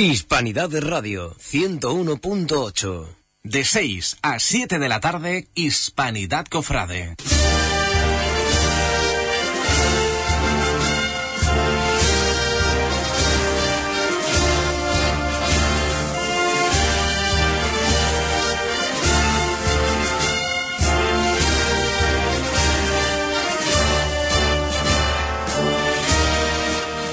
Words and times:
Hispanidad 0.00 0.70
de 0.70 0.80
Radio 0.80 1.34
101.8. 1.34 3.06
De 3.42 3.64
6 3.66 4.16
a 4.22 4.38
7 4.38 4.78
de 4.78 4.88
la 4.88 4.98
tarde, 4.98 5.48
Hispanidad 5.54 6.46
Cofrade. 6.46 7.16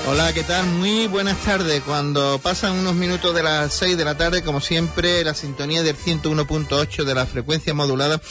Hola, 0.10 0.32
¿qué 0.32 0.44
tal? 0.44 0.66
Muy 0.68 1.08
buenas 1.08 1.38
tardes. 1.44 1.84
Cuando 1.84 2.40
pasan 2.42 2.78
unos 2.78 2.96
minutos 2.96 3.36
de 3.36 3.44
las 3.44 3.74
6 3.74 3.98
de 3.98 4.06
la 4.06 4.16
tarde, 4.16 4.42
como 4.42 4.62
siempre, 4.62 5.22
la 5.26 5.34
sintonía 5.34 5.84
del 5.84 5.98
101.8 5.98 7.04
de 7.04 7.14
la 7.14 7.26
frecuencia 7.26 7.74
modulada, 7.74 8.22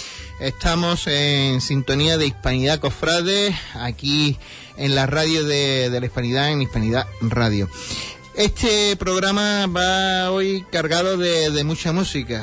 estamos 0.40 1.06
en 1.06 1.60
sintonía 1.60 2.16
de 2.16 2.28
Hispanidad 2.28 2.80
Cofrade, 2.80 3.54
aquí 3.74 4.38
en 4.78 4.94
la 4.94 5.04
radio 5.04 5.44
de, 5.44 5.90
de 5.90 6.00
la 6.00 6.06
Hispanidad, 6.06 6.50
en 6.50 6.62
Hispanidad 6.62 7.06
Radio. 7.20 7.68
Este 8.34 8.96
programa 8.96 9.66
va 9.66 10.30
hoy 10.30 10.64
cargado 10.72 11.18
de, 11.18 11.50
de 11.50 11.64
mucha 11.64 11.92
música, 11.92 12.42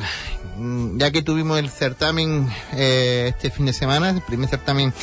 mm, 0.57 0.99
ya 0.99 1.09
que 1.09 1.23
tuvimos 1.23 1.57
el 1.57 1.71
certamen 1.71 2.53
eh, 2.73 3.31
este 3.33 3.49
fin 3.49 3.65
de 3.65 3.73
semana, 3.73 4.11
el 4.11 4.21
primer 4.21 4.47
certamen 4.47 4.93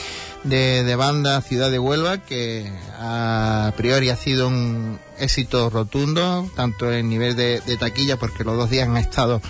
de, 0.45 0.85
de, 0.85 0.97
banda 0.97 1.41
Ciudad 1.43 1.71
de 1.71 1.79
Huelva, 1.79 2.19
que 2.19 2.71
a 2.99 3.73
priori 3.77 4.11
ha 4.11 4.17
sido 4.17 4.49
un 4.49 4.99
éxito 5.19 5.71
rotundo, 5.71 6.51
tanto 6.57 6.93
en 6.93 7.09
nivel 7.09 7.37
de, 7.37 7.61
taquilla, 7.79 8.17
porque 8.17 8.45
los 8.45 8.57
dos 8.57 8.71
días 8.71 8.89
han 8.89 8.97
estado 8.97 9.41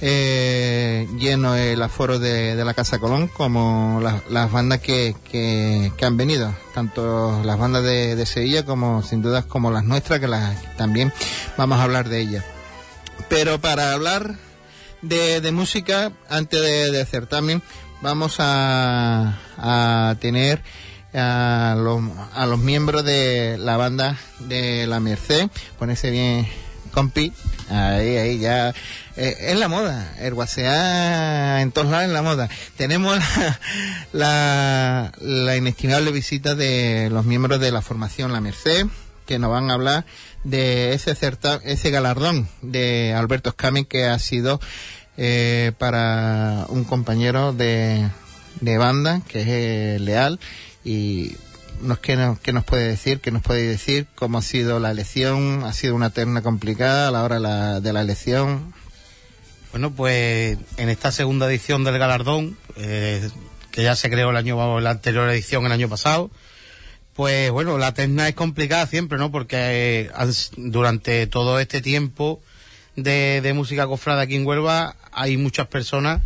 eh, 0.00 1.08
lleno 1.18 1.56
el 1.56 1.82
aforo 1.82 2.18
de, 2.18 2.54
de, 2.54 2.64
la 2.64 2.74
Casa 2.74 2.98
Colón, 2.98 3.28
como 3.28 4.00
la, 4.02 4.22
las 4.30 4.52
bandas 4.52 4.80
que, 4.80 5.16
que, 5.24 6.04
han 6.04 6.16
venido, 6.16 6.54
tanto 6.74 7.42
las 7.44 7.58
bandas 7.58 7.82
de, 7.82 8.14
de, 8.14 8.26
Sevilla 8.26 8.64
como 8.64 9.02
sin 9.02 9.22
dudas 9.22 9.44
como 9.44 9.70
las 9.70 9.84
nuestras, 9.84 10.20
que 10.20 10.28
las, 10.28 10.76
también 10.76 11.12
vamos 11.56 11.78
a 11.78 11.84
hablar 11.84 12.08
de 12.08 12.20
ellas. 12.20 12.44
Pero 13.28 13.60
para 13.60 13.92
hablar 13.92 14.36
de, 15.02 15.40
de 15.40 15.52
música, 15.52 16.12
antes 16.28 16.60
de, 16.60 16.90
de 16.90 17.04
certamen, 17.04 17.62
vamos 18.00 18.36
a, 18.38 19.38
a 19.56 20.16
tener 20.20 20.62
a 21.14 21.74
los, 21.78 22.02
a 22.34 22.46
los 22.46 22.58
miembros 22.58 23.04
de 23.04 23.56
la 23.58 23.76
banda 23.76 24.16
de 24.40 24.86
la 24.86 25.00
Merced, 25.00 25.48
ponerse 25.78 26.10
bien 26.10 26.46
compi, 26.92 27.32
ahí, 27.70 28.16
ahí 28.16 28.38
ya, 28.38 28.70
eh, 29.16 29.36
es 29.40 29.58
la 29.58 29.68
moda, 29.68 30.14
el 30.20 30.34
guasear 30.34 31.60
en 31.60 31.72
todos 31.72 31.90
lados 31.90 32.06
en 32.06 32.12
la 32.12 32.22
moda. 32.22 32.48
Tenemos 32.76 33.18
la, 34.12 35.12
la, 35.20 35.56
inestimable 35.56 36.12
visita 36.12 36.54
de 36.54 37.08
los 37.10 37.24
miembros 37.24 37.60
de 37.60 37.72
la 37.72 37.82
formación 37.82 38.32
La 38.32 38.40
Merced, 38.40 38.86
que 39.26 39.38
nos 39.38 39.50
van 39.50 39.70
a 39.70 39.74
hablar 39.74 40.06
de 40.44 40.94
ese 40.94 41.14
certa, 41.14 41.60
ese 41.64 41.90
galardón 41.90 42.48
de 42.62 43.14
Alberto 43.14 43.50
Escamen 43.50 43.84
que 43.84 44.06
ha 44.06 44.18
sido 44.18 44.60
eh, 45.18 45.72
para 45.78 46.66
un 46.68 46.84
compañero 46.84 47.52
de, 47.52 48.08
de 48.60 48.78
banda 48.78 49.20
que 49.26 49.40
es 49.40 49.48
eh, 49.48 49.98
Leal 50.00 50.38
y 50.84 51.36
nos, 51.82 51.98
¿qué, 51.98 52.16
nos, 52.16 52.38
¿qué 52.38 52.52
nos 52.52 52.64
puede 52.64 52.88
decir? 52.88 53.20
¿Qué 53.20 53.32
nos 53.32 53.42
puede 53.42 53.66
decir? 53.66 54.06
¿Cómo 54.14 54.38
ha 54.38 54.42
sido 54.42 54.78
la 54.78 54.92
elección? 54.92 55.64
¿Ha 55.64 55.72
sido 55.72 55.96
una 55.96 56.10
terna 56.10 56.40
complicada 56.42 57.08
a 57.08 57.10
la 57.10 57.24
hora 57.24 57.40
la, 57.40 57.80
de 57.80 57.92
la 57.92 58.00
elección? 58.00 58.72
Bueno, 59.72 59.90
pues 59.90 60.56
en 60.76 60.88
esta 60.88 61.10
segunda 61.10 61.46
edición 61.48 61.82
del 61.82 61.98
galardón, 61.98 62.56
eh, 62.76 63.28
que 63.72 63.82
ya 63.82 63.96
se 63.96 64.10
creó 64.10 64.30
el 64.30 64.36
año, 64.36 64.80
la 64.80 64.90
anterior 64.90 65.28
edición 65.28 65.66
el 65.66 65.72
año 65.72 65.88
pasado, 65.88 66.30
pues 67.14 67.50
bueno, 67.50 67.76
la 67.76 67.92
terna 67.92 68.28
es 68.28 68.34
complicada 68.36 68.86
siempre, 68.86 69.18
¿no? 69.18 69.32
Porque 69.32 69.56
eh, 69.56 70.10
durante 70.56 71.26
todo 71.26 71.58
este 71.58 71.80
tiempo 71.80 72.40
de, 73.02 73.52
música 73.54 73.86
cofrada 73.86 74.22
aquí 74.22 74.34
en 74.34 74.46
Huelva 74.46 74.96
hay 75.12 75.36
muchas 75.36 75.66
personas 75.68 76.20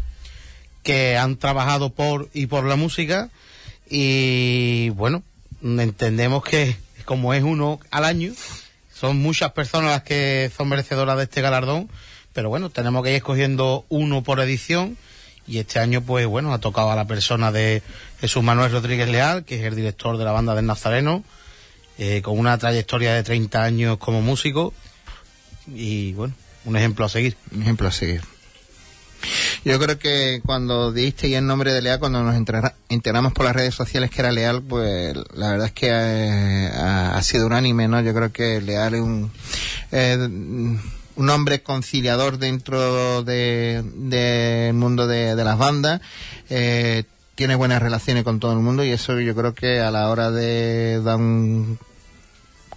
que 0.83 1.17
han 1.17 1.37
trabajado 1.37 1.91
por 1.91 2.29
y 2.33 2.47
por 2.47 2.65
la 2.65 2.77
música 2.77 3.29
y 3.89 4.91
bueno, 4.91 5.23
entendemos 5.63 6.43
que 6.43 6.77
como 7.05 7.35
es 7.35 7.43
uno 7.43 7.79
al 7.91 8.05
año, 8.05 8.33
son 8.93 9.21
muchas 9.21 9.53
personas 9.53 9.91
las 9.91 10.03
que 10.03 10.51
son 10.57 10.69
merecedoras 10.69 11.17
de 11.19 11.25
este 11.25 11.43
galardón, 11.43 11.91
pero 12.33 12.49
bueno, 12.49 12.71
tenemos 12.71 13.03
que 13.03 13.11
ir 13.11 13.17
escogiendo 13.17 13.85
uno 13.89 14.23
por 14.23 14.41
edición 14.41 14.97
y 15.47 15.59
este 15.59 15.79
año 15.79 16.01
pues 16.01 16.27
bueno, 16.27 16.55
ha 16.55 16.59
tocado 16.59 16.91
a 16.91 16.97
la 16.97 17.07
persona 17.07 17.53
de 17.53 17.83
Jesús 18.21 18.43
Manuel 18.43 18.73
Rodríguez 18.73 19.09
Leal, 19.09 19.45
que 19.45 19.57
es 19.57 19.65
el 19.65 19.77
director 19.77 20.17
de 20.17 20.25
la 20.25 20.33
banda 20.33 20.55
del 20.55 20.67
Nazareno, 20.67 21.23
eh, 21.99 22.23
con 22.23 22.39
una 22.39 22.57
trayectoria 22.57 23.15
de 23.15 23.23
30 23.23 23.63
años 23.63 23.99
como 23.99 24.23
músico 24.23 24.73
y 25.67 26.13
bueno, 26.15 26.35
un 26.65 26.77
ejemplo 26.77 27.05
a 27.05 27.09
seguir. 27.09 27.37
Un 27.53 27.63
ejemplo 27.63 27.89
a 27.89 27.93
seguir. 27.93 28.23
Yo 29.65 29.79
creo 29.79 29.99
que 29.99 30.41
cuando 30.45 30.93
diste 30.93 31.37
el 31.37 31.47
nombre 31.47 31.73
de 31.73 31.83
Leal, 31.83 32.01
cuando 32.01 32.23
nos 32.23 32.35
enteramos 32.89 33.33
por 33.33 33.45
las 33.45 33.55
redes 33.55 33.75
sociales 33.75 34.11
que 34.11 34.21
era 34.21 34.33
Leal, 34.33 34.63
pues 34.63 35.15
la 35.35 35.51
verdad 35.51 35.67
es 35.67 35.73
que 35.73 35.89
eh, 35.91 36.71
ha, 36.75 37.17
ha, 37.17 37.23
sido 37.23 37.47
unánime, 37.47 37.87
¿no? 37.87 38.01
Yo 38.01 38.13
creo 38.15 38.33
que 38.33 38.61
Leal 38.61 38.95
es 38.95 39.01
un, 39.01 39.31
eh, 39.93 40.17
un 41.17 41.31
hombre 41.31 41.63
conciliador 41.63 42.39
dentro 42.39 43.23
del 43.23 44.11
de, 44.11 44.73
mundo 44.75 45.07
de, 45.07 45.37
de, 45.37 45.45
las 45.45 45.59
bandas. 45.59 46.01
Eh, 46.51 47.05
tiene 47.35 47.55
buenas 47.55 47.83
relaciones 47.83 48.25
con 48.25 48.41
todo 48.41 48.53
el 48.53 48.59
mundo 48.59 48.85
y 48.85 48.91
eso 48.91 49.19
yo 49.21 49.35
creo 49.35 49.55
que 49.55 49.81
a 49.81 49.91
la 49.91 50.09
hora 50.09 50.31
de 50.31 51.01
dar 51.03 51.17
un 51.17 51.79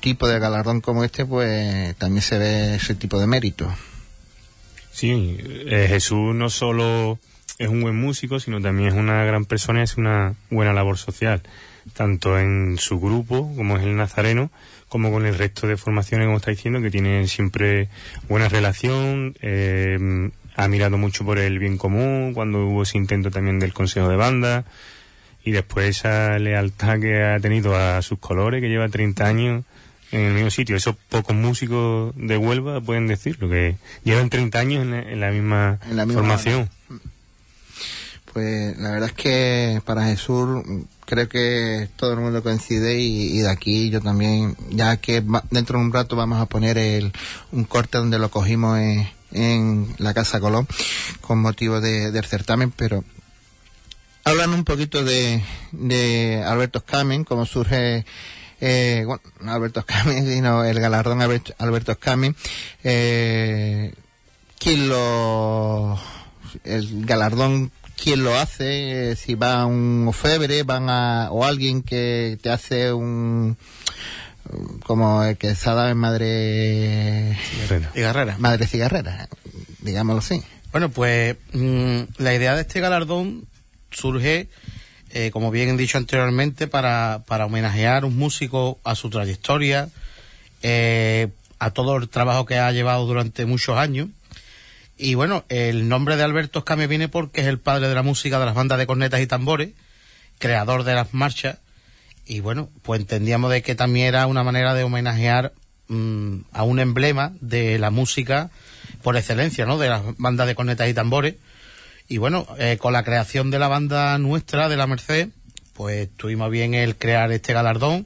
tipo 0.06 0.28
de 0.28 0.38
galardón 0.38 0.82
como 0.82 1.04
este, 1.04 1.26
pues 1.26 1.96
también 1.96 2.22
se 2.22 2.38
ve 2.38 2.76
ese 2.76 2.94
tipo 2.94 3.20
de 3.20 3.26
mérito. 3.26 3.68
Sí, 4.92 5.36
eh, 5.42 5.88
Jesús 5.90 6.36
no 6.36 6.52
solo 6.52 7.18
es 7.58 7.70
un 7.70 7.82
buen 7.82 8.00
músico, 8.00 8.40
sino 8.40 8.62
también 8.62 8.90
es 8.90 8.94
una 8.94 9.24
gran 9.24 9.46
persona 9.46 9.80
y 9.80 9.84
hace 9.84 10.00
una 10.00 10.36
buena 10.52 10.74
labor 10.74 11.00
social, 11.00 11.42
tanto 11.94 12.38
en 12.38 12.78
su 12.78 13.00
grupo, 13.00 13.52
como 13.56 13.78
es 13.78 13.84
el 13.84 13.98
Nazareno, 13.98 14.52
como 14.90 15.12
con 15.12 15.26
el 15.26 15.40
resto 15.40 15.66
de 15.66 15.76
formaciones, 15.76 16.28
como 16.28 16.38
está 16.38 16.52
diciendo, 16.52 16.84
que 16.84 16.92
tienen 16.92 17.28
siempre 17.28 17.90
buena 18.30 18.48
relación, 18.48 19.36
eh, 19.42 20.30
ha 20.56 20.68
mirado 20.68 21.00
mucho 21.00 21.26
por 21.26 21.40
el 21.40 21.58
bien 21.58 21.80
común, 21.80 22.36
cuando 22.36 22.68
hubo 22.68 22.84
ese 22.84 23.00
intento 23.00 23.32
también 23.32 23.58
del 23.58 23.74
Consejo 23.74 24.08
de 24.08 24.18
Banda, 24.18 24.66
y 25.44 25.50
después 25.50 25.98
esa 25.98 26.38
lealtad 26.38 27.00
que 27.00 27.24
ha 27.24 27.40
tenido 27.40 27.76
a 27.76 28.04
sus 28.04 28.20
colores, 28.20 28.62
que 28.62 28.70
lleva 28.70 28.88
30 28.88 29.26
años 29.26 29.64
en 30.12 30.22
el 30.22 30.34
mismo 30.34 30.50
sitio. 30.50 30.76
Esos 30.76 30.96
pocos 31.10 31.36
músicos 31.36 32.14
de 32.16 32.38
Huelva 32.38 32.82
pueden 32.82 33.08
decirlo, 33.08 33.50
que 33.50 33.78
llevan 34.04 34.30
30 34.30 34.60
años 34.60 34.84
en 34.84 34.92
la, 34.92 35.00
en 35.00 35.20
la 35.20 35.32
misma, 35.32 35.80
en 35.90 35.98
la 35.98 36.06
misma 36.06 36.22
formación. 36.22 36.70
Pues 38.34 38.78
la 38.78 38.92
verdad 38.92 39.10
es 39.10 39.16
que 39.16 39.82
para 39.86 40.08
Jesús 40.08 40.62
creo 41.06 41.30
que 41.30 41.88
todo 41.96 42.14
el 42.14 42.20
mundo 42.20 42.44
coincide 42.44 43.00
y, 43.00 43.38
y, 43.38 43.40
de 43.40 43.50
aquí 43.50 43.90
yo 43.90 44.02
también, 44.02 44.58
ya 44.72 44.98
que 44.98 45.24
dentro 45.52 45.80
de 45.80 45.86
un 45.86 45.94
rato 45.94 46.18
vamos 46.18 46.42
a 46.42 46.46
poner 46.46 46.78
el, 46.78 47.14
un 47.54 47.64
corte 47.64 47.98
donde 47.98 48.20
lo 48.20 48.30
cogimos 48.30 48.78
en, 48.80 49.08
en 49.32 49.96
la 50.00 50.14
Casa 50.14 50.40
Colón 50.40 50.68
con 51.22 51.40
motivo 51.40 51.80
de, 51.80 52.12
del 52.12 52.26
certamen, 52.26 52.72
pero 52.72 53.04
hablan 54.26 54.54
un 54.54 54.66
poquito 54.66 55.04
de, 55.04 55.44
de 55.72 56.44
Alberto 56.46 56.80
Escamen, 56.80 57.24
cómo 57.24 57.46
surge 57.46 58.06
eh, 58.68 59.04
bueno, 59.06 59.22
no 59.42 59.52
Alberto 59.52 59.82
Escamen, 59.82 60.26
sino 60.26 60.64
el 60.64 60.80
galardón 60.80 61.22
Alberto, 61.22 61.92
Escamen, 61.92 62.36
eh, 62.84 63.94
quién 64.58 64.90
lo, 64.90 66.00
el 66.64 67.06
galardón, 67.06 67.72
quién 67.96 68.24
lo 68.24 68.36
hace, 68.36 69.12
eh, 69.12 69.16
si 69.16 69.36
va 69.36 69.62
a 69.62 69.66
un 69.68 70.08
ofebre, 70.08 70.64
van 70.64 70.90
a, 70.90 71.30
o 71.32 71.46
alguien 71.46 71.84
que 71.84 72.40
te 72.42 72.50
hace 72.50 72.92
un, 72.92 73.56
como 74.84 75.24
el 75.24 75.38
que 75.38 75.54
se 75.54 75.70
ha 75.70 75.76
dado 75.76 75.90
en 75.90 75.98
Madre 75.98 77.38
Cigarrera. 77.94 78.38
Madre 78.40 78.66
Cigarrera, 78.66 79.30
digámoslo 79.82 80.20
así. 80.20 80.44
Bueno, 80.72 80.90
pues 80.90 81.38
mmm, 81.54 82.02
la 82.18 82.34
idea 82.34 82.56
de 82.56 82.62
este 82.62 82.80
galardón 82.80 83.46
surge 83.92 84.50
eh, 85.16 85.32
como 85.32 85.50
bien 85.50 85.70
he 85.70 85.78
dicho 85.78 85.98
anteriormente, 85.98 86.68
para, 86.68 87.24
para 87.26 87.46
homenajear 87.46 88.04
a 88.04 88.06
un 88.06 88.18
músico 88.18 88.80
a 88.84 88.96
su 88.96 89.10
trayectoria, 89.10 89.88
eh, 90.62 91.30
a 91.58 91.72
todo 91.72 91.96
el 91.96 92.10
trabajo 92.10 92.46
que 92.46 92.60
ha 92.60 92.70
llevado 92.74 93.06
durante 93.06 93.46
muchos 93.46 93.78
años. 93.78 94.10
Y 94.98 95.16
bueno, 95.16 95.46
el 95.48 95.88
nombre 95.88 96.18
de 96.18 96.24
Alberto 96.24 96.60
Escame 96.60 96.88
viene 96.88 97.08
porque 97.08 97.40
es 97.40 97.48
el 97.48 97.60
padre 97.60 97.88
de 97.88 97.96
la 97.96 98.04
música 98.04 98.40
de 98.40 98.46
las 98.46 98.56
bandas 98.56 98.78
de 98.78 98.88
cornetas 98.88 99.22
y 99.22 99.26
tambores, 99.26 99.70
creador 100.38 100.84
de 100.84 100.96
las 100.96 101.14
marchas. 101.14 101.60
Y 102.26 102.42
bueno, 102.42 102.68
pues 102.82 103.00
entendíamos 103.00 103.50
de 103.52 103.62
que 103.62 103.74
también 103.74 104.08
era 104.08 104.28
una 104.28 104.44
manera 104.44 104.74
de 104.74 104.84
homenajear 104.84 105.54
mm, 105.88 106.40
a 106.52 106.64
un 106.64 106.80
emblema 106.80 107.32
de 107.40 107.80
la 107.80 107.90
música 107.90 108.50
por 109.02 109.16
excelencia, 109.16 109.66
¿no? 109.66 109.78
De 109.78 109.88
las 109.88 110.02
bandas 110.18 110.46
de 110.46 110.56
cornetas 110.56 110.90
y 110.90 110.94
tambores. 110.94 111.36
Y 112.08 112.18
bueno, 112.18 112.46
eh, 112.60 112.78
con 112.78 112.94
la 112.94 113.04
creación 113.04 113.50
de 113.50 113.60
la 113.60 113.68
banda 113.68 114.18
nuestra, 114.18 114.70
de 114.70 114.78
la 114.78 114.88
Merced, 114.88 115.30
pues 115.74 116.10
tuvimos 116.16 116.52
bien 116.52 116.74
el 116.74 116.96
crear 116.96 117.32
este 117.32 117.54
galardón 117.54 118.06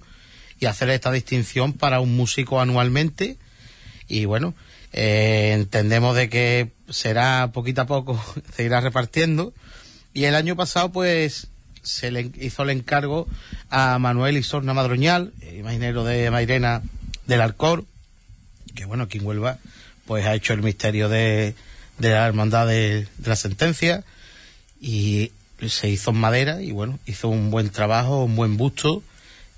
y 0.59 0.65
hacer 0.65 0.89
esta 0.89 1.11
distinción 1.11 1.73
para 1.73 1.99
un 1.99 2.15
músico 2.15 2.61
anualmente. 2.61 3.37
Y 4.07 4.25
bueno, 4.25 4.53
eh, 4.93 5.51
entendemos 5.53 6.15
de 6.15 6.29
que 6.29 6.69
será 6.89 7.51
poquito 7.53 7.81
a 7.81 7.87
poco, 7.87 8.23
se 8.55 8.63
irá 8.63 8.79
repartiendo. 8.81 9.53
Y 10.13 10.23
el 10.23 10.35
año 10.35 10.55
pasado, 10.55 10.91
pues, 10.91 11.47
se 11.83 12.11
le 12.11 12.31
hizo 12.39 12.63
el 12.63 12.69
encargo 12.69 13.27
a 13.69 13.99
Manuel 13.99 14.37
Isorna 14.37 14.73
Madroñal, 14.73 15.33
imaginero 15.57 16.03
de 16.03 16.31
Mairena 16.31 16.81
del 17.27 17.41
Alcor, 17.41 17.85
que 18.75 18.85
bueno, 18.85 19.03
aquí 19.03 19.19
en 19.19 19.25
Huelva, 19.25 19.59
pues 20.05 20.25
ha 20.25 20.35
hecho 20.35 20.53
el 20.53 20.63
misterio 20.63 21.09
de, 21.09 21.53
de 21.99 22.09
la 22.09 22.25
hermandad 22.25 22.67
de, 22.67 23.07
la 23.23 23.35
sentencia 23.35 24.03
y 24.81 25.31
se 25.67 25.89
hizo 25.89 26.11
en 26.11 26.17
madera 26.17 26.61
y 26.61 26.71
bueno, 26.71 26.99
hizo 27.05 27.27
un 27.27 27.51
buen 27.51 27.69
trabajo, 27.69 28.23
un 28.23 28.35
buen 28.35 28.57
busto 28.57 29.03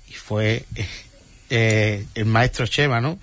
y 0.08 0.14
fue 0.14 0.64
eh, 0.74 0.88
eh, 1.50 2.06
el 2.14 2.26
maestro 2.26 2.66
Chema, 2.66 3.00
¿no? 3.00 3.18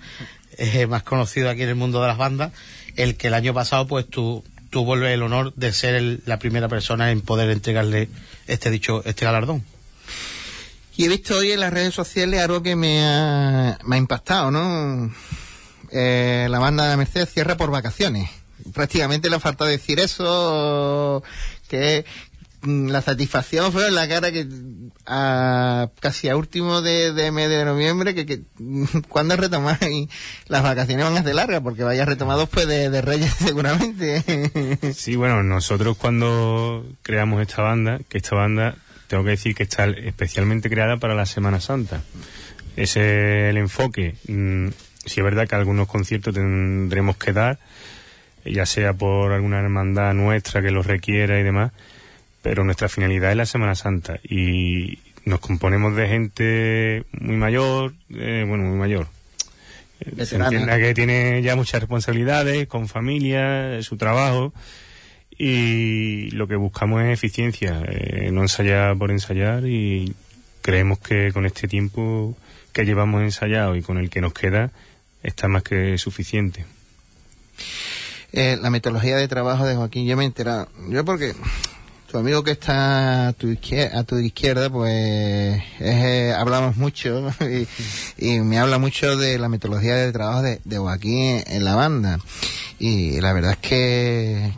Eh, 0.58 0.86
más 0.86 1.02
conocido 1.02 1.50
aquí 1.50 1.62
en 1.62 1.68
el 1.70 1.74
mundo 1.74 2.00
de 2.02 2.08
las 2.08 2.18
bandas, 2.18 2.52
el 2.96 3.16
que 3.16 3.28
el 3.28 3.34
año 3.34 3.54
pasado 3.54 3.86
pues 3.86 4.08
tu, 4.08 4.42
tuvo 4.70 4.94
el 4.94 5.22
honor 5.22 5.54
de 5.54 5.72
ser 5.72 5.94
el- 5.94 6.22
la 6.26 6.38
primera 6.38 6.68
persona 6.68 7.10
en 7.10 7.20
poder 7.20 7.50
entregarle 7.50 8.08
este 8.46 8.70
dicho, 8.70 9.02
este 9.04 9.24
galardón. 9.24 9.64
Y 10.96 11.04
he 11.04 11.08
visto 11.08 11.38
hoy 11.38 11.52
en 11.52 11.60
las 11.60 11.72
redes 11.72 11.94
sociales 11.94 12.40
algo 12.40 12.62
que 12.62 12.76
me 12.76 13.02
ha, 13.02 13.78
impactado, 13.96 14.50
¿no? 14.50 15.10
Eh, 15.92 16.46
la 16.50 16.58
banda 16.58 16.84
de 16.84 16.90
la 16.90 16.96
Merced 16.98 17.26
cierra 17.26 17.56
por 17.56 17.70
vacaciones. 17.70 18.28
Prácticamente 18.72 19.28
le 19.30 19.36
ha 19.36 19.40
faltado 19.40 19.70
decir 19.70 20.00
eso, 20.00 21.22
que 21.68 22.04
mm, 22.62 22.88
la 22.88 23.02
satisfacción 23.02 23.72
fue 23.72 23.88
en 23.88 23.94
la 23.94 24.08
cara 24.08 24.30
que 24.32 24.46
a, 25.06 25.88
casi 26.00 26.28
a 26.28 26.36
último 26.36 26.82
de, 26.82 27.12
de 27.12 27.30
mes 27.32 27.48
de 27.48 27.64
noviembre, 27.64 28.14
que, 28.14 28.26
que 28.26 28.40
cuando 29.08 29.36
retomáis 29.36 30.08
las 30.48 30.62
vacaciones 30.62 31.04
van 31.04 31.16
a 31.16 31.22
ser 31.22 31.34
largas, 31.34 31.60
porque 31.62 31.84
vaya 31.84 32.04
retomado 32.04 32.40
después 32.40 32.66
de, 32.66 32.90
de 32.90 33.00
Reyes 33.02 33.32
seguramente. 33.38 34.92
Sí, 34.94 35.16
bueno, 35.16 35.42
nosotros 35.42 35.96
cuando 35.96 36.86
creamos 37.02 37.40
esta 37.42 37.62
banda, 37.62 38.00
que 38.08 38.18
esta 38.18 38.36
banda, 38.36 38.76
tengo 39.08 39.24
que 39.24 39.30
decir 39.30 39.54
que 39.54 39.64
está 39.64 39.86
especialmente 39.86 40.70
creada 40.70 40.96
para 40.98 41.14
la 41.14 41.26
Semana 41.26 41.60
Santa. 41.60 42.02
Ese 42.76 43.00
es 43.00 43.50
el 43.50 43.56
enfoque. 43.56 44.14
Mm, 44.28 44.68
Si 45.04 45.18
es 45.20 45.24
verdad 45.24 45.48
que 45.48 45.56
algunos 45.56 45.88
conciertos 45.88 46.32
tendremos 46.34 47.16
que 47.16 47.32
dar, 47.32 47.58
ya 48.44 48.66
sea 48.66 48.92
por 48.92 49.32
alguna 49.32 49.60
hermandad 49.60 50.14
nuestra 50.14 50.62
que 50.62 50.70
los 50.70 50.86
requiera 50.86 51.38
y 51.38 51.42
demás, 51.42 51.72
pero 52.42 52.64
nuestra 52.64 52.88
finalidad 52.88 53.30
es 53.30 53.36
la 53.36 53.46
Semana 53.46 53.74
Santa 53.74 54.18
y 54.22 54.98
nos 55.24 55.40
componemos 55.40 55.94
de 55.96 56.08
gente 56.08 57.04
muy 57.12 57.36
mayor, 57.36 57.92
eh, 58.10 58.44
bueno, 58.48 58.64
muy 58.64 58.78
mayor. 58.78 59.06
Eh, 60.00 60.04
Se 60.10 60.10
Veterana. 60.16 60.46
entienda 60.46 60.78
que 60.78 60.94
tiene 60.94 61.42
ya 61.42 61.56
muchas 61.56 61.80
responsabilidades, 61.80 62.66
con 62.66 62.88
familia, 62.88 63.76
eh, 63.76 63.82
su 63.82 63.96
trabajo, 63.98 64.54
y 65.36 66.30
lo 66.32 66.48
que 66.48 66.56
buscamos 66.56 67.02
es 67.02 67.12
eficiencia, 67.12 67.82
eh, 67.86 68.30
no 68.32 68.42
ensayar 68.42 68.96
por 68.96 69.10
ensayar, 69.10 69.66
y 69.66 70.14
creemos 70.62 70.98
que 70.98 71.32
con 71.32 71.44
este 71.46 71.68
tiempo 71.68 72.36
que 72.72 72.84
llevamos 72.84 73.22
ensayado 73.22 73.76
y 73.76 73.82
con 73.82 73.98
el 73.98 74.08
que 74.10 74.20
nos 74.20 74.32
queda, 74.32 74.70
está 75.22 75.48
más 75.48 75.62
que 75.62 75.98
suficiente. 75.98 76.64
Eh, 78.32 78.58
la 78.60 78.70
metodología 78.70 79.16
de 79.16 79.28
trabajo 79.28 79.66
de 79.66 79.74
Joaquín, 79.74 80.06
yo 80.06 80.16
me 80.16 80.24
he 80.24 80.26
enterado. 80.26 80.68
Yo 80.88 81.04
porque 81.04 81.34
tu 82.10 82.18
amigo 82.18 82.42
que 82.42 82.50
está 82.50 83.28
a 83.28 83.32
tu 83.32 83.48
izquierda, 83.48 84.00
a 84.00 84.04
tu 84.04 84.18
izquierda 84.18 84.68
pues 84.68 85.62
es, 85.78 85.94
eh, 86.04 86.34
hablamos 86.36 86.76
mucho 86.76 87.30
y, 88.18 88.40
me 88.40 88.58
habla 88.58 88.78
mucho 88.78 89.16
de 89.16 89.38
la 89.38 89.48
metodología 89.48 89.94
de 89.94 90.10
trabajo 90.10 90.42
de, 90.42 90.78
Joaquín 90.78 91.42
en 91.46 91.64
la 91.64 91.76
banda. 91.76 92.18
Y 92.78 93.20
la 93.20 93.32
verdad 93.32 93.52
es 93.52 93.58
que, 93.58 94.52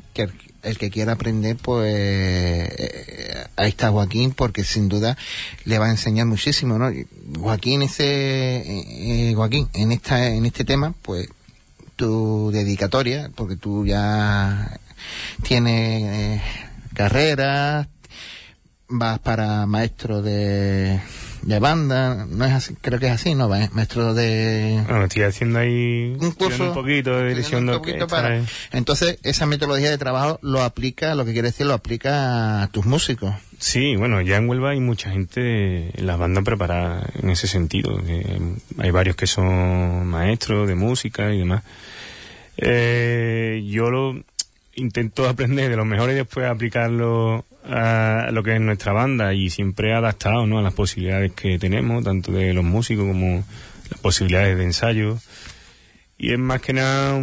el, 0.62 0.78
que 0.78 0.90
quiera 0.90 1.12
aprender, 1.12 1.56
pues 1.56 1.94
eh, 1.94 3.46
ahí 3.56 3.68
está 3.68 3.90
Joaquín, 3.90 4.32
porque 4.32 4.64
sin 4.64 4.88
duda 4.88 5.18
le 5.64 5.78
va 5.78 5.86
a 5.86 5.90
enseñar 5.90 6.26
muchísimo, 6.26 6.78
¿no? 6.78 6.90
Joaquín, 7.38 7.82
ese, 7.82 8.04
eh, 8.04 9.30
eh, 9.30 9.34
Joaquín, 9.34 9.68
en 9.74 9.92
esta, 9.92 10.28
en 10.28 10.46
este 10.46 10.64
tema, 10.64 10.94
pues 11.02 11.28
tu 11.96 12.50
dedicatoria, 12.52 13.30
porque 13.34 13.56
tú 13.56 13.86
ya 13.86 14.78
tienes 15.42 16.02
eh, 16.02 16.42
carrera, 16.94 17.88
vas 18.92 19.18
para 19.18 19.66
maestro 19.66 20.22
de, 20.22 21.00
de 21.42 21.58
banda, 21.58 22.26
no 22.28 22.44
es 22.44 22.52
así, 22.52 22.74
creo 22.80 22.98
que 23.00 23.06
es 23.06 23.12
así, 23.12 23.34
¿no? 23.34 23.48
Maestro 23.48 24.14
de 24.14 24.82
Bueno, 24.88 25.04
estoy 25.04 25.22
haciendo 25.22 25.58
ahí 25.58 26.16
un 26.20 26.30
curso 26.32 26.68
un 26.68 26.74
poquito 26.74 27.16
de 27.18 27.28
dirección 27.30 27.68
un 27.68 27.76
poquito 27.76 28.06
para- 28.06 28.38
eh. 28.38 28.44
entonces 28.72 29.18
esa 29.22 29.46
metodología 29.46 29.90
de 29.90 29.98
trabajo 29.98 30.38
lo 30.42 30.62
aplica 30.62 31.14
lo 31.14 31.24
que 31.24 31.32
quiere 31.32 31.48
decir 31.48 31.66
lo 31.66 31.74
aplica 31.74 32.62
a 32.62 32.68
tus 32.68 32.86
músicos 32.86 33.34
Sí, 33.58 33.94
bueno, 33.94 34.20
ya 34.22 34.38
en 34.38 34.48
Huelva 34.48 34.70
hay 34.70 34.80
mucha 34.80 35.10
gente 35.10 35.96
en 35.96 36.06
las 36.06 36.18
bandas 36.18 36.42
preparada 36.42 37.08
en 37.22 37.30
ese 37.30 37.46
sentido. 37.46 37.96
que 38.04 38.40
hay 38.78 38.90
varios 38.90 39.14
que 39.14 39.28
son 39.28 40.04
maestros 40.08 40.66
de 40.66 40.74
música 40.74 41.32
y 41.32 41.38
demás. 41.38 41.62
Eh, 42.56 43.62
yo 43.68 43.88
lo 43.90 44.20
intento 44.74 45.28
aprender 45.28 45.70
de 45.70 45.76
los 45.76 45.86
mejores 45.86 46.14
y 46.14 46.18
después 46.18 46.46
aplicarlo 46.46 47.44
a 47.64 48.28
lo 48.32 48.42
que 48.42 48.54
es 48.54 48.60
nuestra 48.60 48.92
banda 48.92 49.34
y 49.34 49.50
siempre 49.50 49.94
adaptado 49.94 50.46
¿no? 50.46 50.58
a 50.58 50.62
las 50.62 50.74
posibilidades 50.74 51.32
que 51.32 51.58
tenemos, 51.58 52.04
tanto 52.04 52.32
de 52.32 52.52
los 52.52 52.64
músicos 52.64 53.06
como 53.06 53.44
las 53.90 54.00
posibilidades 54.00 54.56
de 54.56 54.64
ensayo. 54.64 55.18
Y 56.18 56.32
es 56.32 56.38
más 56.38 56.60
que 56.60 56.72
nada 56.72 57.20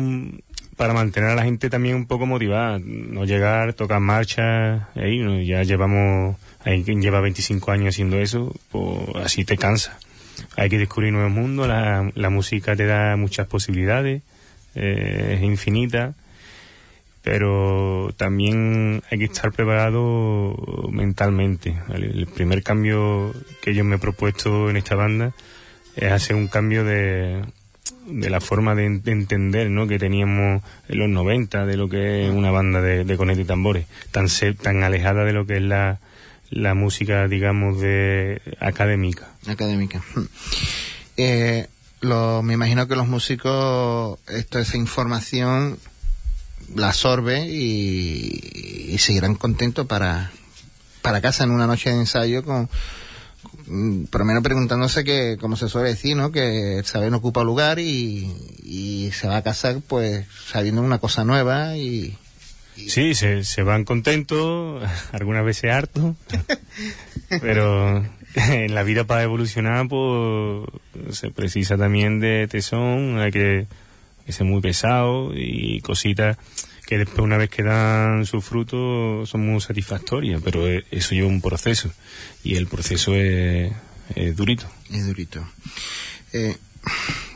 para 0.75 0.93
mantener 0.93 1.31
a 1.31 1.35
la 1.35 1.43
gente 1.43 1.69
también 1.69 1.95
un 1.95 2.05
poco 2.05 2.25
motivada, 2.25 2.79
no 2.79 3.25
llegar, 3.25 3.73
tocar 3.73 3.99
marcha, 3.99 4.89
ahí, 4.95 5.45
ya 5.45 5.63
llevamos, 5.63 6.37
hay 6.63 6.83
lleva 6.83 7.19
25 7.19 7.71
años 7.71 7.89
haciendo 7.89 8.17
eso, 8.17 8.55
pues 8.71 9.15
así 9.21 9.43
te 9.43 9.57
cansa. 9.57 9.99
Hay 10.55 10.69
que 10.69 10.77
descubrir 10.77 11.11
nuevos 11.11 11.31
mundos, 11.31 11.67
la, 11.67 12.09
la 12.15 12.29
música 12.29 12.77
te 12.77 12.85
da 12.85 13.17
muchas 13.17 13.47
posibilidades, 13.47 14.21
eh, 14.75 15.35
es 15.37 15.43
infinita, 15.43 16.13
pero 17.23 18.13
también 18.17 19.03
hay 19.11 19.19
que 19.19 19.25
estar 19.25 19.51
preparado 19.51 20.55
mentalmente. 20.91 21.77
El 21.93 22.27
primer 22.27 22.63
cambio 22.63 23.33
que 23.61 23.73
yo 23.73 23.83
me 23.83 23.95
he 23.97 23.99
propuesto 23.99 24.69
en 24.69 24.77
esta 24.77 24.95
banda 24.95 25.33
es 25.95 26.11
hacer 26.11 26.35
un 26.35 26.47
cambio 26.47 26.83
de, 26.85 27.41
de 28.07 28.29
la 28.29 28.39
forma 28.39 28.73
de, 28.75 28.85
en- 28.85 29.03
de 29.03 29.11
entender 29.11 29.69
¿no? 29.69 29.87
que 29.87 29.99
teníamos 29.99 30.63
en 30.87 30.97
los 30.99 31.09
90 31.09 31.65
de 31.65 31.77
lo 31.77 31.89
que 31.89 32.25
es 32.25 32.31
una 32.31 32.51
banda 32.51 32.81
de, 32.81 33.03
de 33.03 33.17
cornetas 33.17 33.43
y 33.43 33.47
tambores, 33.47 33.85
tan, 34.11 34.27
tan 34.61 34.83
alejada 34.83 35.25
de 35.25 35.33
lo 35.33 35.45
que 35.45 35.57
es 35.57 35.61
la, 35.63 35.99
la 36.49 36.73
música, 36.73 37.27
digamos, 37.27 37.81
de 37.81 38.41
académica. 38.59 39.27
académica 39.45 40.01
eh, 41.17 41.67
lo, 42.01 42.41
me 42.43 42.53
imagino 42.53 42.87
que 42.87 42.95
los 42.95 43.07
músicos 43.07 44.19
esto 44.29 44.57
esa 44.59 44.77
información 44.77 45.77
la 46.75 46.89
absorbe 46.89 47.45
y, 47.47 48.89
y 48.93 48.97
seguirán 48.97 49.35
contentos 49.35 49.85
para 49.87 50.31
para 51.01 51.21
casa 51.21 51.43
en 51.43 51.51
una 51.51 51.67
noche 51.67 51.89
de 51.89 51.97
ensayo 51.97 52.43
con 52.43 52.69
por 54.09 54.21
lo 54.21 54.25
menos 54.25 54.43
preguntándose 54.43 55.03
que, 55.03 55.37
como 55.39 55.55
se 55.55 55.69
suele 55.69 55.89
decir, 55.89 56.17
¿no? 56.17 56.31
Que 56.31 56.79
el 56.79 56.85
saber 56.85 57.11
no 57.11 57.17
ocupa 57.17 57.43
lugar 57.43 57.77
y, 57.77 58.33
y 58.63 59.11
se 59.13 59.27
va 59.27 59.37
a 59.37 59.43
casar, 59.43 59.79
pues, 59.87 60.25
sabiendo 60.47 60.81
una 60.81 60.97
cosa 60.97 61.23
nueva 61.23 61.77
y, 61.77 62.17
Sí, 62.87 63.13
se, 63.13 63.43
se 63.43 63.63
van 63.63 63.83
contentos, 63.83 64.83
algunas 65.11 65.45
veces 65.45 65.71
hartos, 65.71 66.15
pero 67.41 68.05
en 68.35 68.73
la 68.73 68.83
vida 68.83 69.03
para 69.03 69.23
evolucionar 69.23 69.87
pues 69.87 70.67
se 71.11 71.29
precisa 71.29 71.77
también 71.77 72.19
de 72.19 72.47
tesón, 72.47 73.19
hay 73.19 73.31
que, 73.31 73.67
que 74.29 74.33
ser 74.33 74.45
muy 74.45 74.61
pesado 74.61 75.31
y 75.35 75.81
cositas 75.81 76.37
que 76.85 76.97
después 76.99 77.19
una 77.19 77.37
vez 77.37 77.49
que 77.49 77.63
dan 77.63 78.25
su 78.25 78.41
fruto 78.41 79.25
son 79.25 79.45
muy 79.45 79.59
satisfactorias, 79.61 80.41
pero 80.43 80.67
e- 80.67 80.85
eso 80.91 81.13
lleva 81.15 81.27
un 81.27 81.41
proceso 81.41 81.91
y 82.43 82.55
el 82.55 82.67
proceso 82.67 83.13
es, 83.15 83.71
es 84.15 84.35
durito. 84.35 84.65
Es 84.91 85.05
durito. 85.07 85.45
Eh, 86.33 86.55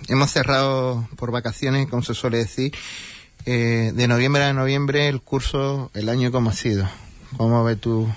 hemos 0.08 0.32
cerrado 0.32 1.08
por 1.18 1.32
vacaciones, 1.32 1.88
como 1.88 2.02
se 2.04 2.14
suele 2.14 2.38
decir. 2.38 2.74
Eh, 3.46 3.92
de 3.94 4.08
noviembre 4.08 4.44
a 4.44 4.54
noviembre 4.54 5.08
el 5.10 5.20
curso, 5.22 5.92
el 5.94 6.10
año 6.10 6.32
como 6.32 6.50
ha 6.50 6.54
sido. 6.54 6.90
¿Cómo 7.38 7.64
ves 7.64 7.80
tú? 7.82 8.08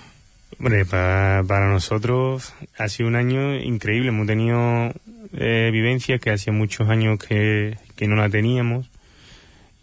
Hombre, 0.59 0.85
pa- 0.87 1.43
para 1.47 1.69
nosotros 1.71 2.55
ha 2.79 2.89
sido 2.89 3.09
un 3.09 3.17
año 3.17 3.57
increíble. 3.57 4.09
Hemos 4.09 4.27
tenido 4.27 4.93
eh, 5.35 5.69
vivencia 5.73 6.19
que 6.19 6.31
hacía 6.31 6.53
muchos 6.53 6.89
años 6.89 7.19
que, 7.19 7.77
que 7.97 8.07
no 8.07 8.17
la 8.17 8.29
teníamos. 8.29 8.91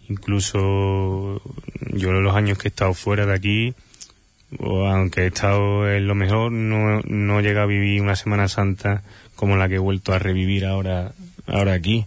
Incluso 0.10 1.41
yo 1.93 2.12
los 2.12 2.36
años 2.36 2.58
que 2.58 2.67
he 2.67 2.70
estado 2.70 2.93
fuera 2.93 3.25
de 3.25 3.34
aquí, 3.34 3.74
aunque 4.60 5.22
he 5.22 5.27
estado 5.27 5.89
en 5.89 6.08
lo 6.08 6.15
mejor, 6.15 6.51
no, 6.51 7.01
no 7.01 7.39
he 7.39 7.43
llegado 7.43 7.65
a 7.65 7.67
vivir 7.67 8.01
una 8.01 8.15
Semana 8.15 8.48
Santa 8.48 9.03
como 9.36 9.58
la 9.58 9.67
que 9.67 9.75
he 9.75 9.79
vuelto 9.79 10.13
a 10.13 10.20
revivir 10.20 10.65
ahora, 10.65 11.13
ahora 11.48 11.74
aquí. 11.74 12.05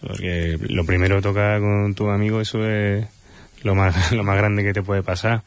Porque 0.00 0.58
lo 0.68 0.84
primero 0.84 1.20
tocar 1.20 1.60
con 1.60 1.94
tu 1.94 2.08
amigo, 2.10 2.40
eso 2.40 2.64
es 2.64 3.06
lo 3.62 3.74
más, 3.74 4.12
lo 4.12 4.24
más 4.24 4.36
grande 4.36 4.62
que 4.62 4.72
te 4.72 4.82
puede 4.82 5.02
pasar. 5.02 5.42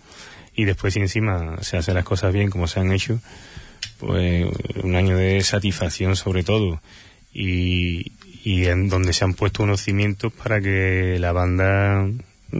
Y 0.55 0.65
después, 0.65 0.93
si 0.93 0.99
encima 0.99 1.57
se 1.61 1.77
hacen 1.77 1.95
las 1.95 2.03
cosas 2.03 2.33
bien 2.33 2.49
como 2.49 2.67
se 2.67 2.79
han 2.79 2.91
hecho, 2.91 3.19
pues 3.99 4.47
un 4.83 4.95
año 4.95 5.15
de 5.15 5.41
satisfacción 5.41 6.15
sobre 6.15 6.43
todo. 6.43 6.81
Y, 7.33 8.11
y 8.43 8.65
en 8.65 8.89
donde 8.89 9.13
se 9.13 9.24
han 9.24 9.33
puesto 9.33 9.63
unos 9.63 9.81
cimientos 9.81 10.33
para 10.33 10.60
que 10.62 11.17
la 11.19 11.31
banda 11.31 12.07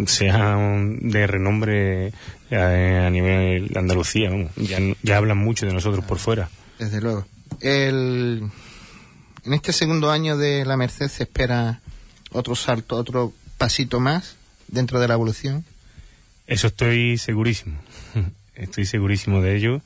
sea 0.06 0.58
de 1.02 1.28
renombre 1.28 2.14
a, 2.52 3.08
a 3.08 3.10
nivel 3.10 3.68
de 3.68 3.80
Andalucía. 3.80 4.30
Ya, 4.56 4.80
ya 5.02 5.18
hablan 5.18 5.38
mucho 5.38 5.66
de 5.66 5.74
nosotros 5.74 6.06
por 6.06 6.20
fuera. 6.20 6.50
Desde 6.80 7.02
luego. 7.02 7.26
El, 7.60 8.50
en 9.46 9.54
este 9.54 9.74
segundo 9.74 10.12
año 10.12 10.38
de 10.38 10.66
la 10.66 10.78
Merced 10.78 11.08
se 11.08 11.24
espera 11.24 11.82
otro 12.32 12.56
salto, 12.56 12.96
otro 12.96 13.34
pasito 13.58 14.00
más 14.00 14.36
dentro 14.68 15.00
de 15.00 15.08
la 15.08 15.16
evolución. 15.16 15.66
Eso 16.48 16.68
estoy 16.68 17.18
segurísimo. 17.18 17.78
Estoy 18.56 18.86
segurísimo 18.86 19.42
de 19.42 19.56
ello. 19.56 19.82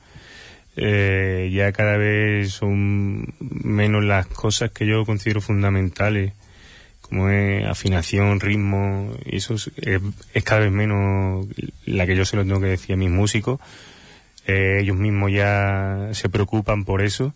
Eh, 0.76 1.50
ya 1.54 1.72
cada 1.72 1.96
vez 1.96 2.52
son 2.52 3.34
menos 3.40 4.04
las 4.04 4.26
cosas 4.26 4.70
que 4.70 4.86
yo 4.86 5.04
considero 5.06 5.40
fundamentales, 5.40 6.32
como 7.00 7.30
es 7.30 7.64
afinación, 7.64 8.40
ritmo, 8.40 9.12
y 9.24 9.36
eso 9.36 9.54
es, 9.54 9.70
es- 9.76 10.44
cada 10.44 10.60
vez 10.62 10.72
menos 10.72 11.46
la 11.86 12.06
que 12.06 12.16
yo 12.16 12.24
se 12.24 12.36
lo 12.36 12.44
tengo 12.44 12.60
que 12.60 12.66
decir 12.66 12.92
a 12.94 12.96
mis 12.98 13.10
músicos. 13.10 13.60
Eh, 14.46 14.78
ellos 14.82 14.96
mismos 14.96 15.32
ya 15.32 16.10
se 16.12 16.28
preocupan 16.28 16.84
por 16.84 17.02
eso. 17.02 17.34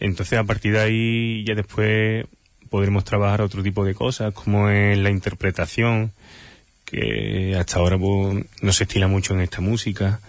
Entonces, 0.00 0.38
a 0.38 0.44
partir 0.44 0.72
de 0.72 0.80
ahí, 0.80 1.44
ya 1.44 1.54
después 1.54 2.26
podremos 2.70 3.04
trabajar 3.04 3.40
otro 3.42 3.62
tipo 3.62 3.84
de 3.84 3.94
cosas, 3.94 4.32
como 4.34 4.68
es 4.70 4.98
la 4.98 5.10
interpretación, 5.10 6.12
que 6.84 7.56
hasta 7.58 7.78
ahora 7.78 7.98
pues, 7.98 8.44
no 8.62 8.72
se 8.72 8.84
estila 8.84 9.06
mucho 9.06 9.34
en 9.34 9.40
esta 9.42 9.60
música. 9.60 10.20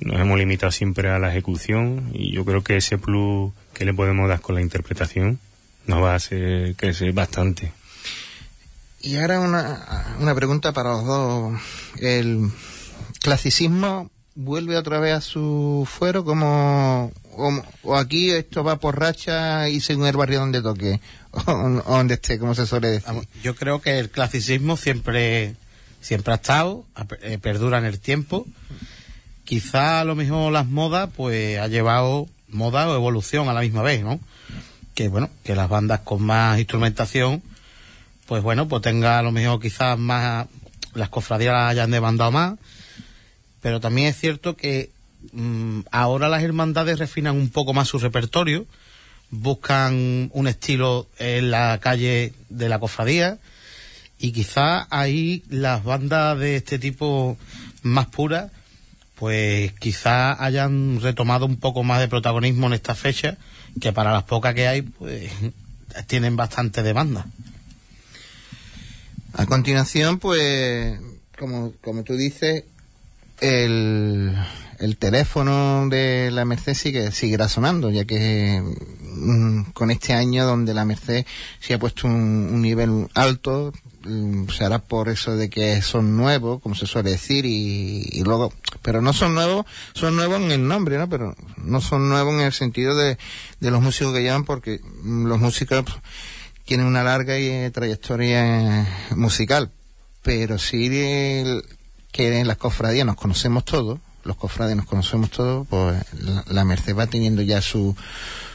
Nos 0.00 0.20
hemos 0.20 0.38
limitado 0.38 0.70
siempre 0.72 1.10
a 1.10 1.18
la 1.18 1.30
ejecución 1.30 2.10
y 2.12 2.32
yo 2.32 2.44
creo 2.44 2.62
que 2.62 2.76
ese 2.76 2.98
plus 2.98 3.52
que 3.72 3.84
le 3.84 3.94
podemos 3.94 4.28
dar 4.28 4.40
con 4.40 4.54
la 4.54 4.60
interpretación 4.60 5.38
nos 5.86 6.02
va 6.02 6.12
a 6.12 6.16
hacer 6.16 6.74
crecer 6.76 7.12
bastante. 7.12 7.72
Y 9.00 9.16
ahora 9.16 9.40
una, 9.40 10.16
una 10.20 10.34
pregunta 10.34 10.72
para 10.72 10.90
los 10.90 11.04
dos. 11.06 11.60
¿El 12.00 12.50
clasicismo 13.20 14.10
vuelve 14.34 14.76
otra 14.76 14.98
vez 15.00 15.14
a 15.14 15.20
su 15.20 15.88
fuero 15.90 16.24
como 16.24 17.12
o, 17.32 17.62
o 17.82 17.96
aquí 17.96 18.30
esto 18.30 18.62
va 18.64 18.76
por 18.78 18.98
racha 18.98 19.68
y 19.68 19.80
según 19.80 20.06
el 20.06 20.16
barrio 20.16 20.40
donde 20.40 20.60
toque 20.62 21.00
o, 21.30 21.40
o 21.50 21.96
donde 21.96 22.14
esté, 22.14 22.38
como 22.38 22.54
se 22.54 22.66
suele 22.66 22.88
decir? 22.88 23.14
Yo 23.42 23.54
creo 23.54 23.80
que 23.80 23.98
el 23.98 24.10
clasicismo 24.10 24.76
siempre, 24.76 25.54
siempre 26.00 26.32
ha 26.32 26.36
estado, 26.36 26.84
ha- 26.94 27.06
eh, 27.22 27.38
perdura 27.38 27.78
en 27.78 27.84
el 27.86 27.98
tiempo. 28.00 28.46
Quizá 29.46 30.00
a 30.00 30.04
lo 30.04 30.16
mejor 30.16 30.52
las 30.52 30.66
modas, 30.66 31.08
pues 31.16 31.58
ha 31.60 31.68
llevado 31.68 32.28
moda 32.48 32.88
o 32.88 32.96
evolución 32.96 33.48
a 33.48 33.54
la 33.54 33.60
misma 33.60 33.82
vez, 33.82 34.02
¿no? 34.02 34.18
Que 34.94 35.06
bueno, 35.06 35.30
que 35.44 35.54
las 35.54 35.68
bandas 35.68 36.00
con 36.00 36.20
más 36.22 36.58
instrumentación, 36.58 37.42
pues 38.26 38.42
bueno, 38.42 38.66
pues 38.66 38.82
tenga 38.82 39.20
a 39.20 39.22
lo 39.22 39.30
mejor 39.30 39.60
quizás 39.60 39.96
más, 39.98 40.48
las 40.94 41.10
cofradías 41.10 41.52
las 41.52 41.70
hayan 41.70 41.92
demandado 41.92 42.32
más. 42.32 42.58
Pero 43.62 43.80
también 43.80 44.08
es 44.08 44.18
cierto 44.18 44.56
que 44.56 44.90
mm, 45.30 45.82
ahora 45.92 46.28
las 46.28 46.42
hermandades 46.42 46.98
refinan 46.98 47.36
un 47.36 47.50
poco 47.50 47.72
más 47.72 47.86
su 47.86 48.00
repertorio, 48.00 48.66
buscan 49.30 50.28
un 50.32 50.48
estilo 50.48 51.06
en 51.18 51.52
la 51.52 51.78
calle 51.80 52.32
de 52.48 52.68
la 52.68 52.80
cofradía 52.80 53.38
y 54.18 54.32
quizá 54.32 54.88
ahí 54.90 55.44
las 55.50 55.84
bandas 55.84 56.36
de 56.36 56.56
este 56.56 56.80
tipo 56.80 57.36
más 57.82 58.06
puras 58.06 58.50
pues 59.16 59.72
quizá 59.72 60.42
hayan 60.42 61.00
retomado 61.00 61.46
un 61.46 61.56
poco 61.56 61.82
más 61.82 62.00
de 62.00 62.08
protagonismo 62.08 62.66
en 62.66 62.74
esta 62.74 62.94
fecha 62.94 63.36
que 63.80 63.92
para 63.92 64.12
las 64.12 64.24
pocas 64.24 64.54
que 64.54 64.68
hay 64.68 64.82
pues 64.82 65.30
tienen 66.06 66.36
bastante 66.36 66.82
demanda. 66.82 67.26
A 69.38 69.44
continuación, 69.44 70.18
pues, 70.18 70.98
como, 71.38 71.72
como 71.82 72.04
tú 72.04 72.16
dices, 72.16 72.64
el, 73.40 74.34
el 74.78 74.96
teléfono 74.96 75.86
de 75.90 76.30
la 76.30 76.46
Merced 76.46 76.72
sigue, 76.72 77.12
seguirá 77.12 77.46
sonando, 77.46 77.90
ya 77.90 78.06
que 78.06 78.62
mm, 78.62 79.72
con 79.72 79.90
este 79.90 80.14
año 80.14 80.46
donde 80.46 80.72
la 80.72 80.86
Merced 80.86 81.26
se 81.60 81.74
ha 81.74 81.78
puesto 81.78 82.06
un, 82.06 82.14
un 82.14 82.62
nivel 82.62 83.08
alto, 83.12 83.74
mm, 84.06 84.48
se 84.48 84.64
hará 84.64 84.78
por 84.78 85.08
eso 85.08 85.36
de 85.36 85.50
que 85.50 85.82
son 85.82 86.16
nuevos, 86.16 86.60
como 86.62 86.74
se 86.74 86.86
suele 86.86 87.10
decir, 87.10 87.44
y, 87.46 88.08
y 88.12 88.22
luego, 88.22 88.52
pero 88.82 89.02
no 89.02 89.12
son 89.12 89.34
nuevos, 89.34 89.66
son 89.94 90.16
nuevos 90.16 90.40
en 90.40 90.50
el 90.52 90.66
nombre, 90.66 90.98
¿no? 90.98 91.08
Pero 91.08 91.34
no 91.56 91.80
son 91.80 92.08
nuevos 92.08 92.34
en 92.34 92.40
el 92.40 92.52
sentido 92.52 92.94
de, 92.96 93.18
de 93.60 93.70
los 93.70 93.82
músicos 93.82 94.12
que 94.14 94.22
llevan, 94.22 94.44
porque 94.44 94.80
mm, 95.02 95.26
los 95.26 95.38
músicos 95.40 95.84
tienen 96.64 96.86
una 96.86 97.02
larga 97.04 97.36
eh, 97.36 97.70
trayectoria 97.72 98.80
eh, 98.82 98.86
musical, 99.16 99.70
pero 100.22 100.58
sí 100.58 100.86
el- 100.86 101.62
que 102.12 102.38
en 102.40 102.48
las 102.48 102.56
cofradías 102.56 103.04
nos 103.06 103.16
conocemos 103.16 103.64
todos, 103.64 103.98
los 104.24 104.36
cofrades 104.36 104.74
nos 104.74 104.86
conocemos 104.86 105.30
todos, 105.30 105.66
pues 105.68 106.02
la, 106.14 106.42
la 106.48 106.64
Merced 106.64 106.96
va 106.96 107.06
teniendo 107.06 107.42
ya 107.42 107.60
su 107.60 107.94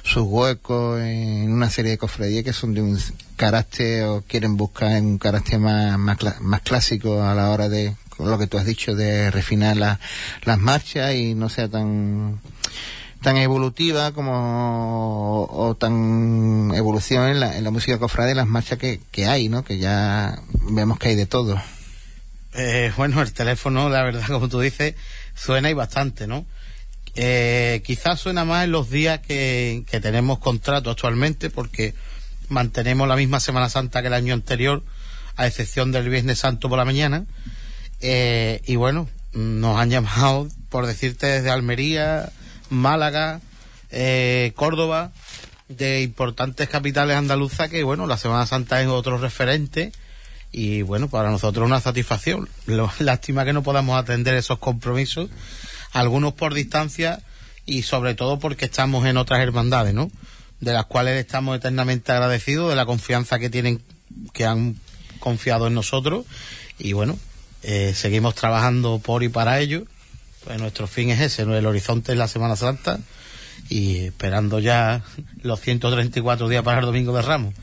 sus 0.03 0.23
huecos 0.23 0.99
en 1.01 1.51
una 1.51 1.69
serie 1.69 1.91
de 1.91 1.97
cofradías 1.97 2.43
que 2.43 2.53
son 2.53 2.73
de 2.73 2.81
un 2.81 2.99
carácter 3.35 4.05
o 4.05 4.21
quieren 4.27 4.57
buscar 4.57 5.01
un 5.01 5.17
carácter 5.17 5.59
más, 5.59 5.97
más, 5.97 6.17
más 6.41 6.61
clásico 6.61 7.21
a 7.23 7.33
la 7.35 7.49
hora 7.49 7.69
de 7.69 7.95
lo 8.19 8.37
que 8.37 8.47
tú 8.47 8.57
has 8.57 8.65
dicho 8.65 8.93
de 8.95 9.31
refinar 9.31 9.77
la- 9.77 9.99
las 10.43 10.59
marchas 10.59 11.13
y 11.15 11.33
no 11.35 11.49
sea 11.49 11.67
tan 11.69 12.39
tan 13.23 13.37
evolutiva 13.37 14.11
como 14.13 15.43
o, 15.49 15.75
tan 15.75 16.71
evolución 16.73 17.27
en 17.29 17.39
la, 17.39 17.55
en 17.55 17.63
la 17.63 17.69
música 17.69 17.99
cofrade, 17.99 18.31
en 18.31 18.37
las 18.37 18.47
marchas 18.47 18.79
que, 18.79 18.99
que 19.11 19.27
hay, 19.27 19.47
¿no? 19.47 19.63
Que 19.63 19.77
ya 19.77 20.39
vemos 20.71 20.97
que 20.97 21.09
hay 21.09 21.15
de 21.15 21.27
todo. 21.27 21.61
Eh, 22.55 22.91
bueno, 22.97 23.21
el 23.21 23.31
teléfono, 23.31 23.89
la 23.89 24.01
verdad, 24.03 24.25
como 24.27 24.49
tú 24.49 24.59
dices, 24.59 24.95
suena 25.35 25.69
y 25.69 25.73
bastante, 25.73 26.25
¿no? 26.25 26.45
Eh, 27.15 27.81
quizás 27.85 28.19
suena 28.19 28.45
más 28.45 28.65
en 28.65 28.71
los 28.71 28.89
días 28.89 29.19
que, 29.19 29.83
tenemos 30.01 30.39
contrato 30.39 30.91
actualmente, 30.91 31.49
porque 31.49 31.93
mantenemos 32.49 33.07
la 33.07 33.15
misma 33.15 33.39
Semana 33.39 33.69
Santa 33.69 34.01
que 34.01 34.07
el 34.07 34.13
año 34.13 34.33
anterior, 34.33 34.83
a 35.35 35.47
excepción 35.47 35.91
del 35.91 36.09
Viernes 36.09 36.39
Santo 36.39 36.69
por 36.69 36.77
la 36.77 36.85
mañana. 36.85 37.25
Eh, 37.99 38.61
y 38.65 38.75
bueno, 38.75 39.09
nos 39.33 39.79
han 39.79 39.89
llamado, 39.89 40.47
por 40.69 40.85
decirte, 40.85 41.27
desde 41.27 41.49
Almería, 41.49 42.31
Málaga, 42.69 43.41
eh, 43.91 44.53
Córdoba, 44.55 45.11
de 45.67 46.01
importantes 46.01 46.67
capitales 46.69 47.15
andaluzas, 47.15 47.69
que 47.69 47.83
bueno, 47.83 48.07
la 48.07 48.17
Semana 48.17 48.45
Santa 48.45 48.81
es 48.81 48.87
otro 48.87 49.17
referente 49.17 49.91
y 50.51 50.81
bueno, 50.81 51.09
para 51.09 51.31
nosotros 51.31 51.65
una 51.65 51.79
satisfacción. 51.79 52.49
Lástima 52.99 53.45
que 53.45 53.53
no 53.53 53.63
podamos 53.63 53.97
atender 53.97 54.35
esos 54.35 54.59
compromisos, 54.59 55.29
algunos 55.91 56.33
por 56.33 56.53
distancia 56.53 57.21
y 57.65 57.83
sobre 57.83 58.15
todo 58.15 58.39
porque 58.39 58.65
estamos 58.65 59.05
en 59.05 59.17
otras 59.17 59.41
hermandades, 59.41 59.93
¿no? 59.93 60.11
De 60.59 60.73
las 60.73 60.85
cuales 60.85 61.19
estamos 61.19 61.57
eternamente 61.57 62.11
agradecidos 62.11 62.69
de 62.69 62.75
la 62.75 62.85
confianza 62.85 63.39
que 63.39 63.49
tienen, 63.49 63.81
que 64.33 64.45
han 64.45 64.75
confiado 65.19 65.67
en 65.67 65.73
nosotros 65.73 66.25
y 66.77 66.93
bueno, 66.93 67.17
eh, 67.63 67.93
seguimos 67.95 68.35
trabajando 68.35 68.99
por 68.99 69.23
y 69.23 69.29
para 69.29 69.59
ello. 69.59 69.85
Pues 70.43 70.59
nuestro 70.59 70.87
fin 70.87 71.11
es 71.11 71.21
ese, 71.21 71.45
¿no? 71.45 71.55
el 71.55 71.65
horizonte 71.65 72.11
es 72.13 72.17
la 72.17 72.27
Semana 72.27 72.55
Santa 72.55 72.99
y 73.69 74.05
esperando 74.05 74.59
ya 74.59 75.03
los 75.43 75.59
134 75.61 76.49
días 76.49 76.63
para 76.63 76.79
el 76.79 76.85
Domingo 76.85 77.15
de 77.15 77.21
Ramos. 77.21 77.53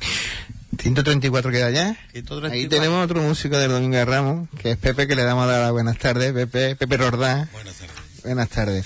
134 0.78 1.50
queda 1.50 1.70
ya. 1.70 1.96
134. 2.12 2.52
Ahí 2.52 2.68
tenemos 2.68 3.04
otro 3.04 3.20
músico 3.20 3.58
del 3.58 3.72
Domingo 3.72 3.96
de 3.96 4.04
Ramos, 4.04 4.48
que 4.58 4.72
es 4.72 4.76
Pepe, 4.76 5.08
que 5.08 5.16
le 5.16 5.24
damos 5.24 5.48
las 5.48 5.72
buenas 5.72 5.98
tardes. 5.98 6.32
Pepe, 6.32 6.76
Pepe 6.76 6.96
Rordán. 6.96 7.48
Buenas 7.52 7.74
tardes. 7.74 8.07
Buenas 8.28 8.50
tardes. 8.50 8.84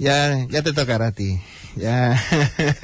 Ya, 0.00 0.46
ya 0.50 0.62
te 0.62 0.72
tocará 0.72 1.06
a 1.06 1.12
ti. 1.12 1.40
Ya. 1.76 2.20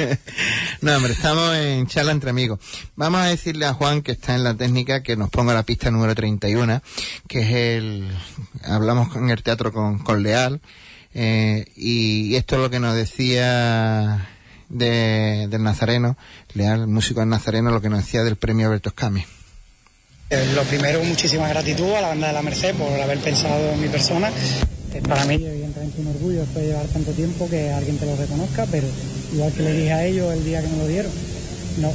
no, 0.80 0.96
hombre, 0.96 1.14
estamos 1.14 1.56
en 1.56 1.88
charla 1.88 2.12
entre 2.12 2.30
amigos. 2.30 2.60
Vamos 2.94 3.22
a 3.22 3.24
decirle 3.24 3.66
a 3.66 3.74
Juan, 3.74 4.02
que 4.02 4.12
está 4.12 4.36
en 4.36 4.44
la 4.44 4.54
técnica, 4.54 5.02
que 5.02 5.16
nos 5.16 5.30
ponga 5.30 5.52
la 5.52 5.64
pista 5.64 5.90
número 5.90 6.14
31, 6.14 6.80
que 7.26 7.40
es 7.40 7.50
el. 7.50 8.08
Hablamos 8.62 9.16
en 9.16 9.30
el 9.30 9.42
teatro 9.42 9.72
con, 9.72 9.98
con 9.98 10.22
Leal, 10.22 10.60
eh, 11.12 11.64
y 11.74 12.36
esto 12.36 12.54
es 12.54 12.60
lo 12.60 12.70
que 12.70 12.78
nos 12.78 12.94
decía 12.94 14.28
de, 14.68 15.48
del 15.50 15.64
Nazareno, 15.64 16.16
Leal, 16.54 16.86
músico 16.86 17.18
del 17.18 17.30
Nazareno, 17.30 17.72
lo 17.72 17.80
que 17.80 17.88
nos 17.88 18.04
decía 18.04 18.22
del 18.22 18.36
premio 18.36 18.68
Alberto 18.68 18.90
Escami. 18.90 19.24
Eh, 20.30 20.52
lo 20.54 20.62
primero, 20.62 21.02
muchísima 21.02 21.48
gratitud 21.48 21.92
a 21.94 22.00
la 22.00 22.08
banda 22.08 22.28
de 22.28 22.32
la 22.32 22.42
Merced 22.42 22.76
por 22.76 22.92
haber 23.00 23.18
pensado 23.18 23.72
en 23.72 23.80
mi 23.80 23.88
persona. 23.88 24.30
Para 25.02 25.24
mí, 25.24 25.34
evidentemente, 25.34 26.00
un 26.00 26.08
orgullo 26.08 26.40
después 26.40 26.64
de 26.64 26.70
llevar 26.70 26.86
tanto 26.86 27.12
tiempo 27.12 27.48
que 27.48 27.70
alguien 27.70 27.98
te 27.98 28.06
lo 28.06 28.16
reconozca, 28.16 28.66
pero 28.70 28.86
igual 29.32 29.52
que 29.52 29.62
le 29.62 29.72
dije 29.72 29.92
a 29.92 30.04
ellos 30.04 30.32
el 30.32 30.44
día 30.44 30.62
que 30.62 30.68
me 30.68 30.78
lo 30.78 30.86
dieron, 30.86 31.12
no, 31.78 31.92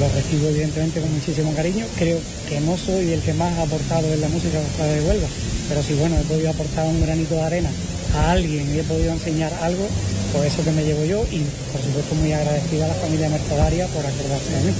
lo, 0.00 0.08
recibo 0.14 0.48
evidentemente 0.48 1.00
con 1.00 1.12
muchísimo 1.12 1.54
cariño. 1.54 1.84
Creo 1.98 2.18
que 2.48 2.60
no 2.60 2.76
soy 2.76 3.12
el 3.12 3.20
que 3.20 3.32
más 3.34 3.56
ha 3.58 3.62
aportado 3.62 4.12
en 4.12 4.20
la 4.20 4.28
música 4.28 4.58
de 4.58 5.00
Huelva, 5.02 5.28
pero 5.68 5.82
si 5.82 5.94
bueno, 5.94 6.16
he 6.18 6.24
podido 6.24 6.50
aportar 6.50 6.86
un 6.86 7.00
granito 7.00 7.34
de 7.34 7.42
arena 7.42 7.70
a 8.16 8.32
alguien 8.32 8.74
y 8.74 8.78
he 8.78 8.82
podido 8.82 9.12
enseñar 9.12 9.52
algo, 9.62 9.86
pues 10.32 10.52
eso 10.52 10.64
que 10.64 10.72
me 10.72 10.84
llevo 10.84 11.04
yo 11.04 11.24
y 11.30 11.40
por 11.72 11.80
supuesto 11.80 12.14
muy 12.16 12.32
agradecida 12.32 12.84
a 12.84 12.88
la 12.88 12.94
familia 12.94 13.28
Mercedaria 13.28 13.86
por 13.88 14.04
acordarse 14.04 14.52
de 14.52 14.64
mí. 14.64 14.74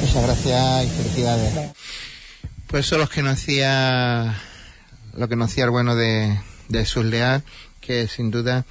Muchas 0.00 0.22
gracias 0.22 0.84
y 0.84 0.88
felicidades. 0.88 1.52
Pues 2.66 2.86
eso 2.86 2.98
los 2.98 3.10
que 3.10 3.22
nos 3.22 3.32
hacía 3.32 4.38
lo 5.16 5.28
que 5.28 5.36
nos 5.36 5.50
hacía 5.50 5.64
el 5.64 5.70
bueno 5.70 5.96
de, 5.96 6.38
de 6.68 6.84
Sus 6.84 7.04
Leal, 7.04 7.42
que 7.80 8.08
sin 8.08 8.30
duda 8.30 8.64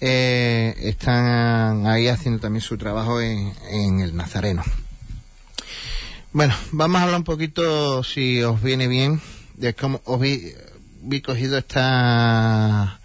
eh, 0.00 0.74
están 0.78 1.86
ahí 1.86 2.08
haciendo 2.08 2.40
también 2.40 2.62
su 2.62 2.76
trabajo 2.78 3.20
en, 3.20 3.52
en 3.70 4.00
el 4.00 4.16
Nazareno. 4.16 4.62
Bueno, 6.34 6.54
vamos 6.70 6.98
a 6.98 7.04
hablar 7.04 7.18
un 7.18 7.24
poquito, 7.24 8.02
si 8.02 8.42
os 8.42 8.62
viene 8.62 8.88
bien, 8.88 9.20
de 9.54 9.74
cómo 9.74 10.00
os 10.06 10.18
vi, 10.18 10.54
cogido 11.22 11.58
esta 11.58 12.98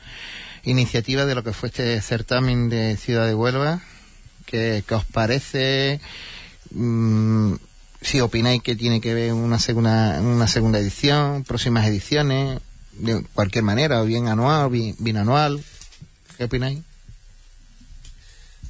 iniciativa 0.64 1.26
de 1.26 1.36
lo 1.36 1.44
que 1.44 1.52
fue 1.52 1.68
este 1.68 2.02
certamen 2.02 2.70
de 2.70 2.96
Ciudad 2.96 3.28
de 3.28 3.36
Huelva. 3.36 3.82
¿Qué, 4.46 4.82
os 4.92 5.04
parece? 5.04 6.00
Mm, 6.72 7.56
si 8.02 8.22
opináis 8.22 8.64
que 8.64 8.78
tiene 8.78 9.02
que 9.02 9.14
ver 9.14 9.34
una 9.34 9.60
segunda, 9.60 10.22
una 10.22 10.48
segunda 10.48 10.80
edición, 10.80 11.44
próximas 11.44 11.86
ediciones, 11.86 12.62
de 13.00 13.24
cualquier 13.34 13.64
manera, 13.64 14.02
bien 14.04 14.28
anual, 14.28 14.70
bien, 14.70 15.18
anual. 15.18 15.64
¿Qué 16.38 16.46
opináis? 16.46 16.80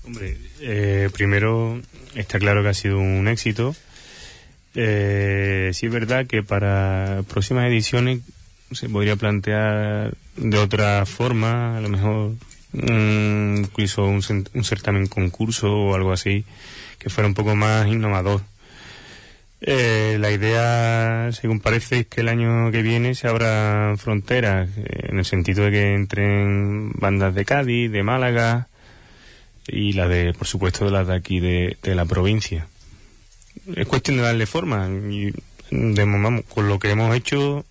Hombre, 0.06 0.38
eh, 0.62 1.10
primero 1.14 1.82
está 2.16 2.40
claro 2.40 2.64
que 2.64 2.70
ha 2.70 2.74
sido 2.74 3.00
un 3.00 3.28
éxito. 3.28 3.76
Eh, 4.76 5.72
sí 5.74 5.88
es 5.88 5.92
verdad 5.92 6.28
que 6.28 6.44
para 6.44 7.24
próximas 7.28 7.66
ediciones 7.68 8.22
se 8.72 8.90
podría 8.90 9.16
plantear 9.16 10.14
de 10.36 10.58
otra 10.58 11.06
forma, 11.06 11.78
a 11.78 11.82
lo 11.82 11.90
mejor 11.90 12.34
mm, 12.74 13.66
un, 13.98 14.24
un, 14.54 14.64
certamen 14.64 15.08
concurso 15.08 15.72
o 15.72 15.96
algo 15.96 16.12
así, 16.12 16.46
que 17.00 17.10
fuera 17.10 17.28
un 17.28 17.34
poco 17.34 17.56
más 17.56 17.88
innovador. 17.88 18.42
Eh, 19.60 20.18
la 20.20 20.32
idea, 20.32 21.32
según 21.32 21.60
parece, 21.60 22.00
es 22.00 22.08
que 22.08 22.22
el 22.22 22.28
año 22.28 22.72
que 22.72 22.84
viene 22.84 23.16
se 23.16 23.28
abran 23.28 23.98
fronteras, 23.98 24.70
eh, 24.78 25.08
en 25.10 25.18
el 25.18 25.26
sentido 25.26 25.66
de 25.66 25.72
que 25.72 25.94
entren 25.94 26.92
bandas 26.94 27.34
de 27.34 27.46
Cádiz, 27.46 27.92
de 27.92 28.04
Málaga 28.04 28.68
y 29.68 29.94
la 29.94 30.08
de, 30.08 30.34
por 30.34 30.48
supuesto, 30.48 30.90
las 30.92 31.08
de 31.08 31.16
aquí 31.16 31.40
de, 31.40 31.78
la 31.84 32.06
provincia. 32.06 32.68
Es 33.76 33.88
cuestión 33.88 34.18
de 34.18 34.24
darle 34.24 34.46
forma 34.46 34.88
y 34.88 35.34
de, 35.72 36.44
con 36.48 36.68
lo 36.70 36.80
que 36.80 36.92
hemos 36.92 37.16
hecho 37.16 37.66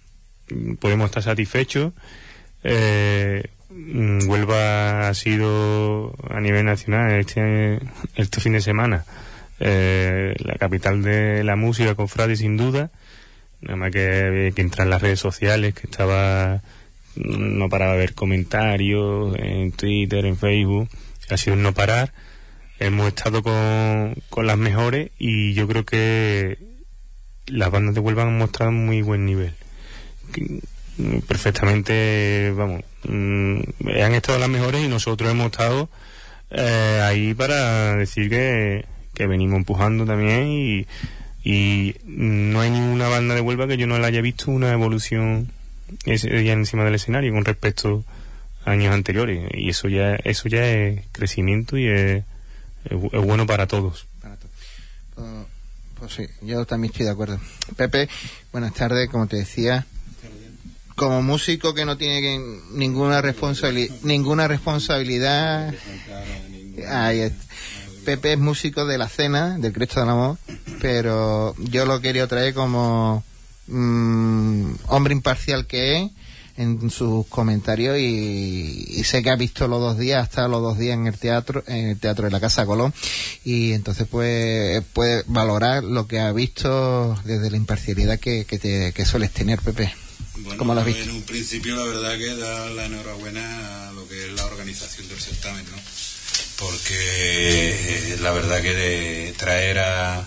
podemos 0.80 1.06
estar 1.06 1.22
satisfechos. 1.22 1.92
Eh, 2.64 3.44
mm, 3.70 4.28
Huelva 4.28 5.08
ha 5.08 5.14
sido 5.14 6.14
a 6.28 6.40
nivel 6.40 6.64
nacional 6.64 7.12
este, 7.12 7.78
este 8.16 8.40
fin 8.40 8.54
de 8.54 8.60
semana 8.60 9.04
eh, 9.60 10.34
la 10.38 10.54
capital 10.54 11.02
de 11.02 11.44
la 11.44 11.56
música 11.56 11.94
con 11.94 12.08
Frade 12.08 12.36
sin 12.36 12.56
duda. 12.56 12.90
Nada 13.60 13.76
más 13.76 13.90
que, 13.90 14.52
que 14.54 14.62
entrar 14.62 14.86
en 14.86 14.90
las 14.90 15.02
redes 15.02 15.20
sociales, 15.20 15.74
que 15.74 15.86
estaba 15.86 16.62
no 17.16 17.70
paraba 17.70 17.92
de 17.92 17.98
ver 17.98 18.14
comentarios 18.14 19.34
en 19.38 19.72
Twitter, 19.72 20.26
en 20.26 20.36
Facebook. 20.36 20.88
Ha 21.30 21.36
sido 21.36 21.56
no 21.56 21.72
parar. 21.72 22.12
Hemos 22.78 23.08
estado 23.08 23.42
con, 23.42 24.14
con 24.28 24.46
las 24.46 24.58
mejores 24.58 25.10
y 25.18 25.54
yo 25.54 25.66
creo 25.66 25.84
que 25.84 26.58
las 27.46 27.70
bandas 27.70 27.94
de 27.94 28.00
Huelva 28.00 28.24
han 28.24 28.36
mostrado 28.36 28.72
muy 28.72 29.00
buen 29.02 29.24
nivel 29.24 29.54
perfectamente, 31.26 32.52
vamos, 32.56 32.82
mm, 33.04 33.60
han 34.02 34.14
estado 34.14 34.38
las 34.38 34.48
mejores 34.48 34.82
y 34.82 34.88
nosotros 34.88 35.30
hemos 35.30 35.46
estado 35.46 35.88
eh, 36.50 37.00
ahí 37.02 37.34
para 37.34 37.96
decir 37.96 38.30
que, 38.30 38.84
que 39.16 39.26
venimos 39.26 39.56
empujando 39.56 40.04
también 40.04 40.46
y, 40.48 40.86
y 41.42 41.96
no 42.04 42.60
hay 42.60 42.70
ninguna 42.70 43.08
banda 43.08 43.34
de 43.34 43.40
Huelva 43.40 43.66
que 43.66 43.78
yo 43.78 43.86
no 43.86 43.98
la 43.98 44.08
haya 44.08 44.20
visto 44.20 44.50
una 44.50 44.70
evolución 44.72 45.50
ese 46.04 46.28
día 46.28 46.52
encima 46.52 46.84
del 46.84 46.96
escenario 46.96 47.32
con 47.32 47.44
respecto 47.44 48.04
a 48.64 48.72
años 48.72 48.92
anteriores 48.92 49.48
y 49.54 49.70
eso 49.70 49.88
ya 49.88 50.16
eso 50.16 50.48
ya 50.48 50.66
es 50.66 51.02
crecimiento 51.12 51.78
y 51.78 51.86
es, 51.86 52.24
es, 52.84 53.24
bueno 53.24 53.46
para 53.46 53.66
todos. 53.66 54.06
Para 54.20 54.36
todos. 54.36 54.52
Pues, 55.14 55.46
pues 55.98 56.12
sí, 56.12 56.26
yo 56.42 56.66
también 56.66 56.92
estoy 56.92 57.06
de 57.06 57.12
acuerdo. 57.12 57.40
Pepe, 57.74 58.10
buenas 58.52 58.74
tardes, 58.74 59.08
como 59.08 59.26
te 59.26 59.36
decía, 59.36 59.86
como 60.94 61.22
músico 61.22 61.72
que 61.72 61.86
no 61.86 61.96
tiene 61.96 62.38
ninguna 62.72 63.22
responsabilidad 63.22 63.94
ninguna 64.02 64.46
responsabilidad 64.46 65.72
Pepe 68.06 68.34
es 68.34 68.38
músico 68.38 68.86
de 68.86 68.98
la 68.98 69.08
cena 69.08 69.58
del 69.58 69.72
Cristo 69.72 69.98
del 69.98 70.10
Amor 70.10 70.38
pero 70.80 71.56
yo 71.58 71.84
lo 71.86 72.00
quería 72.00 72.28
traer 72.28 72.54
como 72.54 73.24
mm, 73.66 74.74
hombre 74.86 75.12
imparcial 75.12 75.66
que 75.66 75.96
es 75.96 76.10
en 76.56 76.88
sus 76.88 77.26
comentarios 77.26 77.98
y, 77.98 79.02
sé 79.02 79.24
que 79.24 79.30
ha 79.30 79.36
visto 79.36 79.66
los 79.66 79.80
dos 79.80 79.98
días, 79.98 80.20
ha 80.20 80.24
estado 80.24 80.48
los 80.48 80.62
dos 80.62 80.78
días 80.78 80.94
en 80.94 81.08
el 81.08 81.18
teatro, 81.18 81.64
en 81.66 81.88
el 81.88 81.98
teatro 81.98 82.26
de 82.26 82.30
la 82.30 82.38
Casa 82.40 82.64
Colón 82.64 82.94
y 83.44 83.72
entonces 83.72 84.06
pues 84.08 84.84
puede 84.92 85.24
valorar 85.26 85.82
lo 85.82 86.06
que 86.06 86.20
ha 86.20 86.30
visto 86.30 87.20
desde 87.24 87.50
la 87.50 87.56
imparcialidad 87.56 88.20
que, 88.20 88.44
que, 88.44 88.92
que 88.94 89.04
sueles 89.04 89.32
tener, 89.32 89.60
Pepe. 89.60 89.92
Bueno, 90.36 90.80
en 90.86 91.10
un 91.10 91.22
principio 91.22 91.74
la 91.74 91.84
verdad 91.84 92.16
que 92.18 92.36
da 92.36 92.70
la 92.70 92.86
enhorabuena 92.86 93.88
a 93.88 93.92
lo 93.92 94.06
que 94.06 94.26
es 94.28 94.32
la 94.32 94.44
organización 94.46 95.08
del 95.08 95.18
certamen, 95.18 95.64
¿no? 95.72 96.15
Porque 96.58 96.94
eh, 96.94 98.16
la 98.20 98.32
verdad 98.32 98.62
que 98.62 98.74
de 98.74 99.34
traer 99.36 99.78
a, 99.78 100.26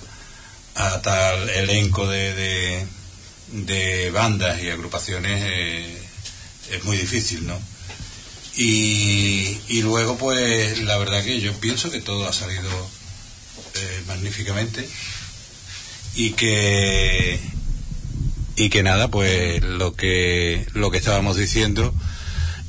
a 0.76 1.02
tal 1.02 1.50
elenco 1.50 2.08
de, 2.08 2.86
de, 3.52 4.12
bandas 4.12 4.62
y 4.62 4.70
agrupaciones 4.70 5.44
eh, 5.44 6.02
es 6.72 6.84
muy 6.84 6.98
difícil, 6.98 7.48
¿no? 7.48 7.60
Y, 8.56 9.58
y, 9.70 9.82
luego 9.82 10.18
pues 10.18 10.82
la 10.82 10.98
verdad 10.98 11.24
que 11.24 11.39
yo 11.39 11.54
pienso 11.54 11.89
que 11.89 12.02
todo 12.02 12.28
ha 12.28 12.34
salido 12.34 12.70
eh, 13.76 14.04
magníficamente 14.08 14.88
y 16.15 16.32
que 16.32 17.39
y 18.60 18.70
que 18.70 18.84
nada, 18.84 19.08
pues 19.08 19.63
lo 19.63 19.96
que, 19.96 20.68
lo 20.74 20.92
que 20.92 20.98
estábamos 20.98 21.38
diciendo 21.38 21.94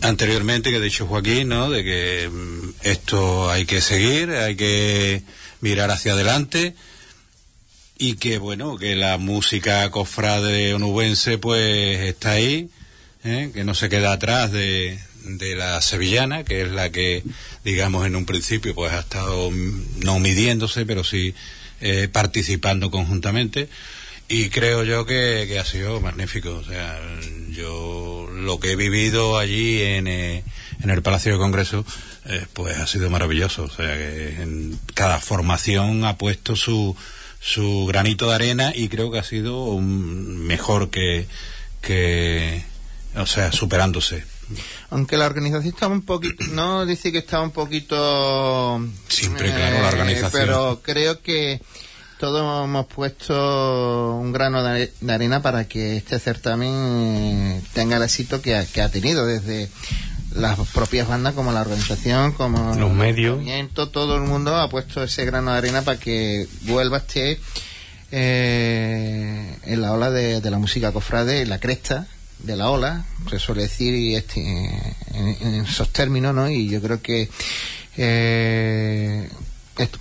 anteriormente, 0.03 0.71
que 0.71 0.77
ha 0.77 0.81
dicho 0.81 1.09
Joaquín, 1.09 1.49
¿no? 1.49 1.69
De 1.69 1.83
que 1.83 2.29
mm, 2.29 2.60
esto 2.83 3.51
hay 3.51 3.67
que 3.67 3.81
seguir, 3.81 4.31
hay 4.31 4.57
que 4.57 5.23
mirar 5.61 5.91
hacia 5.91 6.13
adelante 6.13 6.75
y 7.99 8.15
que 8.15 8.39
bueno, 8.39 8.79
que 8.79 8.97
la 8.97 9.19
música 9.19 9.91
cofrade 9.91 10.75
onubense 10.75 11.39
pues 11.39 12.01
está 12.01 12.33
ahí, 12.33 12.71
¿eh? 13.25 13.51
que 13.53 13.65
no 13.65 13.75
se 13.75 13.89
queda 13.89 14.13
atrás 14.13 14.51
de, 14.53 14.99
de 15.25 15.55
la 15.57 15.81
sevillana, 15.83 16.45
que 16.45 16.63
es 16.63 16.71
la 16.71 16.91
que, 16.91 17.23
digamos, 17.65 18.07
en 18.07 18.17
un 18.17 18.25
principio 18.25 18.75
pues 18.75 18.93
ha 18.93 19.01
estado 19.01 19.51
mm, 19.51 20.01
no 20.05 20.19
midiéndose, 20.19 20.87
pero 20.87 21.05
sí 21.05 21.35
eh, 21.81 22.09
participando 22.11 22.91
conjuntamente 22.91 23.69
y 24.33 24.49
creo 24.49 24.85
yo 24.85 25.07
que, 25.07 25.59
ha 25.59 25.65
sido 25.65 26.01
magnífico. 26.01 26.51
O 26.55 26.65
sea, 26.65 27.01
yo 27.49 28.29
lo 28.33 28.61
que 28.61 28.73
he 28.73 28.77
vivido 28.77 29.37
allí 29.37 29.83
en, 29.83 30.07
eh, 30.07 30.45
en 30.83 30.91
el 30.91 31.03
Palacio 31.03 31.33
de 31.33 31.39
Congreso, 31.39 31.85
eh, 32.31 32.47
pues 32.53 32.79
ha 32.79 32.87
sido 32.87 33.11
maravilloso. 33.11 33.65
O 33.65 33.71
sea, 33.71 33.95
que 33.97 34.43
en 34.43 34.79
cada 34.95 35.19
formación 35.19 36.05
ha 36.05 36.17
puesto 36.17 36.57
su, 36.57 36.97
su 37.41 37.87
granito 37.87 38.29
de 38.29 38.35
arena 38.35 38.73
y 38.75 38.89
creo 38.89 39.11
que 39.11 39.19
ha 39.19 39.25
sido 39.25 39.79
mejor 39.81 40.91
que, 40.91 41.27
que, 41.81 42.65
o 43.17 43.27
sea, 43.27 43.51
superándose. 43.51 44.25
Aunque 44.91 45.17
la 45.17 45.27
organización 45.27 45.75
estaba 45.75 45.95
un 45.95 46.03
poquito, 46.03 46.45
no 46.53 46.87
dice 46.87 47.13
que 47.13 47.19
estaba 47.19 47.43
un 47.43 47.53
poquito... 47.53 48.81
Siempre, 49.09 49.53
claro, 49.53 49.83
la 49.83 49.85
eh, 49.85 49.93
organización. 49.93 50.33
Pero 50.33 50.81
creo 50.83 51.23
que 51.23 51.61
todos 52.21 52.65
hemos 52.65 52.87
puesto 52.87 54.19
un 54.21 54.31
grano 54.31 54.63
de, 54.63 54.93
arena 55.09 55.41
para 55.41 55.67
que 55.67 55.97
este 55.97 56.19
certamen 56.19 57.63
tenga 57.73 57.97
el 57.97 58.03
éxito 58.03 58.43
que 58.43 58.55
ha, 58.57 58.89
tenido 58.91 59.25
desde 59.25 59.71
las 60.35 60.59
propias 60.69 61.09
bandas, 61.09 61.35
como 61.35 61.53
la 61.53 61.61
organización, 61.61 62.33
como 62.33 62.75
los 62.75 62.93
medios. 62.93 63.41
Todo 63.73 64.17
el 64.17 64.23
mundo 64.23 64.57
ha 64.57 64.69
puesto 64.69 65.03
ese 65.03 65.25
grano 65.25 65.53
de 65.53 65.59
arena 65.59 65.83
para 65.83 65.99
que 65.99 66.47
vuelva 66.63 66.99
esté 66.99 67.41
eh, 68.13 69.57
en 69.65 69.81
la 69.81 69.93
ola 69.93 70.11
de, 70.11 70.51
la 70.51 70.59
música 70.59 70.93
cofrade, 70.93 71.43
en 71.43 71.49
la 71.49 71.59
cresta 71.59 72.07
de 72.39 72.57
la 72.57 72.71
ola, 72.71 73.05
se 73.29 73.39
suele 73.39 73.63
decir 73.63 74.17
este, 74.17 74.41
en, 75.13 75.65
esos 75.65 75.91
términos, 75.91 76.35
¿no? 76.35 76.49
Y 76.49 76.69
yo 76.69 76.81
creo 76.81 77.03
que 77.03 77.29
eh, 77.97 79.29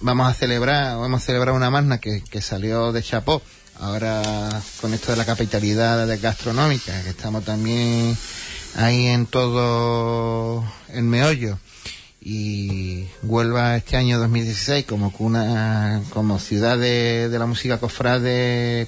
vamos 0.02 0.30
a 0.30 0.34
celebrar, 0.34 0.98
vamos 0.98 1.22
a 1.22 1.26
celebrar 1.26 1.54
una 1.54 1.70
magna 1.70 2.00
que, 2.00 2.24
que 2.24 2.42
salió 2.42 2.92
de 2.92 3.04
Chapó, 3.04 3.42
ahora 3.80 4.50
con 4.82 4.94
esto 4.94 5.12
de 5.12 5.18
la 5.18 5.26
capitalidad 5.26 6.08
gastronómica, 6.22 7.04
que 7.04 7.10
estamos 7.10 7.44
también 7.44 8.18
ahí 8.76 9.08
en 9.08 9.26
todo 9.26 10.64
el 10.90 11.04
meollo 11.04 11.58
y 12.22 13.06
Huelva 13.24 13.78
este 13.78 13.96
año 13.96 14.20
2016 14.20 14.86
como 14.86 15.12
cuna, 15.12 16.04
como 16.12 16.40
ciudad 16.40 16.78
de, 16.78 17.30
la 17.32 17.46
música 17.46 17.80
cofrade 17.80 18.88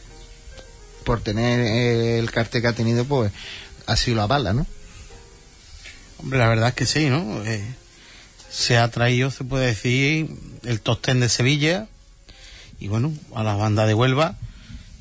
por 1.06 1.22
tener 1.22 1.60
el 1.60 2.30
cartel 2.32 2.62
que 2.62 2.68
ha 2.68 2.74
tenido 2.74 3.06
pues 3.06 3.32
así 3.86 4.14
lo 4.14 4.22
avala, 4.22 4.54
¿no? 4.54 4.68
Hombre, 6.20 6.40
la 6.40 6.50
verdad 6.50 6.70
es 6.70 6.76
que 6.76 6.86
sí, 6.86 7.10
¿no? 7.10 7.44
Eh, 7.46 7.66
se 8.50 8.78
ha 8.78 8.88
traído, 8.92 9.32
se 9.32 9.44
puede 9.44 9.68
decir, 9.68 10.30
el 10.64 10.82
top 10.82 11.02
ten 11.02 11.20
de 11.20 11.30
Sevilla 11.30 11.88
y 12.80 12.90
bueno, 12.90 13.14
a 13.34 13.44
la 13.44 13.56
banda 13.56 13.86
de 13.86 13.94
Huelva 13.94 14.36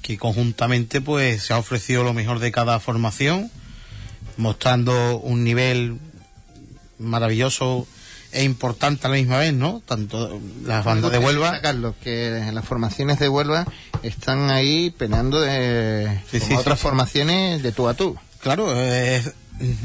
que 0.03 0.17
conjuntamente 0.17 1.01
pues 1.01 1.43
se 1.43 1.53
ha 1.53 1.59
ofrecido 1.59 2.05
lo 2.05 2.15
mejor 2.15 2.39
de 2.39 2.53
cada 2.53 2.81
formación 2.81 3.51
mostrando 4.41 5.19
un 5.19 5.45
nivel 5.45 5.99
maravilloso 6.99 7.87
e 8.33 8.45
importante 8.45 9.07
a 9.07 9.11
la 9.11 9.17
misma 9.17 9.39
vez, 9.39 9.53
¿no? 9.53 9.83
Tanto 9.85 10.41
las 10.65 10.85
bandas 10.85 11.11
de 11.11 11.19
Huelva. 11.19 11.61
Carlos, 11.61 11.95
que 12.03 12.51
las 12.53 12.65
formaciones 12.65 13.19
de 13.19 13.29
Huelva 13.29 13.67
están 14.03 14.51
ahí 14.51 14.91
penando 14.91 15.41
de 15.41 16.21
otras 16.57 16.79
formaciones 16.79 17.63
de 17.63 17.73
tú 17.73 17.89
a 17.89 17.95
tú. 17.95 18.17
Claro, 18.41 18.81
es, 18.81 19.33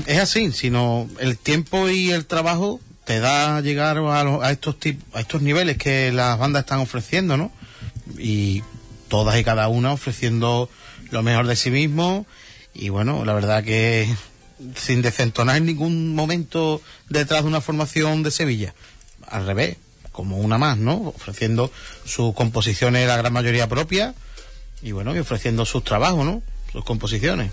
es, 0.05 0.19
así, 0.19 0.51
sino 0.51 1.09
el 1.19 1.37
tiempo 1.37 1.89
y 1.89 2.11
el 2.11 2.25
trabajo 2.25 2.79
te 3.03 3.19
da 3.19 3.61
llegar 3.61 3.97
a, 3.97 4.51
estos 4.51 4.75
a 5.13 5.19
estos 5.19 5.41
niveles 5.41 5.77
que 5.77 6.11
las 6.11 6.37
bandas 6.37 6.61
están 6.61 6.79
ofreciendo, 6.79 7.37
¿no? 7.37 7.51
Y 8.17 8.63
todas 9.07 9.37
y 9.39 9.43
cada 9.43 9.67
una 9.67 9.91
ofreciendo 9.91 10.69
lo 11.11 11.23
mejor 11.23 11.47
de 11.47 11.55
sí 11.55 11.71
mismo 11.71 12.25
y 12.73 12.89
bueno, 12.89 13.25
la 13.25 13.33
verdad 13.33 13.63
que 13.63 14.13
sin 14.75 15.01
decentonar 15.01 15.57
en 15.57 15.65
ningún 15.65 16.15
momento 16.15 16.81
detrás 17.09 17.43
de 17.43 17.47
una 17.47 17.61
formación 17.61 18.23
de 18.23 18.31
Sevilla. 18.31 18.73
Al 19.27 19.45
revés, 19.45 19.77
como 20.11 20.37
una 20.37 20.57
más, 20.57 20.77
¿no? 20.77 20.95
Ofreciendo 21.09 21.71
sus 22.05 22.33
composiciones, 22.33 23.07
la 23.07 23.17
gran 23.17 23.33
mayoría 23.33 23.67
propia 23.67 24.15
y 24.81 24.91
bueno, 24.91 25.15
y 25.15 25.19
ofreciendo 25.19 25.65
sus 25.65 25.83
trabajos, 25.83 26.25
¿no? 26.25 26.41
Sus 26.71 26.85
composiciones. 26.85 27.51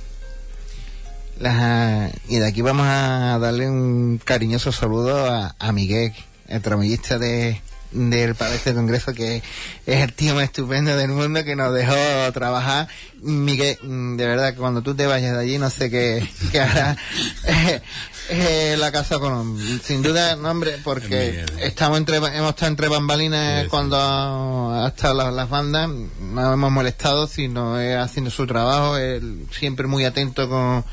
y 2.29 2.37
de 2.37 2.47
aquí 2.47 2.63
vamos 2.63 2.87
a 2.89 3.39
darle 3.41 3.69
un 3.69 4.21
cariñoso 4.23 4.71
saludo 4.71 5.27
a, 5.27 5.57
a 5.59 5.73
Miguel, 5.73 6.13
el 6.49 6.63
tramillista 6.63 7.19
de, 7.19 7.61
del 7.93 8.35
para 8.35 8.55
este 8.55 8.75
congreso 8.75 9.13
que 9.13 9.43
es 9.87 10.01
el 10.01 10.13
tío 10.13 10.35
más 10.35 10.45
estupendo 10.45 10.97
del 10.97 11.11
mundo 11.11 11.45
que 11.45 11.57
nos 11.57 11.73
dejó 11.75 11.95
trabajar. 12.33 12.89
Miguel 13.21 13.79
de 13.83 14.27
verdad 14.27 14.53
que 14.53 14.59
cuando 14.59 14.83
tú 14.83 14.95
te 14.95 15.07
vayas 15.07 15.35
de 15.35 15.41
allí 15.41 15.59
no 15.59 15.71
sé 15.71 15.91
qué, 15.91 16.27
qué 16.53 16.61
hará. 16.61 16.97
Eh, 18.29 18.77
la 18.79 18.93
casa 18.93 19.19
con 19.19 19.59
sin 19.83 20.01
duda 20.01 20.37
nombre 20.37 20.79
porque 20.85 21.45
estamos 21.61 21.99
entre 21.99 22.19
hemos 22.19 22.51
estado 22.51 22.69
entre 22.69 22.87
bambalinas 22.87 23.67
cuando 23.67 24.73
hasta 24.73 25.13
las, 25.13 25.35
las, 25.35 25.51
bandas 25.51 25.91
no 26.21 26.53
hemos 26.53 26.71
molestado 26.71 27.27
sino 27.27 27.75
haciendo 28.01 28.31
su 28.31 28.47
trabajo 28.47 28.97
él 28.97 29.45
siempre 29.51 29.89
muy 29.89 30.05
atento 30.05 30.49
con 30.49 30.85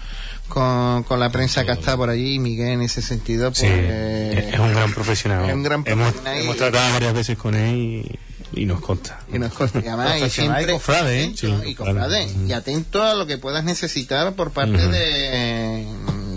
con, 0.50 1.04
con 1.04 1.20
la 1.20 1.30
prensa 1.30 1.64
que 1.64 1.72
está 1.72 1.96
por 1.96 2.10
allí 2.10 2.36
y 2.36 2.40
Miguel 2.40 2.70
en 2.70 2.82
ese 2.82 3.02
sentido 3.02 3.52
pues, 3.52 3.64
es 3.64 4.60
un 4.60 4.72
gran 4.72 4.94
profesional. 4.94 5.48
es 5.48 5.56
un 5.56 5.64
gran 5.64 5.84
profesional 5.84 6.38
hemos, 6.42 6.58
tratado 6.58 6.94
varias 6.94 7.14
veces 7.14 7.38
con 7.38 7.56
él 7.56 8.20
y, 8.52 8.66
nos 8.66 8.82
consta. 8.82 9.20
y 9.32 9.40
nos 9.40 9.54
consta. 9.54 9.80
Y 9.80 9.88
además 9.88 10.22
y 10.22 10.30
siempre 10.30 10.64
y 10.64 10.68
cofrade, 10.68 11.24
¿eh? 11.24 11.34
y, 11.66 11.76
cofrade, 11.76 12.28
y 12.48 12.52
atento 12.52 13.04
a 13.04 13.14
lo 13.14 13.28
que 13.28 13.38
puedas 13.38 13.64
necesitar 13.64 14.34
por 14.34 14.52
parte 14.52 14.88
de 14.88 15.88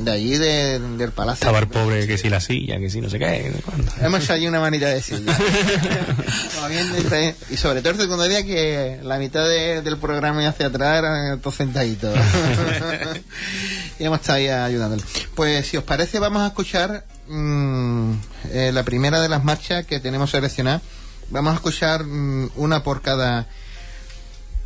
de 0.04 0.10
allí 0.10 0.38
del 0.38 1.12
palacio. 1.12 1.44
Estaba 1.44 1.58
el 1.58 1.68
pobre 1.68 2.06
que 2.06 2.18
si 2.18 2.28
la 2.28 2.40
silla, 2.40 2.78
que 2.78 2.90
si 2.90 3.00
no 3.00 3.08
sé 3.08 3.18
qué. 3.18 3.52
Hemos 4.00 4.22
hecho 4.22 4.32
allí 4.32 4.46
una 4.46 4.60
manita 4.60 4.86
de 4.88 5.02
silla. 5.02 5.36
y 7.50 7.56
sobre 7.56 7.80
todo 7.80 7.92
el 7.92 7.98
segundo 7.98 8.24
día 8.24 8.44
que 8.44 9.00
la 9.02 9.18
mitad 9.18 9.46
del 9.48 9.96
programa 9.98 10.42
y 10.42 10.46
hacia 10.46 10.66
atrás 10.66 10.98
eran 10.98 11.40
todos 11.40 11.56
sentaditos. 11.56 12.14
y 13.98 14.04
hemos 14.04 14.20
estado 14.20 14.38
ahí 14.38 14.48
ayudándole. 14.48 15.02
Pues 15.34 15.66
si 15.66 15.76
os 15.76 15.84
parece 15.84 16.18
vamos 16.18 16.42
a 16.42 16.48
escuchar 16.48 17.04
mm, 17.28 18.12
eh, 18.50 18.70
la 18.72 18.82
primera 18.82 19.20
de 19.20 19.28
las 19.28 19.44
marchas 19.44 19.86
que 19.86 20.00
tenemos 20.00 20.30
seleccionadas. 20.30 20.82
Vamos 21.30 21.52
a 21.52 21.56
escuchar 21.56 22.04
mm, 22.04 22.50
una 22.56 22.82
por 22.82 23.02
cada 23.02 23.46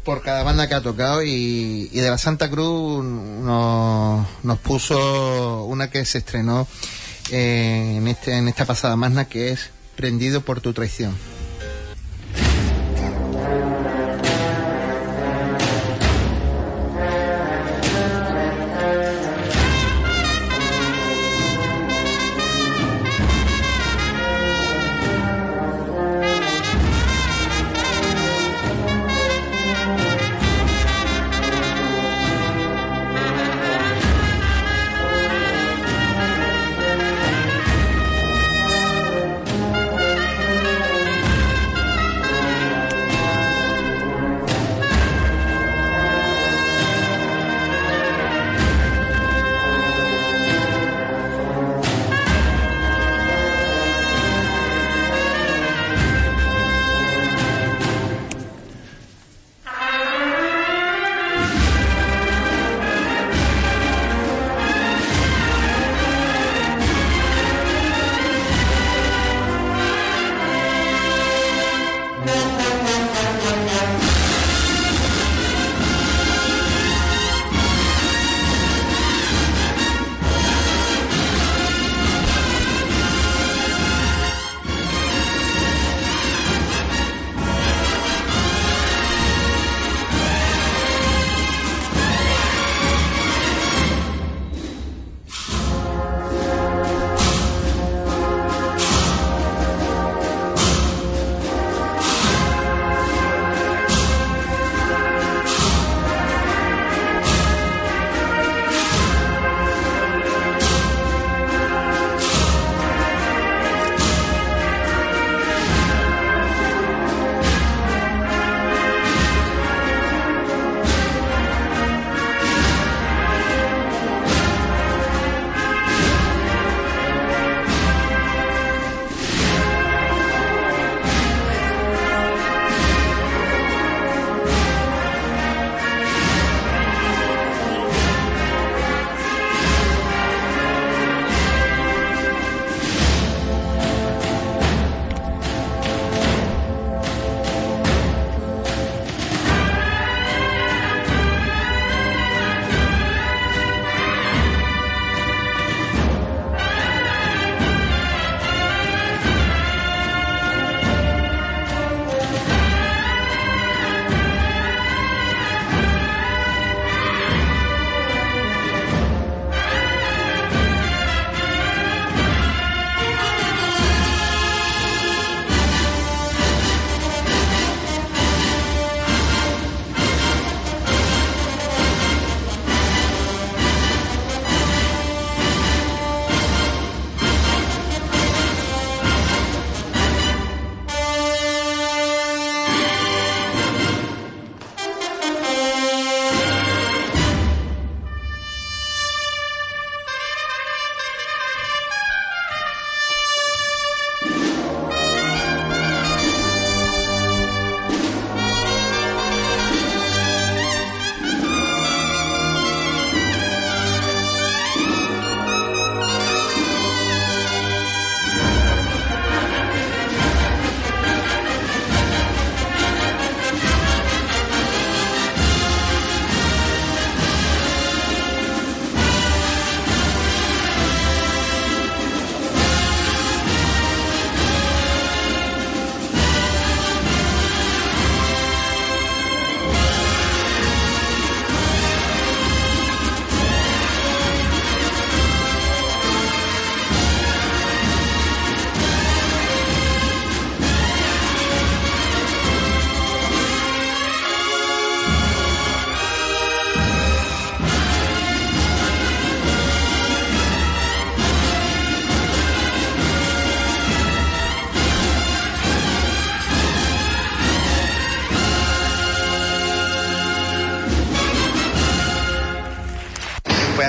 por 0.07 0.23
cada 0.23 0.45
banda 0.45 0.69
que 0.69 0.75
ha 0.77 0.81
tocado 0.81 1.25
y, 1.25 1.89
de 1.89 2.09
la 2.09 2.17
Santa 2.17 2.49
Cruz 2.49 3.05
nos, 3.05 4.25
nos 4.45 4.59
puso 4.61 5.65
una 5.65 5.91
que 5.91 6.05
se 6.05 6.19
estrenó 6.19 6.69
eh, 7.33 7.97
en, 7.97 8.07
este, 8.07 8.39
en 8.39 8.47
esta 8.47 8.65
pasada 8.65 8.95
magna 8.95 9.27
que 9.27 9.51
es 9.51 9.71
Prendido 9.97 10.43
por 10.43 10.61
tu 10.61 10.75
traición. 10.75 11.17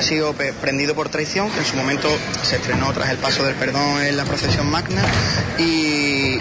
Sido 0.07 0.33
Prendido 0.33 0.95
por 0.95 1.09
Traición, 1.09 1.51
que 1.51 1.59
en 1.59 1.65
su 1.65 1.75
momento 1.75 2.07
se 2.41 2.55
estrenó 2.55 2.93
tras 2.93 3.09
el 3.09 3.17
paso 3.17 3.43
del 3.43 3.55
perdón 3.55 4.01
en 4.01 4.15
la 4.15 4.23
procesión 4.23 4.69
magna, 4.69 5.01
y, 5.59 6.37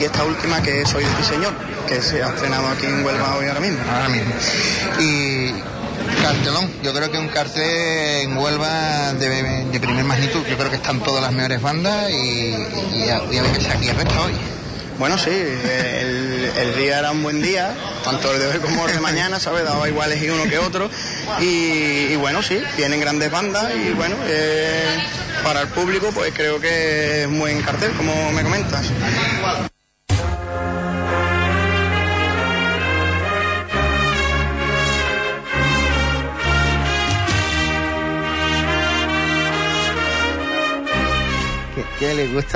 esta 0.00 0.24
última 0.24 0.62
que 0.62 0.82
es 0.82 0.88
Soy 0.88 1.04
de 1.04 1.24
Señor, 1.24 1.52
que 1.88 2.00
se 2.00 2.22
ha 2.22 2.28
estrenado 2.28 2.68
aquí 2.68 2.86
en 2.86 3.04
Huelva 3.04 3.36
hoy 3.36 3.46
ahora 3.46 3.60
mismo. 3.60 3.78
Ahora 3.90 4.08
mismo. 4.08 4.32
Y 5.00 5.52
cartelón, 6.22 6.70
yo 6.82 6.92
creo 6.92 7.10
que 7.10 7.18
un 7.18 7.28
cartel 7.28 8.22
en 8.22 8.36
Huelva 8.36 9.14
de, 9.14 9.80
primer 9.80 10.04
magnitud, 10.04 10.44
yo 10.48 10.56
creo 10.56 10.70
que 10.70 10.76
están 10.76 11.00
todas 11.00 11.22
las 11.22 11.32
mejores 11.32 11.60
bandas 11.60 12.10
y, 12.10 12.54
a, 13.10 13.20
ver 13.20 13.44
qué 13.52 13.60
se 13.60 13.70
aquí 13.70 13.90
resta 13.90 14.22
hoy. 14.22 14.32
Bueno, 14.98 15.18
sí, 15.18 15.30
el, 15.30 16.74
día 16.76 16.98
era 17.00 17.12
un 17.12 17.22
buen 17.22 17.42
día, 17.42 17.74
tanto 18.04 18.32
el 18.32 18.38
de 18.38 18.46
hoy 18.48 18.58
como 18.60 18.86
el 18.86 18.94
de 18.94 19.00
mañana, 19.00 19.38
¿sabes? 19.38 19.64
Daba 19.64 19.88
igual 19.88 20.10
elegir 20.10 20.32
uno 20.32 20.44
que 20.44 20.58
otro. 20.58 20.88
Y, 21.40 22.16
bueno, 22.16 22.42
sí, 22.42 22.62
vienen 22.76 23.00
grandes 23.00 23.30
bandas 23.30 23.72
y 23.74 23.90
bueno, 23.92 24.16
eh, 24.26 24.98
para 25.42 25.62
el 25.62 25.68
público 25.68 26.10
pues 26.12 26.32
creo 26.34 26.60
que 26.60 27.22
es 27.22 27.26
un 27.26 27.38
buen 27.38 27.62
cartel, 27.62 27.92
como 27.92 28.32
me 28.32 28.42
comentas. 28.42 28.90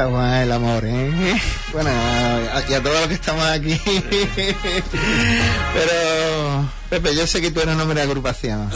¿Qué 0.00 0.06
le 0.06 0.12
gusta 0.12 0.18
Juan 0.18 0.42
el 0.42 0.52
amor, 0.52 0.84
eh? 0.86 1.40
Bueno, 1.72 1.90
y 2.68 2.72
a 2.72 2.82
todos 2.82 3.00
los 3.00 3.08
que 3.08 3.14
estamos 3.14 3.44
aquí. 3.44 3.78
Pero, 5.74 6.68
Pepe, 6.88 7.14
yo 7.14 7.26
sé 7.26 7.40
que 7.42 7.50
tú 7.50 7.60
eres 7.60 7.74
un 7.74 7.82
hombre 7.82 8.00
de 8.00 8.06
agrupación. 8.06 8.70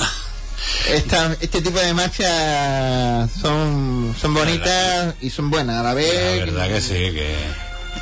este 0.91 1.63
tipo 1.63 1.79
de 1.79 1.95
marchas 1.95 3.31
son, 3.41 4.15
son 4.21 4.35
bonitas 4.35 5.15
y 5.23 5.31
son 5.31 5.49
buenas 5.51 5.81
a 5.81 5.83
la 5.83 5.95
vez. 5.95 6.41
La 6.41 6.45
verdad 6.45 6.69
que 6.69 6.81
sí, 6.81 6.93
que... 6.93 7.35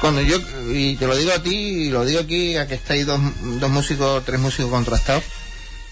Cuando 0.01 0.21
yo, 0.21 0.39
y 0.73 0.97
te 0.97 1.07
lo 1.07 1.17
digo 1.17 1.33
a 1.33 1.43
ti, 1.43 1.55
y 1.55 1.91
lo 1.91 2.05
digo 2.05 2.21
aquí, 2.21 2.57
a 2.57 2.67
que 2.67 2.75
estáis 2.75 3.07
dos, 3.07 3.21
dos 3.61 3.71
músicos, 3.71 4.25
tres 4.25 4.41
músicos 4.41 4.71
contrastados, 4.71 5.23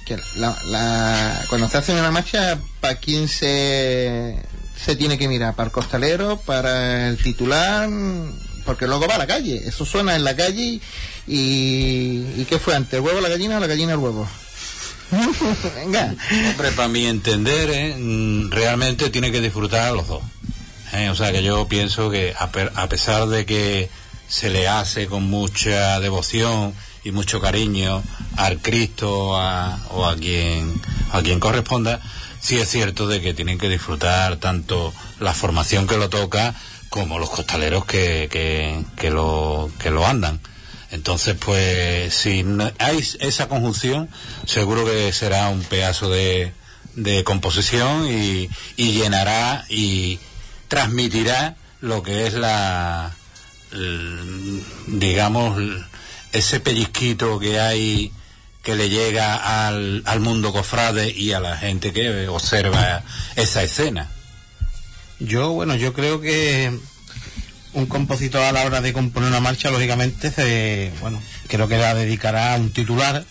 que 0.04 0.18
la, 0.36 1.44
cuando 1.48 1.68
se 1.68 1.78
hace 1.78 1.92
una 1.92 2.10
marcha, 2.10 2.58
¿para 2.80 2.96
quién 2.96 3.28
se, 3.28 4.36
se 4.84 4.96
tiene 4.96 5.18
que 5.18 5.28
mirar 5.28 5.54
para 5.54 5.66
el 5.66 5.72
costalero, 5.72 6.38
para 6.38 7.08
el 7.08 7.18
titular, 7.18 7.88
porque 8.64 8.86
luego 8.86 9.06
va 9.06 9.16
a 9.16 9.18
la 9.18 9.26
calle. 9.26 9.62
Eso 9.66 9.84
suena 9.84 10.16
en 10.16 10.24
la 10.24 10.34
calle 10.34 10.80
y, 11.26 12.24
y 12.36 12.46
¿qué 12.48 12.58
fue 12.58 12.74
antes? 12.74 12.94
¿El 12.94 13.00
huevo 13.00 13.20
la 13.20 13.28
gallina 13.28 13.58
o 13.58 13.60
la 13.60 13.66
gallina 13.66 13.92
el 13.92 13.98
huevo? 13.98 14.26
Venga. 15.74 16.14
Hombre, 16.50 16.70
para 16.72 16.88
mi 16.88 17.06
entender, 17.06 17.70
¿eh? 17.70 17.96
mm, 17.98 18.50
realmente 18.50 19.10
tiene 19.10 19.32
que 19.32 19.40
disfrutar 19.40 19.88
a 19.88 19.92
los 19.92 20.06
dos. 20.06 20.22
¿eh? 20.92 21.10
O 21.10 21.14
sea 21.14 21.32
que 21.32 21.42
yo 21.42 21.66
pienso 21.68 22.10
que 22.10 22.34
a, 22.38 22.88
pesar 22.88 23.26
de 23.26 23.44
que 23.44 23.90
se 24.28 24.50
le 24.50 24.68
hace 24.68 25.06
con 25.06 25.24
mucha 25.24 26.00
devoción 26.00 26.74
y 27.02 27.10
mucho 27.10 27.40
cariño 27.40 28.02
al 28.36 28.60
Cristo 28.60 29.30
o 29.30 29.36
a 29.36 30.16
quien, 30.18 30.80
a 31.12 31.22
quien 31.22 31.40
corresponda, 31.40 32.00
sí 32.40 32.58
es 32.58 32.68
cierto 32.68 33.06
de 33.06 33.20
que 33.20 33.34
tienen 33.34 33.58
que 33.58 33.68
disfrutar 33.68 34.36
tanto 34.36 34.92
la 35.18 35.34
formación 35.34 35.86
que 35.86 35.96
lo 35.96 36.08
toca 36.08 36.54
como 36.88 37.18
los 37.18 37.30
costaleros 37.30 37.84
que, 37.84 38.28
que, 38.96 39.10
lo, 39.10 39.70
que 39.78 39.90
lo 39.90 40.06
andan. 40.06 40.40
Entonces, 40.90 41.36
pues, 41.38 42.12
si 42.12 42.44
hay 42.78 42.98
esa 43.20 43.48
conjunción, 43.48 44.10
seguro 44.44 44.84
que 44.84 45.12
será 45.12 45.48
un 45.48 45.62
pedazo 45.62 46.10
de, 46.10 46.52
de 46.96 47.22
composición 47.22 48.08
y, 48.08 48.50
y, 48.76 48.92
llenará 48.92 49.64
y 49.68 50.18
transmitirá 50.66 51.56
lo 51.80 52.02
que 52.02 52.26
es 52.26 52.34
la, 52.34 53.14
digamos, 54.88 55.62
ese 56.32 56.58
pellizquito 56.58 57.38
que 57.38 57.60
hay 57.60 58.12
que 58.62 58.74
le 58.74 58.90
llega 58.90 59.66
al, 59.66 60.02
al 60.04 60.20
mundo 60.20 60.52
cofrade 60.52 61.10
y 61.10 61.32
a 61.32 61.40
la 61.40 61.56
gente 61.56 61.92
que 61.92 62.28
observa 62.28 63.02
esa 63.36 63.62
escena. 63.62 64.10
Yo, 65.18 65.50
bueno, 65.52 65.76
yo 65.76 65.92
creo 65.92 66.20
que 66.20 66.72
un 67.72 67.86
compositor 67.86 68.42
a 68.42 68.52
la 68.52 68.64
hora 68.64 68.80
de 68.80 68.92
componer 68.92 69.28
una 69.28 69.40
marcha, 69.40 69.70
lógicamente, 69.70 70.30
se, 70.30 70.92
bueno, 71.00 71.22
creo 71.46 71.68
que 71.68 71.78
la 71.78 71.94
dedicará 71.94 72.54
a 72.54 72.56
un 72.58 72.72
titular 72.72 73.24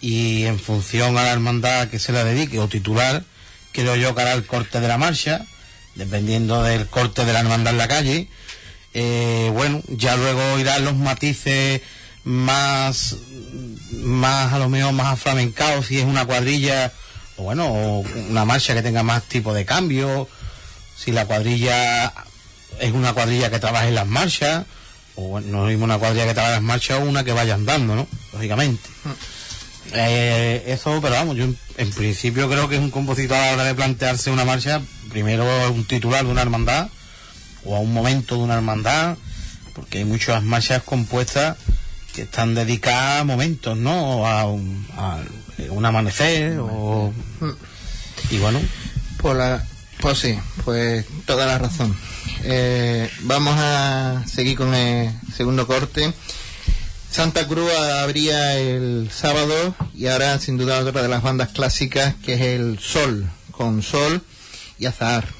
y 0.00 0.44
en 0.44 0.58
función 0.58 1.18
a 1.18 1.24
la 1.24 1.32
hermandad 1.32 1.88
que 1.88 1.98
se 1.98 2.12
la 2.12 2.24
dedique 2.24 2.58
o 2.58 2.68
titular, 2.68 3.24
creo 3.72 3.96
yo 3.96 4.14
que 4.14 4.22
hará 4.22 4.32
el 4.32 4.46
corte 4.46 4.80
de 4.80 4.88
la 4.88 4.98
marcha, 4.98 5.44
dependiendo 5.94 6.62
del 6.62 6.86
corte 6.86 7.24
de 7.24 7.32
la 7.32 7.40
hermandad 7.40 7.72
en 7.72 7.78
la 7.78 7.88
calle. 7.88 8.28
Eh, 8.94 9.50
bueno, 9.52 9.82
ya 9.88 10.16
luego 10.16 10.58
irán 10.58 10.84
los 10.84 10.96
matices 10.96 11.82
más 12.24 13.16
más 13.92 14.52
a 14.52 14.58
lo 14.58 14.68
mejor 14.68 14.92
más 14.92 15.08
aflamencado 15.08 15.82
si 15.82 15.98
es 15.98 16.04
una 16.04 16.24
cuadrilla 16.24 16.92
o 17.36 17.44
bueno 17.44 18.02
una 18.28 18.44
marcha 18.44 18.74
que 18.74 18.82
tenga 18.82 19.02
más 19.02 19.22
tipo 19.24 19.54
de 19.54 19.64
cambio 19.64 20.28
si 20.96 21.12
la 21.12 21.26
cuadrilla 21.26 22.12
es 22.78 22.92
una 22.92 23.12
cuadrilla 23.12 23.50
que 23.50 23.58
trabaje 23.58 23.88
en 23.88 23.94
las 23.94 24.06
marchas 24.06 24.66
o 25.16 25.40
no 25.40 25.68
es 25.68 25.80
una 25.80 25.98
cuadrilla 25.98 26.26
que 26.26 26.34
trabaje 26.34 26.56
en 26.56 26.62
las 26.62 26.68
marchas 26.68 27.00
o 27.00 27.04
una 27.04 27.24
que 27.24 27.32
vaya 27.32 27.54
andando 27.54 27.96
no 27.96 28.06
lógicamente. 28.32 28.88
Eh, 29.92 30.64
eso 30.68 31.00
pero 31.00 31.14
vamos 31.14 31.36
yo 31.36 31.46
en, 31.76 31.90
principio 31.92 32.48
creo 32.48 32.68
que 32.68 32.76
es 32.76 32.80
un 32.80 32.90
compositor 32.90 33.36
a 33.36 33.46
la 33.46 33.52
hora 33.54 33.64
de 33.64 33.74
plantearse 33.74 34.30
una 34.30 34.44
marcha 34.44 34.80
primero 35.08 35.44
un 35.72 35.84
titular 35.84 36.24
de 36.24 36.30
una 36.30 36.42
hermandad 36.42 36.90
o 37.64 37.74
a 37.74 37.80
un 37.80 37.92
momento 37.92 38.36
de 38.36 38.42
una 38.42 38.54
hermandad 38.54 39.16
porque 39.74 39.98
hay 39.98 40.04
muchas 40.04 40.42
marchas 40.44 40.82
compuestas 40.84 41.56
que 42.20 42.24
están 42.24 42.54
dedicadas 42.54 43.22
a 43.22 43.24
momentos, 43.24 43.78
¿no? 43.78 44.26
A 44.26 44.44
un, 44.44 44.86
amanecer 45.86 46.58
o... 46.60 47.10
Y 48.30 48.36
bueno. 48.36 48.60
Por 49.22 49.36
la, 49.36 49.64
pues 50.00 50.18
sí, 50.18 50.38
pues 50.66 51.06
toda 51.24 51.46
la 51.46 51.56
razón. 51.56 51.96
Eh, 52.44 53.10
vamos 53.20 53.54
a 53.56 54.22
seguir 54.26 54.58
con 54.58 54.74
el 54.74 55.10
segundo 55.34 55.66
corte. 55.66 56.12
Santa 57.10 57.48
Cruz 57.48 57.72
abría 57.72 58.58
el 58.58 59.10
sábado 59.10 59.74
y 59.94 60.08
ahora 60.08 60.38
sin 60.38 60.58
duda 60.58 60.80
otra 60.80 61.00
de 61.00 61.08
las 61.08 61.22
bandas 61.22 61.48
clásicas 61.48 62.16
que 62.22 62.34
es 62.34 62.40
el 62.42 62.78
Sol, 62.80 63.30
con 63.50 63.82
Sol 63.82 64.20
y 64.78 64.84
Azar. 64.84 65.39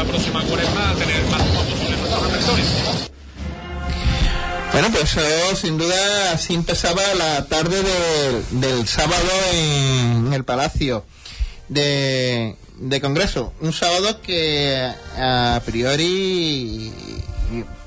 Esa 0.00 0.08
próxima 0.08 0.42
cuaresma 0.44 0.94
tener 0.94 1.16
el 1.16 1.26
máximo 1.26 1.62
posible 1.62 1.96
nuestro 1.98 2.24
repertorio. 2.24 2.64
Bueno, 4.72 4.88
pues 4.92 5.16
eso 5.16 5.56
sin 5.56 5.76
duda 5.76 6.32
así 6.32 6.54
empezaba 6.54 7.02
la 7.18 7.44
tarde 7.46 7.82
del, 7.82 8.60
del 8.60 8.88
sábado 8.88 9.28
en 9.52 10.32
el 10.32 10.44
Palacio 10.44 11.04
de, 11.68 12.56
Congreso. 13.02 13.52
Un 13.60 13.74
sábado 13.74 14.22
que 14.22 14.90
a 15.18 15.60
priori 15.66 16.92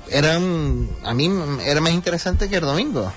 era 0.08 0.36
a 0.36 1.14
mí 1.14 1.30
era 1.64 1.80
más 1.80 1.92
interesante 1.92 2.48
que 2.48 2.56
el 2.56 2.62
domingo. 2.62 3.12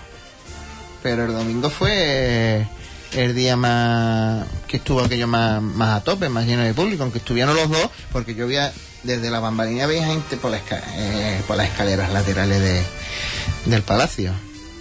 Pero 1.03 1.25
el 1.25 1.33
domingo 1.33 1.69
fue 1.69 2.65
el 3.13 3.35
día 3.35 3.55
más 3.55 4.47
que 4.67 4.77
estuvo 4.77 5.01
aquello 5.01 5.27
más, 5.27 5.61
más 5.61 6.01
a 6.01 6.03
tope, 6.03 6.29
más 6.29 6.47
lleno 6.47 6.63
de 6.63 6.73
público, 6.73 7.03
aunque 7.03 7.19
estuvieron 7.19 7.55
los 7.55 7.69
dos, 7.69 7.89
porque 8.11 8.33
yo 8.33 8.47
veía 8.47 8.73
desde 9.07 9.31
la 9.31 9.39
bambalina 9.39 9.87
veía 9.87 10.05
gente 10.05 10.37
por, 10.37 10.51
la 10.51 10.57
esca- 10.63 10.83
eh, 10.95 11.41
por 11.47 11.57
las 11.57 11.69
escaleras 11.69 12.11
laterales 12.13 12.61
de, 12.61 12.83
del 13.65 13.81
palacio. 13.81 14.33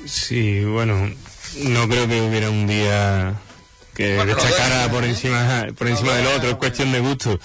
Sí, 0.07 0.63
bueno, 0.65 1.11
no 1.63 1.89
creo 1.89 2.07
que 2.07 2.21
hubiera 2.21 2.51
un 2.51 2.67
día 2.67 3.35
que 3.95 4.17
Bueno, 4.17 4.35
destacara 4.35 4.91
por 4.91 5.05
encima 5.05 5.67
por 5.79 5.89
encima 5.89 6.13
del 6.15 6.27
otro, 6.27 6.51
es 6.51 6.57
cuestión 6.57 6.93
de 6.93 7.01
gusto. 7.01 7.39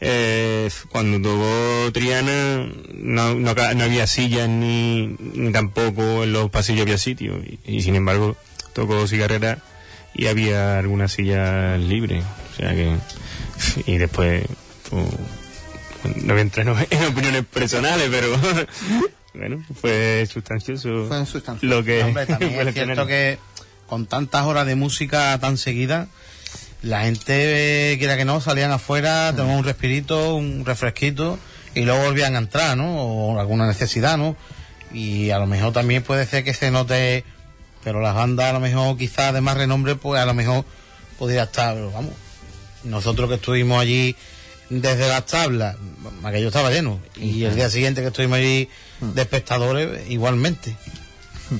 Eh, 0.00 0.70
cuando 0.90 1.20
tocó 1.28 1.90
Triana 1.92 2.68
no, 2.94 3.34
no, 3.34 3.54
ca- 3.56 3.74
no 3.74 3.82
había 3.82 4.06
sillas 4.06 4.48
ni, 4.48 5.08
ni 5.34 5.50
tampoco 5.50 6.22
en 6.22 6.32
los 6.32 6.50
pasillos 6.50 6.82
había 6.82 6.98
sitio 6.98 7.38
y, 7.38 7.58
y 7.64 7.82
sin 7.82 7.96
embargo 7.96 8.36
tocó 8.74 9.08
Cigarrera 9.08 9.58
y 10.14 10.26
había 10.28 10.78
algunas 10.78 11.10
sillas 11.12 11.80
libres, 11.80 12.22
o 12.52 12.56
sea 12.56 12.70
que 12.76 12.94
y 13.86 13.98
después 13.98 14.44
pues, 14.88 15.04
no 16.16 16.34
voy 16.34 16.38
a 16.38 16.42
entrar 16.42 16.68
en 16.90 17.04
opiniones 17.04 17.44
personales, 17.46 18.08
pero 18.10 18.28
bueno, 19.34 19.64
fue 19.80 20.26
sustancioso 20.30 21.06
Fue 21.08 21.24
sustancioso. 21.26 21.74
lo 21.74 21.84
que 21.84 22.02
Hombre, 22.02 22.26
también 22.26 22.52
fue 22.54 22.68
es 22.68 22.74
cierto 22.74 23.06
que 23.06 23.38
con 23.86 24.06
tantas 24.06 24.44
horas 24.44 24.66
de 24.66 24.74
música 24.74 25.38
tan 25.40 25.56
seguidas, 25.56 26.08
la 26.82 27.02
gente, 27.02 27.92
eh, 27.92 27.98
quiera 27.98 28.16
que 28.16 28.24
no, 28.24 28.40
salían 28.40 28.70
afuera, 28.70 29.32
tomaban 29.34 29.58
un 29.58 29.64
respirito, 29.64 30.34
un 30.34 30.64
refresquito 30.64 31.38
y 31.74 31.82
luego 31.82 32.04
volvían 32.04 32.34
a 32.34 32.38
entrar, 32.38 32.76
¿no? 32.76 33.02
O 33.02 33.40
alguna 33.40 33.66
necesidad, 33.66 34.18
¿no? 34.18 34.36
Y 34.92 35.30
a 35.30 35.38
lo 35.38 35.46
mejor 35.46 35.72
también 35.72 36.02
puede 36.02 36.26
ser 36.26 36.44
que 36.44 36.54
se 36.54 36.70
note, 36.70 37.24
pero 37.82 38.00
las 38.00 38.14
bandas 38.14 38.50
a 38.50 38.52
lo 38.52 38.60
mejor 38.60 38.96
quizás 38.96 39.32
de 39.32 39.40
más 39.40 39.56
renombre, 39.56 39.96
pues 39.96 40.20
a 40.20 40.26
lo 40.26 40.34
mejor 40.34 40.64
podría 41.18 41.44
estar, 41.44 41.74
pero 41.74 41.90
vamos, 41.90 42.12
nosotros 42.84 43.28
que 43.28 43.36
estuvimos 43.36 43.80
allí 43.80 44.16
desde 44.70 45.08
las 45.08 45.24
tablas, 45.26 45.76
aquello 46.24 46.48
estaba 46.48 46.70
lleno, 46.70 47.00
y 47.16 47.44
el 47.44 47.54
día 47.54 47.70
siguiente 47.70 48.00
que 48.02 48.08
estuvimos 48.08 48.38
allí 48.38 48.68
de 49.00 49.22
espectadores, 49.22 50.08
igualmente. 50.10 50.76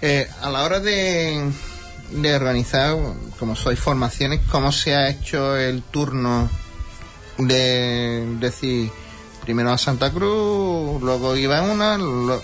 Eh, 0.00 0.28
a 0.42 0.48
la 0.50 0.62
hora 0.62 0.78
de, 0.78 1.50
de 2.12 2.34
organizar, 2.36 2.96
como 3.36 3.56
sois 3.56 3.80
formaciones, 3.80 4.38
¿cómo 4.48 4.70
se 4.70 4.94
ha 4.94 5.08
hecho 5.10 5.56
el 5.56 5.82
turno 5.82 6.48
de 7.36 8.24
decir 8.38 8.90
primero 9.42 9.72
a 9.72 9.78
Santa 9.78 10.12
Cruz, 10.12 11.02
luego 11.02 11.34
iba 11.36 11.62
una, 11.62 11.98
lo- 11.98 12.40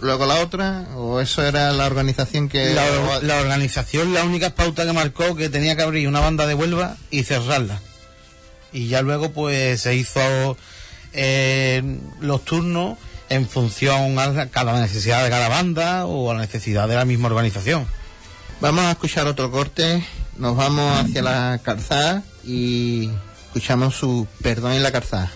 luego 0.00 0.26
la 0.26 0.36
otra? 0.42 0.86
¿O 0.94 1.20
eso 1.20 1.42
era 1.44 1.72
la 1.72 1.86
organización 1.86 2.48
que... 2.48 2.72
La, 2.74 3.20
la 3.20 3.40
organización, 3.40 4.14
la 4.14 4.22
única 4.22 4.50
pauta 4.50 4.84
que 4.86 4.92
marcó 4.92 5.34
que 5.34 5.48
tenía 5.48 5.74
que 5.74 5.82
abrir 5.82 6.06
una 6.06 6.20
banda 6.20 6.46
de 6.46 6.54
Huelva 6.54 6.96
y 7.10 7.24
cerrarla. 7.24 7.80
Y 8.72 8.88
ya 8.88 9.02
luego 9.02 9.30
pues 9.32 9.80
se 9.82 9.94
hizo 9.94 10.56
eh, 11.12 11.82
los 12.20 12.44
turnos 12.44 12.98
en 13.28 13.48
función 13.48 14.18
a 14.18 14.26
la- 14.28 14.46
cada 14.48 14.78
necesidad 14.80 15.22
de 15.24 15.30
cada 15.30 15.48
banda 15.48 16.06
o 16.06 16.30
a 16.30 16.34
la 16.34 16.40
necesidad 16.40 16.88
de 16.88 16.94
la 16.96 17.04
misma 17.04 17.28
organización. 17.28 17.86
Vamos 18.60 18.84
a 18.84 18.92
escuchar 18.92 19.26
otro 19.26 19.50
corte, 19.50 20.04
nos 20.38 20.56
vamos 20.56 20.98
hacia 21.00 21.22
la 21.22 21.60
calzada 21.62 22.22
y 22.44 23.10
escuchamos 23.46 23.94
su 23.96 24.26
Perdón 24.42 24.72
en 24.72 24.82
la 24.82 24.92
calzada. 24.92 25.30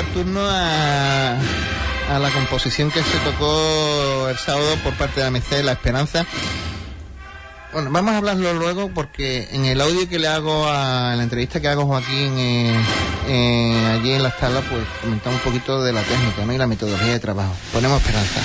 Turno 0.00 0.40
a, 0.42 1.36
a 2.08 2.18
la 2.18 2.30
composición 2.30 2.90
que 2.90 3.02
se 3.02 3.18
tocó 3.18 4.28
el 4.28 4.38
sábado 4.38 4.76
por 4.82 4.94
parte 4.94 5.20
de 5.20 5.26
la 5.26 5.30
Merced 5.30 5.62
La 5.62 5.72
Esperanza. 5.72 6.24
Bueno, 7.72 7.90
vamos 7.90 8.12
a 8.12 8.18
hablarlo 8.18 8.54
luego 8.54 8.90
porque 8.94 9.48
en 9.52 9.64
el 9.64 9.80
audio 9.80 10.08
que 10.08 10.18
le 10.18 10.28
hago 10.28 10.66
a 10.66 11.14
la 11.16 11.22
entrevista 11.22 11.60
que 11.60 11.68
hago 11.68 11.82
a 11.82 11.86
Joaquín 11.86 12.38
eh, 12.38 12.74
eh, 13.28 13.86
allí 13.94 14.12
en 14.12 14.22
la 14.22 14.30
sala, 14.30 14.60
pues 14.60 14.82
comentamos 15.00 15.40
un 15.44 15.52
poquito 15.52 15.82
de 15.82 15.92
la 15.92 16.02
técnica 16.02 16.54
y 16.54 16.58
la 16.58 16.66
metodología 16.66 17.12
de 17.12 17.20
trabajo. 17.20 17.54
Ponemos 17.72 18.00
esperanza. 18.00 18.40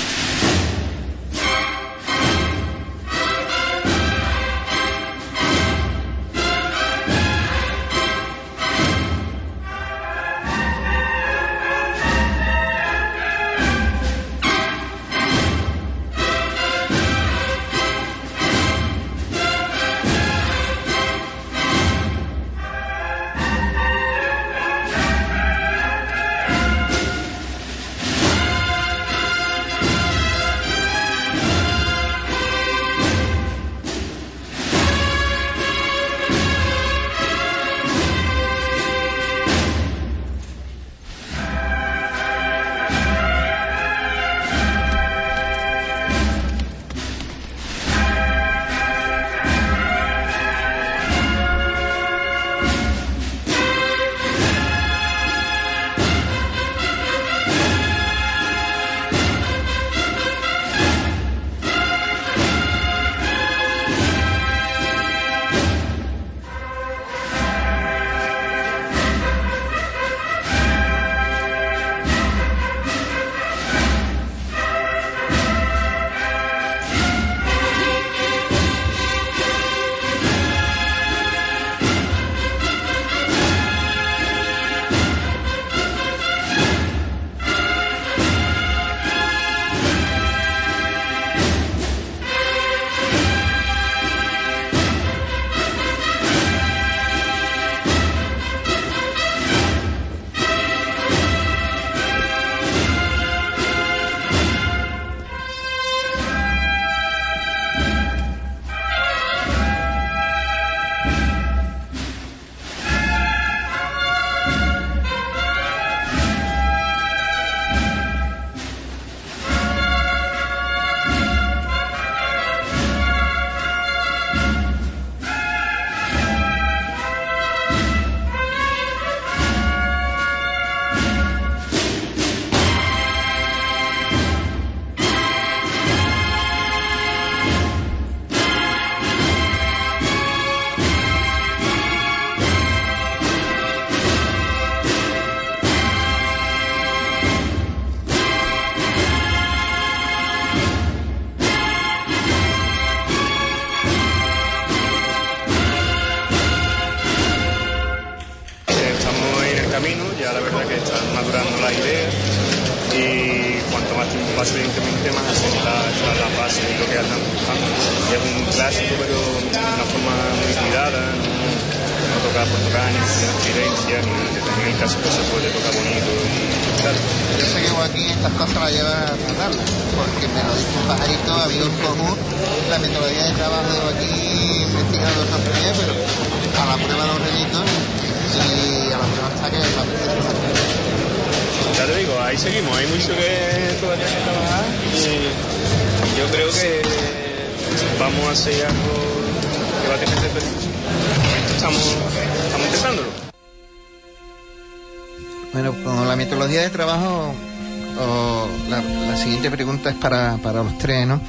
Para, 210.88 211.06
para 211.06 211.08
los 211.08 211.08
tres, 211.08 211.08
¿no? 211.08 211.22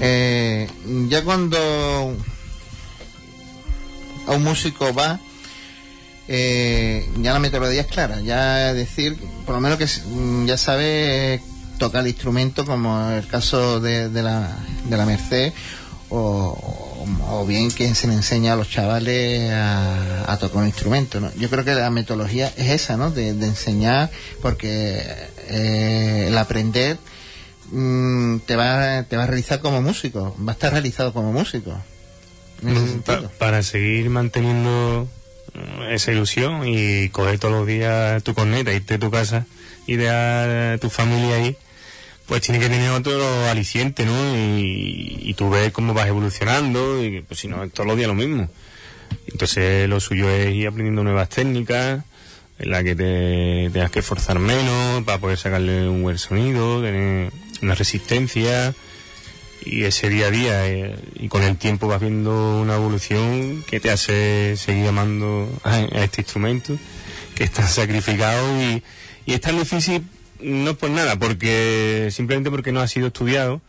Eh, 0.00 0.68
ya 1.08 1.24
cuando 1.24 1.58
a 4.26 4.32
un 4.32 4.44
músico 4.44 4.92
va, 4.94 5.18
eh, 6.28 7.08
ya 7.20 7.32
la 7.32 7.38
metodología 7.38 7.80
es 7.80 7.86
clara, 7.86 8.20
ya 8.20 8.72
decir, 8.74 9.16
por 9.44 9.54
lo 9.54 9.60
menos 9.60 9.78
que 9.78 9.86
mm, 9.86 10.46
ya 10.46 10.56
sabe 10.56 11.40
tocar 11.78 12.02
el 12.02 12.08
instrumento, 12.08 12.64
como 12.64 13.10
el 13.10 13.26
caso 13.26 13.80
de, 13.80 14.08
de 14.08 14.22
la, 14.22 14.56
de 14.84 14.96
la 14.96 15.06
Merced, 15.06 15.52
o, 16.10 16.88
o 17.30 17.46
bien 17.46 17.70
que 17.70 17.94
se 17.94 18.06
le 18.06 18.14
enseña 18.14 18.52
a 18.52 18.56
los 18.56 18.68
chavales 18.68 19.50
a, 19.52 20.36
tocar 20.38 20.58
un 20.62 20.66
instrumento. 20.66 21.20
¿no? 21.20 21.32
Yo 21.34 21.48
creo 21.50 21.64
que 21.64 21.74
la 21.74 21.90
metodología 21.90 22.52
es 22.56 22.70
esa, 22.70 22.96
¿no? 22.96 23.10
De, 23.10 23.30
enseñar, 23.30 24.10
porque 24.42 25.02
eh, 25.48 26.26
el 26.28 26.38
aprender 26.38 26.98
mm, 27.70 28.38
te, 28.40 28.56
va, 28.56 29.02
te 29.04 29.16
va 29.16 29.24
a 29.24 29.26
realizar 29.26 29.60
como 29.60 29.82
músico, 29.82 30.36
va 30.46 30.52
a 30.52 30.54
estar 30.54 30.72
realizado 30.72 31.12
como 31.12 31.32
músico. 31.32 31.76
Mm, 32.62 33.00
para 33.38 33.62
seguir 33.62 34.10
manteniendo 34.10 35.08
mm, 35.54 35.82
esa 35.92 36.12
ilusión 36.12 36.66
y 36.66 37.08
coger 37.10 37.38
todos 37.38 37.54
los 37.54 37.66
días 37.66 38.22
tu 38.22 38.34
corneta, 38.34 38.72
irte 38.72 38.94
a 38.94 38.98
tu 38.98 39.10
casa 39.10 39.46
y 39.86 39.96
dejar 39.96 40.50
a 40.74 40.78
tu 40.78 40.90
familia 40.90 41.36
ahí, 41.36 41.56
pues 42.26 42.42
tiene 42.42 42.60
que 42.60 42.68
tener 42.68 42.90
otro 42.90 43.46
aliciente, 43.48 44.04
¿no? 44.04 44.36
Y, 44.36 45.18
y 45.22 45.34
tú 45.34 45.50
ves 45.50 45.72
cómo 45.72 45.94
vas 45.94 46.08
evolucionando 46.08 47.02
y 47.02 47.20
pues 47.22 47.40
si 47.40 47.48
no, 47.48 47.62
es 47.62 47.72
todos 47.72 47.86
los 47.86 47.96
días 47.96 48.08
lo 48.08 48.14
mismo. 48.14 48.48
Entonces 49.26 49.88
lo 49.88 50.00
suyo 50.00 50.28
es 50.28 50.54
ir 50.54 50.66
aprendiendo 50.66 51.04
nuevas 51.04 51.28
técnicas 51.28 52.02
en 52.58 52.70
las 52.70 52.82
que 52.82 52.94
te 52.96 53.70
tengas 53.72 53.90
que 53.90 54.00
esforzar 54.00 54.38
menos 54.38 55.04
para 55.04 55.18
poder 55.18 55.38
sacarle 55.38 55.88
un 55.88 56.02
buen 56.02 56.18
sonido, 56.18 56.82
tener 56.82 57.32
una 57.62 57.74
resistencia 57.74 58.74
y 59.64 59.84
ese 59.84 60.08
día 60.08 60.26
a 60.26 60.30
día 60.30 60.66
eh, 60.68 60.96
y 61.16 61.28
con 61.28 61.42
el 61.42 61.56
tiempo 61.56 61.88
vas 61.88 62.00
viendo 62.00 62.60
una 62.60 62.76
evolución 62.76 63.64
que 63.68 63.80
te 63.80 63.90
hace 63.90 64.56
seguir 64.56 64.88
amando 64.88 65.50
a, 65.64 65.80
este 65.80 66.22
instrumento 66.22 66.76
que 67.34 67.44
es 67.44 67.50
tan 67.50 67.68
sacrificado 67.68 68.60
y, 68.62 68.82
y 69.26 69.34
es 69.34 69.40
tan 69.40 69.58
difícil 69.58 70.04
no 70.40 70.74
por 70.74 70.90
nada 70.90 71.16
porque 71.16 72.08
simplemente 72.12 72.50
porque 72.50 72.72
no 72.72 72.80
ha 72.80 72.88
sido 72.88 73.08
estudiado. 73.08 73.60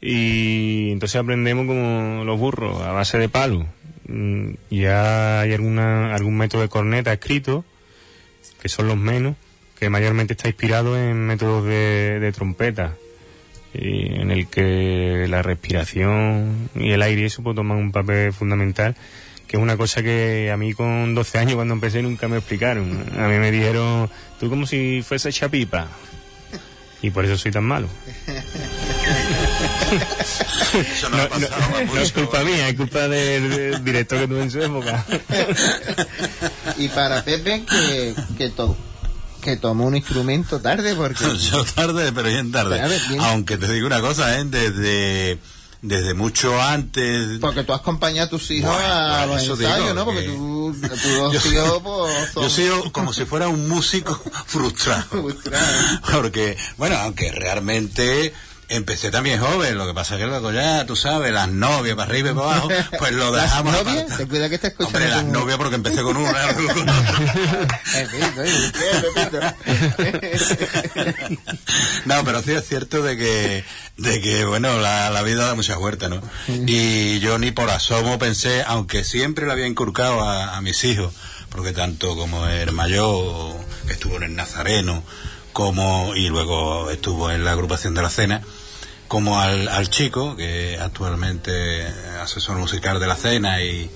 Y 0.00 0.90
entonces 0.92 1.20
aprendemos 1.20 1.66
como 1.66 2.24
los 2.24 2.38
burros 2.38 2.82
a 2.82 2.92
base 2.92 3.18
de 3.18 3.28
palo. 3.28 3.66
Mm, 4.06 4.50
ya 4.70 5.40
hay 5.40 5.54
alguna 5.54 6.14
algún 6.14 6.36
método 6.36 6.60
de 6.60 6.68
corneta 6.68 7.12
escrito 7.12 7.64
que 8.60 8.68
son 8.68 8.86
los 8.86 8.98
menos 8.98 9.36
que 9.78 9.88
mayormente 9.88 10.34
está 10.34 10.48
inspirado 10.48 10.98
en 10.98 11.26
métodos 11.26 11.64
de, 11.64 12.20
de 12.20 12.32
trompeta 12.32 12.94
y 13.74 14.20
en 14.20 14.30
el 14.30 14.46
que 14.46 15.26
la 15.28 15.42
respiración 15.42 16.70
y 16.74 16.90
el 16.90 17.02
aire 17.02 17.22
y 17.22 17.24
eso 17.24 17.42
pues, 17.42 17.56
toman 17.56 17.78
un 17.78 17.92
papel 17.92 18.32
fundamental 18.32 18.94
que 19.46 19.56
es 19.56 19.62
una 19.62 19.76
cosa 19.76 20.02
que 20.02 20.50
a 20.50 20.56
mí 20.56 20.72
con 20.72 21.14
12 21.14 21.38
años 21.38 21.54
cuando 21.56 21.74
empecé 21.74 22.02
nunca 22.02 22.28
me 22.28 22.38
explicaron. 22.38 23.04
A 23.18 23.28
mí 23.28 23.38
me 23.38 23.50
dijeron, 23.50 24.10
tú 24.40 24.48
como 24.48 24.66
si 24.66 25.02
fuese 25.02 25.30
chapipa. 25.32 25.88
Y 27.02 27.10
por 27.10 27.26
eso 27.26 27.36
soy 27.36 27.52
tan 27.52 27.64
malo. 27.64 27.86
no, 31.10 31.98
es 31.98 32.12
culpa 32.12 32.42
mía, 32.42 32.70
es 32.70 32.74
culpa 32.74 33.06
del, 33.08 33.84
director 33.84 34.20
que 34.20 34.28
tuve 34.28 34.42
en 34.42 34.50
su 34.50 34.62
época. 34.62 35.04
y 36.78 36.88
para 36.88 37.22
Pepe, 37.22 37.64
que, 37.68 38.14
que 38.38 38.48
todo 38.48 38.93
que 39.44 39.56
tomó 39.58 39.84
un 39.84 39.96
instrumento 39.96 40.60
tarde 40.60 40.94
porque... 40.94 41.24
Yo 41.50 41.64
tarde, 41.64 42.10
pero 42.12 42.28
bien 42.28 42.50
tarde. 42.50 42.80
Aunque 43.20 43.58
te 43.58 43.70
digo 43.72 43.86
una 43.86 44.00
cosa, 44.00 44.38
¿eh? 44.40 44.44
desde 44.44 45.38
desde 45.82 46.14
mucho 46.14 46.60
antes. 46.62 47.38
Porque 47.40 47.62
tú 47.62 47.74
has 47.74 47.80
acompañado 47.80 48.26
a 48.26 48.30
tus 48.30 48.50
hijos 48.50 48.74
a 48.74 49.26
los 49.26 49.42
ensayos, 49.42 49.94
¿no? 49.94 50.06
Porque 50.06 50.22
tú, 50.22 50.74
yo, 51.30 51.50
hijos, 51.50 51.82
pues, 51.82 52.34
yo 52.34 52.48
soy 52.48 52.90
como 52.90 53.12
si 53.12 53.26
fuera 53.26 53.48
un 53.48 53.68
músico 53.68 54.18
frustrado. 54.46 55.04
frustrado. 55.10 56.00
Porque, 56.10 56.56
bueno, 56.78 56.96
aunque 56.96 57.30
realmente 57.32 58.32
Empecé 58.68 59.10
también 59.10 59.40
joven, 59.40 59.76
lo 59.76 59.86
que 59.86 59.94
pasa 59.94 60.14
es 60.14 60.20
que 60.20 60.26
luego 60.26 60.50
ya, 60.50 60.86
tú 60.86 60.96
sabes, 60.96 61.32
las 61.32 61.48
novias 61.48 61.96
para 61.96 62.08
arriba 62.08 62.30
y 62.30 62.34
para 62.34 62.52
abajo, 62.52 62.68
pues 62.98 63.12
lo 63.12 63.32
dejamos. 63.32 63.74
¿Las 63.74 63.84
novias? 63.84 64.16
Te 64.16 64.26
cuida 64.26 64.48
que 64.48 64.58
te 64.58 64.68
escuchando. 64.68 64.98
Hombre, 64.98 65.10
las 65.10 65.24
novias 65.24 65.58
porque 65.58 65.74
empecé 65.76 66.02
con 66.02 66.16
una. 66.16 66.32
no, 72.06 72.24
pero 72.24 72.42
sí 72.42 72.52
es 72.52 72.66
cierto 72.66 73.02
de 73.02 73.16
que, 73.16 73.64
de 73.98 74.20
que 74.20 74.44
bueno, 74.44 74.78
la, 74.80 75.10
la 75.10 75.22
vida 75.22 75.46
da 75.46 75.54
mucha 75.54 75.76
vuelta, 75.76 76.08
¿no? 76.08 76.20
Y 76.48 77.20
yo 77.20 77.38
ni 77.38 77.50
por 77.50 77.70
asomo 77.70 78.18
pensé, 78.18 78.62
aunque 78.66 79.04
siempre 79.04 79.46
le 79.46 79.52
había 79.52 79.66
inculcado 79.66 80.22
a, 80.22 80.56
a 80.56 80.60
mis 80.60 80.82
hijos, 80.84 81.12
porque 81.50 81.72
tanto 81.72 82.16
como 82.16 82.46
el 82.48 82.72
mayor, 82.72 83.54
que 83.86 83.92
estuvo 83.92 84.16
en 84.16 84.24
el 84.24 84.36
Nazareno, 84.36 85.02
como 85.54 86.14
y 86.16 86.28
luego 86.28 86.90
estuvo 86.90 87.30
en 87.30 87.44
la 87.44 87.52
agrupación 87.52 87.94
de 87.94 88.02
la 88.02 88.10
cena 88.10 88.42
como 89.08 89.40
al, 89.40 89.68
al 89.68 89.88
chico 89.88 90.36
que 90.36 90.76
actualmente 90.78 91.86
asesor 92.20 92.58
musical 92.58 92.98
de 93.00 93.06
la 93.06 93.16
cena 93.16 93.62
y, 93.62 93.88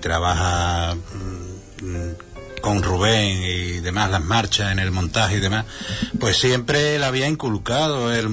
trabaja 0.00 0.94
mm, 0.94 2.60
con 2.62 2.82
Rubén 2.82 3.42
y 3.42 3.80
demás 3.80 4.10
las 4.10 4.24
marchas 4.24 4.72
en 4.72 4.78
el 4.78 4.90
montaje 4.90 5.36
y 5.36 5.40
demás 5.40 5.66
pues 6.18 6.38
siempre 6.38 6.98
le 6.98 7.04
había 7.04 7.28
inculcado 7.28 8.12
el 8.12 8.30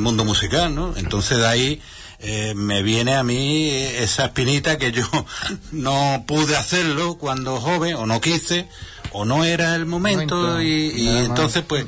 mundo 0.00 0.24
musical 0.24 0.74
no 0.74 0.94
entonces 0.96 1.38
de 1.38 1.46
ahí 1.46 1.82
eh, 2.22 2.54
me 2.54 2.82
viene 2.82 3.14
a 3.14 3.24
mí 3.24 3.68
esa 3.70 4.26
espinita 4.26 4.78
que 4.78 4.92
yo 4.92 5.04
no 5.72 6.24
pude 6.26 6.56
hacerlo 6.56 7.16
cuando 7.16 7.60
joven 7.60 7.96
o 7.96 8.06
no 8.06 8.20
quise 8.20 8.68
o 9.12 9.24
no 9.24 9.44
era 9.44 9.74
el 9.74 9.86
momento, 9.86 10.62
y, 10.62 11.08
entonces 11.08 11.64
pues 11.66 11.84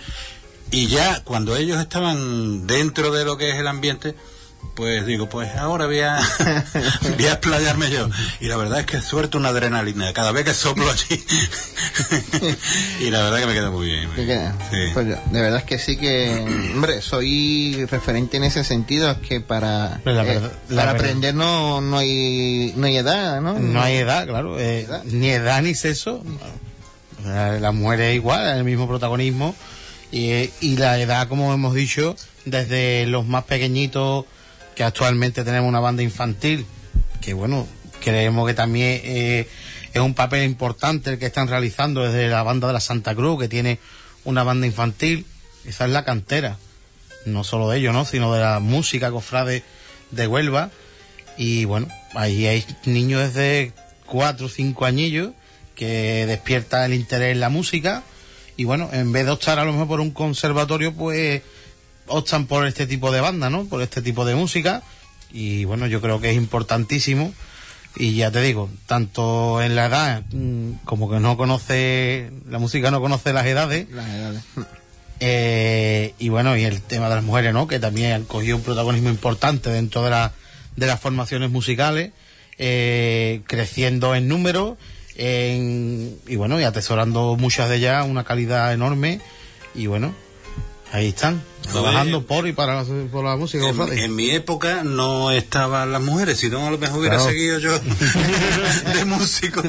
y 0.71 0.89
ya 0.89 1.23
cuando 1.23 1.57
ellos 1.57 1.81
estaban 1.81 2.67
dentro 2.67 3.13
de 3.13 3.25
lo 3.25 3.39
que 3.39 3.51
es 3.51 3.57
el 3.57 3.69
ambiente 3.69 4.15
pues 4.75 5.07
digo, 5.07 5.29
pues 5.29 5.55
ahora 5.55 5.87
voy 5.87 6.01
a, 6.01 6.19
voy 7.17 7.27
a 7.27 7.33
explayarme 7.33 7.91
yo. 7.91 8.09
Y 8.41 8.49
la 8.49 8.57
verdad 8.57 8.81
es 8.81 8.87
que 8.87 9.01
suelto 9.01 9.39
una 9.39 9.51
adrenalina 9.51 10.13
cada 10.13 10.33
vez 10.33 10.45
que 10.45 10.55
soplo 10.55 10.91
allí. 10.91 11.25
y 13.01 13.11
la 13.11 13.23
verdad 13.23 13.39
que 13.39 13.47
me 13.47 13.55
queda 13.55 13.71
muy 13.71 13.87
bien. 13.87 14.11
Pues 14.15 15.07
de 15.07 15.41
verdad 15.41 15.61
es 15.61 15.65
que 15.65 15.79
sí 15.79 15.97
que, 15.97 16.71
hombre, 16.75 17.03
soy 17.03 17.87
referente 17.89 18.37
en 18.37 18.45
ese 18.45 18.65
sentido, 18.65 19.11
es 19.13 19.19
que 19.19 19.41
para, 19.41 20.01
eh, 20.05 20.41
para 20.75 20.91
aprender 20.91 21.35
no, 21.35 21.81
no, 21.81 21.99
hay, 21.99 22.73
no 22.77 22.87
hay 22.87 22.97
edad, 22.97 23.41
¿no? 23.41 23.59
No 23.59 23.81
hay 23.81 23.97
edad, 23.99 24.27
claro. 24.27 24.59
Eh, 24.59 24.89
ni 25.05 25.31
edad 25.31 25.63
ni 25.63 25.75
sexo. 25.75 26.23
La 27.25 27.73
mujer 27.73 28.01
es 28.01 28.17
igual, 28.17 28.59
el 28.59 28.65
mismo 28.65 28.89
protagonismo. 28.89 29.55
Y, 30.11 30.51
y 30.61 30.77
la 30.77 30.99
edad, 30.99 31.29
como 31.29 31.53
hemos 31.55 31.75
dicho, 31.75 32.17
desde 32.45 33.07
los 33.07 33.27
más 33.27 33.45
pequeñitos 33.45 34.27
que 34.75 34.85
actualmente 34.85 35.45
tenemos 35.45 35.69
una 35.69 35.81
banda 35.81 36.03
infantil, 36.03 36.67
que 37.21 37.35
bueno, 37.35 37.67
creemos 38.03 38.47
que 38.47 38.55
también 38.55 39.01
eh, 39.05 39.49
es 39.93 40.01
un 40.01 40.15
papel 40.15 40.45
importante 40.45 41.11
el 41.11 41.19
que 41.19 41.27
están 41.27 41.49
realizando 41.49 42.03
desde 42.03 42.29
la 42.29 42.43
banda 42.43 42.67
de 42.67 42.73
la 42.75 42.81
Santa 42.81 43.15
Cruz, 43.15 43.41
que 43.41 43.49
tiene 43.49 43.79
una 44.25 44.43
banda 44.43 44.67
infantil, 44.67 45.27
esa 45.65 45.85
es 45.85 45.91
la 45.91 46.05
cantera, 46.05 46.59
no 47.27 47.45
solo 47.45 47.69
de 47.71 47.79
ellos, 47.79 47.95
¿no? 47.95 48.05
sino 48.05 48.33
de 48.35 48.41
la 48.41 48.61
música 48.61 49.11
cofrade 49.11 49.63
de 50.11 50.27
Huelva. 50.27 50.71
Y 51.37 51.65
bueno, 51.65 51.89
ahí 52.15 52.47
hay 52.47 52.65
niños 52.85 53.35
desde 53.35 53.73
cuatro 54.07 54.47
o 54.47 54.49
cinco 54.49 54.85
añillos 54.85 55.33
que 55.75 56.27
despierta 56.27 56.85
el 56.87 56.95
interés 56.95 57.33
en 57.33 57.41
la 57.41 57.49
música 57.49 58.05
y 58.57 58.65
bueno, 58.65 58.89
en 58.93 59.13
vez 59.13 59.27
de 59.27 59.33
optar 59.33 59.59
a 59.59 59.65
lo 59.65 59.73
mejor 59.73 59.89
por 59.89 60.01
un 60.01 60.13
conservatorio, 60.13 60.93
pues 60.93 61.43
optan 62.07 62.47
por 62.47 62.67
este 62.67 62.87
tipo 62.87 63.13
de 63.13 63.21
banda, 63.21 63.51
¿no? 63.51 63.65
Por 63.65 63.83
este 63.83 64.03
tipo 64.03 64.25
de 64.25 64.35
música. 64.35 64.83
Y 65.33 65.65
bueno, 65.65 65.87
yo 65.87 66.01
creo 66.01 66.21
que 66.21 66.31
es 66.31 66.37
importantísimo. 66.37 67.33
Y 67.97 68.17
ya 68.17 68.31
te 68.31 68.43
digo, 68.43 68.71
tanto 68.87 69.63
en 69.63 69.77
la 69.77 69.87
edad 69.87 70.23
mm, 70.33 70.85
como 70.85 71.09
que 71.11 71.21
no 71.21 71.37
conoce, 71.37 72.31
la 72.49 72.59
música 72.59 72.91
no 72.91 73.01
conoce 73.01 73.33
las 73.33 73.47
edades. 73.47 73.89
Las 73.91 74.09
edades. 74.09 74.43
Eh, 75.21 76.13
y 76.19 76.29
bueno, 76.29 76.57
y 76.57 76.65
el 76.65 76.83
tema 76.83 77.09
de 77.09 77.15
las 77.15 77.25
mujeres, 77.25 77.55
¿no? 77.55 77.69
Que 77.69 77.79
también 77.79 78.13
han 78.13 78.25
cogido 78.25 78.57
un 78.57 78.63
protagonismo 78.63 79.11
importante 79.11 79.71
dentro 79.71 80.03
de, 80.03 80.11
la, 80.11 80.33
de 80.75 80.87
las 80.87 81.01
formaciones 81.01 81.51
musicales, 81.51 82.11
eh, 82.59 83.43
creciendo 83.47 84.15
en 84.17 84.27
número 84.27 84.77
y 85.17 86.37
bueno, 86.37 86.61
y 86.61 86.65
atesorando 86.65 87.37
muchas 87.37 87.69
de 87.69 87.77
ellas 87.77 88.07
una 88.09 88.25
calidad 88.25 88.73
enorme. 88.73 89.21
Y 89.75 89.87
bueno, 89.87 90.15
Ahí 90.95 91.09
están, 91.09 91.43
trabajando 91.73 92.25
por 92.25 92.47
y 92.47 92.53
para 92.53 92.77
la, 92.77 92.85
por 93.11 93.25
la 93.25 93.35
música. 93.35 93.69
En, 93.69 93.99
en, 93.99 94.15
mi 94.15 94.31
época 94.31 94.85
no 94.85 95.33
estaban 95.33 95.91
las 95.91 96.01
mujeres, 96.01 96.39
si 96.39 96.49
no 96.49 96.69
a 96.69 96.71
lo 96.71 96.79
mejor 96.79 97.01
hubiera 97.01 97.19
seguido 97.19 97.59
yo 97.59 97.77
de 98.95 99.05
músico. 99.05 99.61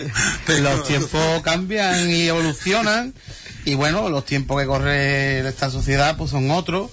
Los 0.62 0.88
tiempos 0.88 1.42
cambian 1.42 2.12
y 2.12 2.28
evolucionan 2.28 3.16
y 3.66 3.74
bueno, 3.74 4.12
los 4.12 4.24
tiempos 4.24 4.62
que 4.62 4.68
corre 4.68 5.40
esta 5.48 5.72
sociedad 5.72 6.16
pues 6.16 6.30
son 6.30 6.52
otros 6.52 6.92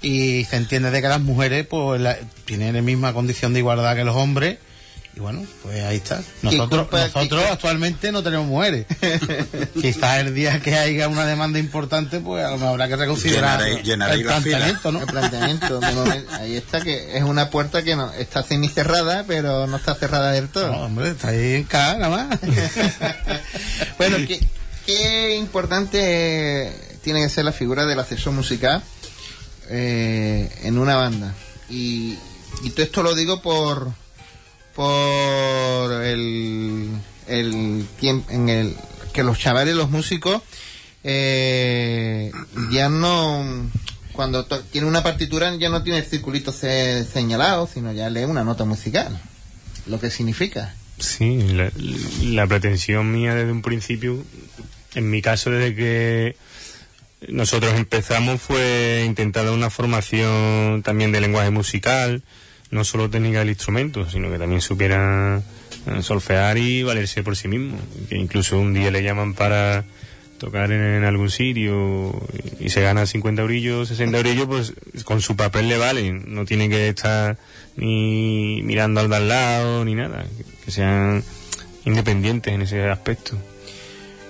y 0.00 0.46
se 0.46 0.56
entiende 0.56 0.90
de 0.90 1.02
que 1.02 1.08
las 1.08 1.20
mujeres 1.20 1.66
pues 1.66 2.00
tienen 2.46 2.76
la 2.76 2.80
misma 2.80 3.12
condición 3.12 3.52
de 3.52 3.58
igualdad 3.58 3.96
que 3.96 4.04
los 4.04 4.16
hombres 4.16 4.60
y 5.16 5.20
bueno, 5.20 5.46
pues 5.62 5.84
ahí 5.84 5.98
está. 5.98 6.20
Nosotros, 6.42 6.88
nosotros 6.90 7.44
actualmente 7.48 8.10
no 8.10 8.22
tenemos 8.24 8.46
mujeres. 8.46 8.86
Quizás 9.80 10.18
el 10.18 10.34
día 10.34 10.58
que 10.60 10.74
haya 10.74 11.06
una 11.08 11.24
demanda 11.24 11.60
importante, 11.60 12.18
pues 12.18 12.44
a 12.44 12.50
lo 12.50 12.56
mejor 12.56 12.70
habrá 12.70 12.88
que 12.88 12.96
reconsiderar 12.96 13.62
el 13.62 14.24
planteamiento, 14.24 14.90
¿no? 14.90 15.00
El 15.00 15.06
planteamiento. 15.06 15.80
ahí 16.32 16.56
está, 16.56 16.80
que 16.80 17.16
es 17.16 17.22
una 17.22 17.48
puerta 17.48 17.84
que 17.84 17.94
no 17.94 18.12
está 18.14 18.42
cerrada, 18.42 19.24
pero 19.24 19.68
no 19.68 19.76
está 19.76 19.94
cerrada 19.94 20.32
del 20.32 20.48
todo. 20.48 20.72
No, 20.72 20.84
hombre, 20.86 21.10
está 21.10 21.28
ahí 21.28 21.54
en 21.54 21.64
cada 21.64 21.96
nada 21.96 22.16
más. 22.16 22.40
bueno, 23.98 24.16
¿qué, 24.26 24.44
¿qué, 24.84 25.36
importante 25.36 26.98
tiene 27.04 27.22
que 27.22 27.28
ser 27.28 27.44
la 27.44 27.52
figura 27.52 27.86
del 27.86 28.00
asesor 28.00 28.32
musical 28.32 28.82
eh, 29.68 30.50
en 30.64 30.76
una 30.76 30.96
banda? 30.96 31.32
Y, 31.70 32.18
y 32.64 32.70
todo 32.70 32.82
esto 32.82 33.02
lo 33.04 33.14
digo 33.14 33.40
por 33.40 33.92
por 34.74 36.02
el, 36.02 36.90
el 37.26 37.86
tiempo 37.98 38.30
en 38.30 38.48
el 38.48 38.76
que 39.12 39.22
los 39.22 39.38
chavales, 39.38 39.74
los 39.74 39.90
músicos, 39.90 40.42
eh, 41.04 42.32
ya 42.72 42.88
no 42.88 43.70
cuando 44.12 44.44
tiene 44.46 44.86
una 44.86 45.02
partitura 45.02 45.54
ya 45.56 45.68
no 45.68 45.82
tiene 45.82 45.98
el 45.98 46.04
circulito 46.04 46.52
señalado, 46.52 47.68
sino 47.72 47.92
ya 47.92 48.08
lee 48.10 48.24
una 48.24 48.44
nota 48.44 48.64
musical, 48.64 49.20
lo 49.86 50.00
que 50.00 50.10
significa. 50.10 50.74
Sí, 50.98 51.42
la, 51.42 51.70
la, 52.22 52.46
pretensión 52.46 53.10
mía 53.10 53.34
desde 53.34 53.50
un 53.50 53.62
principio, 53.62 54.22
en 54.94 55.10
mi 55.10 55.20
caso 55.20 55.50
desde 55.50 55.74
que 55.74 56.36
nosotros 57.28 57.74
empezamos 57.74 58.40
fue 58.40 59.02
intentar 59.04 59.48
una 59.50 59.70
formación 59.70 60.82
también 60.84 61.10
de 61.10 61.20
lenguaje 61.20 61.50
musical, 61.50 62.22
no 62.74 62.82
solo 62.82 63.08
técnica 63.08 63.38
del 63.38 63.50
instrumento, 63.50 64.10
sino 64.10 64.28
que 64.30 64.36
también 64.36 64.60
supiera 64.60 65.40
eh, 65.86 66.02
solfear 66.02 66.58
y 66.58 66.82
valerse 66.82 67.22
por 67.22 67.36
sí 67.36 67.46
mismo. 67.46 67.78
Que 68.08 68.16
incluso 68.16 68.58
un 68.58 68.74
día 68.74 68.90
le 68.90 69.00
llaman 69.00 69.34
para 69.34 69.84
tocar 70.38 70.72
en, 70.72 71.04
algún 71.04 71.30
sitio 71.30 72.20
y, 72.58 72.68
se 72.70 72.82
gana 72.82 73.06
50 73.06 73.42
eurillos, 73.42 73.88
60 73.88 74.18
eurillos, 74.18 74.46
pues 74.48 74.74
con 75.04 75.20
su 75.20 75.36
papel 75.36 75.68
le 75.68 75.78
vale. 75.78 76.12
No 76.12 76.44
tiene 76.44 76.68
que 76.68 76.88
estar 76.88 77.38
ni 77.76 78.60
mirando 78.64 79.00
al 79.00 79.08
de 79.08 79.16
al 79.16 79.28
lado 79.28 79.84
ni 79.84 79.94
nada. 79.94 80.26
Que 80.64 80.72
sean 80.72 81.22
independientes 81.84 82.52
en 82.52 82.62
ese 82.62 82.82
aspecto. 82.90 83.38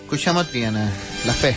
Escuchamos 0.03 0.51
Triana, 0.51 0.93
la 1.25 1.33
fe. 1.33 1.57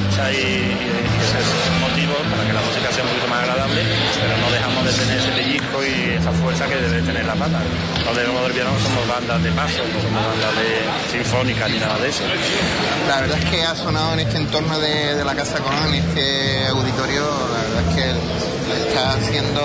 Marchas 0.00 0.30
y, 0.32 0.36
y 0.36 1.18
ese 1.26 1.38
es 1.42 1.48
el 1.66 1.80
motivo 1.82 2.14
para 2.30 2.46
que 2.46 2.52
la 2.52 2.60
música 2.62 2.92
sea 2.92 3.02
un 3.02 3.10
poquito 3.10 3.28
más 3.28 3.40
agradable, 3.42 3.82
pero 4.14 4.36
no 4.38 4.50
dejamos 4.50 4.84
de 4.86 4.92
tener 4.92 5.18
ese 5.18 5.30
pellizco 5.32 5.76
y 5.82 6.14
esa 6.14 6.32
fuerza 6.32 6.66
que 6.66 6.76
debe 6.76 7.02
tener 7.02 7.24
la 7.26 7.34
banda. 7.34 7.58
No 8.04 8.14
debemos 8.14 8.42
olvidar 8.46 8.66
no 8.68 8.78
somos 8.78 9.04
bandas 9.08 9.42
de 9.42 9.50
paso, 9.52 9.82
no 9.82 9.98
somos 10.00 10.22
bandas 10.22 10.52
de 10.54 10.68
sinfónicas 11.12 11.70
ni 11.70 11.78
nada 11.78 11.98
de 11.98 12.08
eso. 12.08 12.22
La 13.08 13.20
verdad 13.22 13.38
es 13.38 13.44
que 13.50 13.62
ha 13.64 13.74
sonado 13.74 14.12
en 14.14 14.20
este 14.20 14.36
entorno 14.38 14.78
de, 14.78 15.14
de 15.16 15.24
la 15.24 15.34
Casa 15.34 15.58
Colón, 15.58 15.88
en 15.88 15.94
este 16.06 16.66
auditorio, 16.68 17.24
la 17.52 17.58
verdad 17.62 17.82
es 17.88 17.94
que 17.96 18.88
está 18.88 19.12
haciendo 19.14 19.62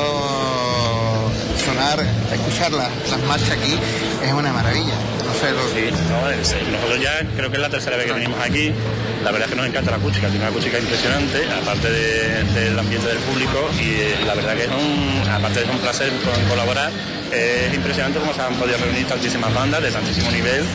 sonar, 1.63 1.99
escuchar 2.33 2.71
las, 2.71 2.89
las 3.09 3.19
marchas 3.27 3.51
aquí 3.51 3.77
es 4.25 4.33
una 4.33 4.51
maravilla. 4.51 4.93
No 5.25 5.33
sé 5.39 5.51
lo 5.51 5.63
Sí, 5.69 5.89
no, 6.09 6.29
es- 6.29 6.55
nosotros 6.71 7.01
ya 7.01 7.21
creo 7.35 7.49
que 7.49 7.55
es 7.57 7.61
la 7.61 7.69
tercera 7.69 7.97
vez 7.97 8.05
que 8.07 8.13
venimos 8.13 8.39
aquí. 8.41 8.73
La 9.23 9.31
verdad 9.31 9.47
es 9.47 9.51
que 9.51 9.55
nos 9.55 9.67
encanta 9.67 9.91
la 9.91 9.97
acústica, 9.97 10.27
tiene 10.27 10.39
una 10.43 10.49
acústica 10.49 10.77
impresionante, 10.77 11.47
aparte 11.49 11.89
de- 11.89 12.43
del 12.59 12.77
ambiente 12.77 13.07
del 13.07 13.19
público 13.19 13.69
y 13.79 14.25
la 14.25 14.33
verdad 14.35 14.55
que 14.55 14.63
es 14.63 14.69
un, 14.69 15.29
aparte 15.29 15.61
de 15.63 15.71
un 15.71 15.79
placer 15.79 16.11
colaborar, 16.49 16.91
es 17.31 17.73
impresionante 17.73 18.19
cómo 18.19 18.33
se 18.33 18.41
han 18.41 18.53
podido 18.55 18.77
reunir 18.79 19.07
tantísimas 19.07 19.53
bandas 19.53 19.81
de 19.81 19.91
tantísimo 19.91 20.29
nivel. 20.29 20.65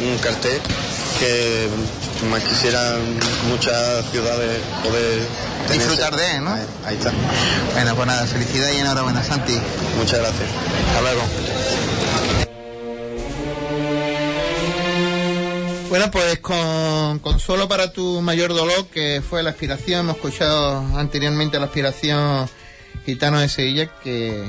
Un, 0.00 0.18
cartel 0.18 0.60
que 1.18 1.68
más 2.30 2.42
quisieran 2.42 3.00
muchas 3.48 4.04
ciudades 4.10 4.60
poder. 4.82 5.22
Disfrutar 5.70 6.14
de, 6.14 6.40
¿no? 6.40 6.52
Ahí, 6.52 6.66
ahí 6.84 6.96
está. 6.96 7.12
Bueno, 7.72 7.94
pues 7.94 8.06
nada, 8.06 8.26
felicidad 8.26 8.70
y 8.72 8.80
enhorabuena, 8.80 9.22
Santi. 9.22 9.58
Muchas 9.98 10.20
gracias. 10.20 10.48
Hasta 10.88 11.00
luego. 11.00 11.22
Bueno, 15.94 16.10
pues 16.10 16.40
con 16.40 17.20
Consuelo 17.20 17.68
para 17.68 17.92
tu 17.92 18.20
mayor 18.20 18.52
dolor, 18.52 18.88
que 18.88 19.22
fue 19.22 19.44
la 19.44 19.50
aspiración, 19.50 20.00
hemos 20.00 20.16
escuchado 20.16 20.78
anteriormente 20.98 21.56
la 21.60 21.66
aspiración 21.66 22.48
Gitano 23.06 23.38
de 23.38 23.48
Sevilla, 23.48 23.88
que, 24.02 24.44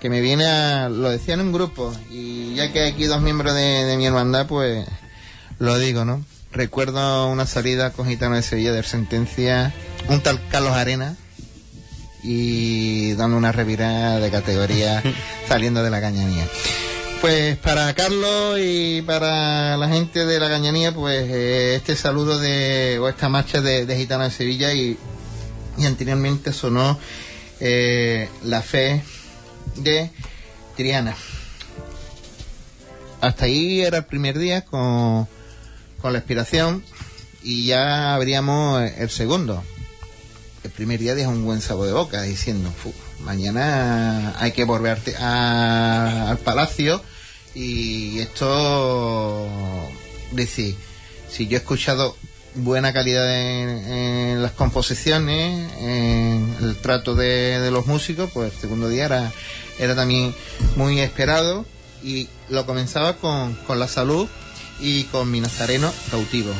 que 0.00 0.10
me 0.10 0.20
viene 0.20 0.44
a, 0.46 0.88
lo 0.88 1.10
decía 1.10 1.34
en 1.34 1.40
un 1.40 1.52
grupo, 1.52 1.92
y 2.10 2.54
ya 2.54 2.72
que 2.72 2.80
hay 2.80 2.92
aquí 2.92 3.04
dos 3.04 3.20
miembros 3.20 3.54
de, 3.54 3.84
de 3.84 3.96
mi 3.96 4.06
hermandad, 4.06 4.46
pues 4.46 4.86
lo 5.58 5.78
digo, 5.78 6.04
¿no? 6.04 6.24
Recuerdo 6.52 7.28
una 7.28 7.46
salida 7.46 7.92
con 7.92 8.06
Gitano 8.06 8.36
de 8.36 8.42
Sevilla 8.42 8.72
de 8.72 8.82
sentencia, 8.82 9.74
un 10.08 10.22
tal 10.22 10.40
Carlos 10.48 10.72
Arena, 10.72 11.16
y 12.22 13.12
dando 13.14 13.36
una 13.36 13.52
revirada 13.52 14.18
de 14.18 14.30
categoría 14.30 15.02
saliendo 15.48 15.82
de 15.82 15.90
la 15.90 16.00
cañanía. 16.00 16.46
Pues 17.20 17.56
para 17.56 17.92
Carlos 17.94 18.58
y 18.60 19.02
para 19.02 19.76
la 19.76 19.88
gente 19.88 20.24
de 20.24 20.38
la 20.38 20.48
cañanía, 20.48 20.92
pues 20.92 21.28
eh, 21.28 21.74
este 21.74 21.96
saludo 21.96 22.38
de, 22.38 22.98
o 23.00 23.08
esta 23.08 23.28
marcha 23.28 23.60
de, 23.60 23.86
de 23.86 23.96
Gitana 23.96 24.24
de 24.24 24.30
Sevilla 24.30 24.72
y, 24.72 24.96
y 25.76 25.86
anteriormente 25.86 26.52
sonó 26.52 26.98
eh, 27.58 28.28
La 28.44 28.62
Fe 28.62 29.02
de 29.76 30.10
Triana. 30.76 31.16
Hasta 33.20 33.46
ahí 33.46 33.80
era 33.80 33.98
el 33.98 34.04
primer 34.04 34.38
día 34.38 34.64
con, 34.64 35.26
con 36.00 36.12
la 36.12 36.18
expiración 36.20 36.84
y 37.42 37.66
ya 37.66 38.14
abríamos 38.14 38.82
el 38.98 39.10
segundo. 39.10 39.62
El 40.64 40.70
primer 40.70 41.00
día 41.00 41.14
deja 41.14 41.28
un 41.28 41.44
buen 41.44 41.60
sabor 41.60 41.86
de 41.86 41.92
boca 41.92 42.22
diciendo, 42.22 42.70
"Fu, 42.70 42.92
mañana 43.24 44.34
hay 44.38 44.52
que 44.52 44.64
volver 44.64 44.98
a- 45.20 46.30
al 46.30 46.38
palacio 46.38 47.02
y 47.54 48.18
esto, 48.20 49.48
decir, 50.32 50.76
si 51.30 51.46
yo 51.48 51.56
he 51.56 51.60
escuchado 51.60 52.16
buena 52.58 52.92
calidad 52.92 53.28
en, 53.34 54.42
las 54.42 54.52
composiciones, 54.52 55.72
en 55.80 56.54
el 56.60 56.76
trato 56.76 57.14
de, 57.14 57.58
de 57.60 57.70
los 57.70 57.86
músicos, 57.86 58.30
pues 58.32 58.52
el 58.52 58.60
segundo 58.60 58.88
día 58.88 59.06
era, 59.06 59.32
era 59.78 59.94
también 59.96 60.34
muy 60.76 61.00
esperado 61.00 61.64
y 62.02 62.28
lo 62.48 62.66
comenzaba 62.66 63.16
con, 63.16 63.54
con 63.66 63.78
la 63.78 63.88
salud 63.88 64.28
y 64.80 65.04
con 65.04 65.30
mi 65.30 65.40
nazareno 65.40 65.92
cautivo. 66.10 66.52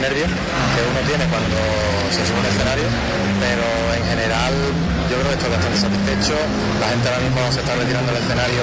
Nervios 0.00 0.28
que 0.28 0.80
uno 0.80 1.00
tiene 1.04 1.24
cuando 1.28 1.56
se 2.08 2.24
sube 2.24 2.36
a 2.36 2.40
un 2.40 2.48
escenario, 2.48 2.88
pero 3.36 3.64
en 3.92 4.04
general 4.08 4.52
yo 5.12 5.14
creo 5.20 5.28
que 5.28 5.36
estoy 5.36 5.50
bastante 5.52 5.78
satisfecho, 5.78 6.34
la 6.80 6.88
gente 6.88 7.04
ahora 7.08 7.20
mismo 7.20 7.40
se 7.52 7.60
está 7.60 7.72
retirando 7.76 8.08
del 8.12 8.22
escenario, 8.24 8.62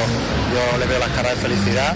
yo 0.50 0.62
le 0.82 0.86
veo 0.90 1.00
las 1.00 1.14
caras 1.14 1.38
de 1.38 1.40
felicidad, 1.46 1.94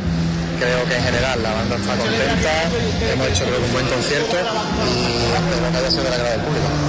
creo 0.62 0.82
que 0.86 0.96
en 0.96 1.04
general 1.04 1.38
la 1.42 1.52
banda 1.58 1.76
está 1.76 1.94
contenta, 1.98 2.54
hemos 3.02 3.28
hecho 3.34 3.44
creo 3.50 3.60
un 3.66 3.74
buen 3.74 3.88
concierto 3.90 4.38
y 4.86 4.96
espero 5.34 5.72
que 5.74 5.78
haya 5.78 5.92
sido 5.92 6.04
del 6.06 6.14
agrado 6.14 6.32
del 6.38 6.46
público. 6.46 6.81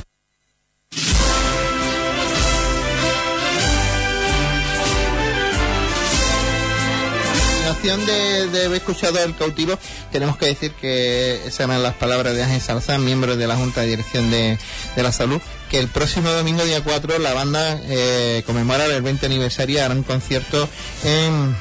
De, 7.87 8.65
haber 8.67 8.75
escuchado 8.75 9.19
el 9.23 9.35
cautivo, 9.35 9.79
tenemos 10.13 10.37
que 10.37 10.47
decir 10.47 10.71
que 10.73 11.43
esas 11.47 11.61
eran 11.67 11.83
las 11.83 11.95
palabras 11.95 12.35
de 12.35 12.43
Ángel 12.43 12.61
Salazar, 12.61 12.99
miembro 13.01 13.37
de 13.37 13.47
la 13.47 13.57
Junta 13.57 13.81
de 13.81 13.89
Dirección 13.89 14.31
de, 14.31 14.57
de 14.95 15.03
la 15.03 15.11
Salud, 15.13 15.41
que 15.69 15.79
el 15.81 15.89
próximo 15.89 16.31
domingo, 16.31 16.65
día 16.65 16.83
4, 16.85 17.19
la 17.19 17.35
banda 17.35 17.79
eh, 17.85 18.43
conmemora 18.47 18.87
el 18.87 19.03
20 19.03 19.27
aniversario 19.27 19.85
hará 19.85 19.95
un 19.95 20.05
concierto 20.05 20.69
en, 21.05 21.57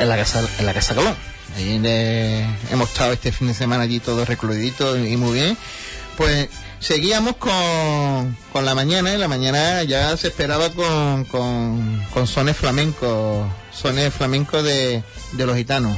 en 0.00 0.08
la 0.08 0.16
Casa, 0.16 0.42
en 0.58 0.66
la 0.66 0.72
casa 0.74 0.94
Colón. 0.94 1.16
Ahí 1.56 1.78
de- 1.80 2.46
hemos 2.70 2.88
estado 2.90 3.12
este 3.12 3.32
fin 3.32 3.48
de 3.48 3.54
semana 3.54 3.82
allí 3.82 3.98
todos 3.98 4.28
recluiditos 4.28 4.98
y 4.98 5.16
muy 5.16 5.32
bien. 5.32 5.56
Pues 6.16 6.48
seguíamos 6.80 7.36
con, 7.36 8.36
con 8.52 8.64
la 8.64 8.74
mañana 8.74 9.12
y 9.14 9.18
la 9.18 9.26
mañana 9.26 9.82
ya 9.84 10.16
se 10.16 10.28
esperaba 10.28 10.70
con, 10.70 11.24
con, 11.24 12.04
con 12.12 12.26
sones 12.26 12.56
flamencos, 12.56 13.46
sones 13.72 14.12
flamencos 14.14 14.64
de, 14.64 15.02
de 15.32 15.46
los 15.46 15.56
gitanos. 15.56 15.96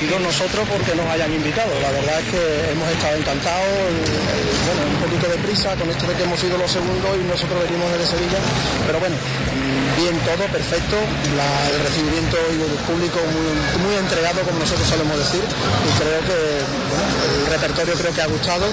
Agradecidos 0.00 0.20
nosotros 0.20 0.68
porque 0.68 0.94
nos 0.94 1.06
hayan 1.12 1.32
invitado. 1.32 1.68
La 1.80 1.90
verdad 1.90 2.20
es 2.20 2.26
que 2.32 2.72
hemos 2.72 2.88
estado 2.88 3.16
encantados, 3.16 3.68
bueno, 4.64 4.80
un 4.88 5.00
poquito 5.04 5.28
de 5.28 5.36
prisa 5.44 5.76
con 5.76 5.90
esto 5.90 6.06
de 6.06 6.14
que 6.14 6.22
hemos 6.24 6.40
sido 6.40 6.56
los 6.56 6.70
segundos 6.70 7.10
y 7.20 7.24
nosotros 7.28 7.60
venimos 7.68 7.92
desde 7.92 8.16
Sevilla, 8.16 8.40
pero 8.86 9.00
bueno, 9.00 9.16
bien 9.96 10.16
todo, 10.24 10.44
perfecto, 10.48 10.96
el 10.96 11.80
recibimiento 11.84 12.36
y 12.56 12.58
el 12.64 12.76
público 12.88 13.20
muy, 13.28 13.52
muy 13.84 13.94
entregado 14.00 14.40
como 14.42 14.58
nosotros 14.58 14.88
solemos 14.88 15.18
decir. 15.18 15.44
Y 15.44 15.90
creo 16.00 16.20
que 16.24 16.38
el 16.40 17.46
repertorio 17.52 17.94
creo 17.94 18.12
que 18.14 18.22
ha 18.22 18.28
gustado 18.28 18.66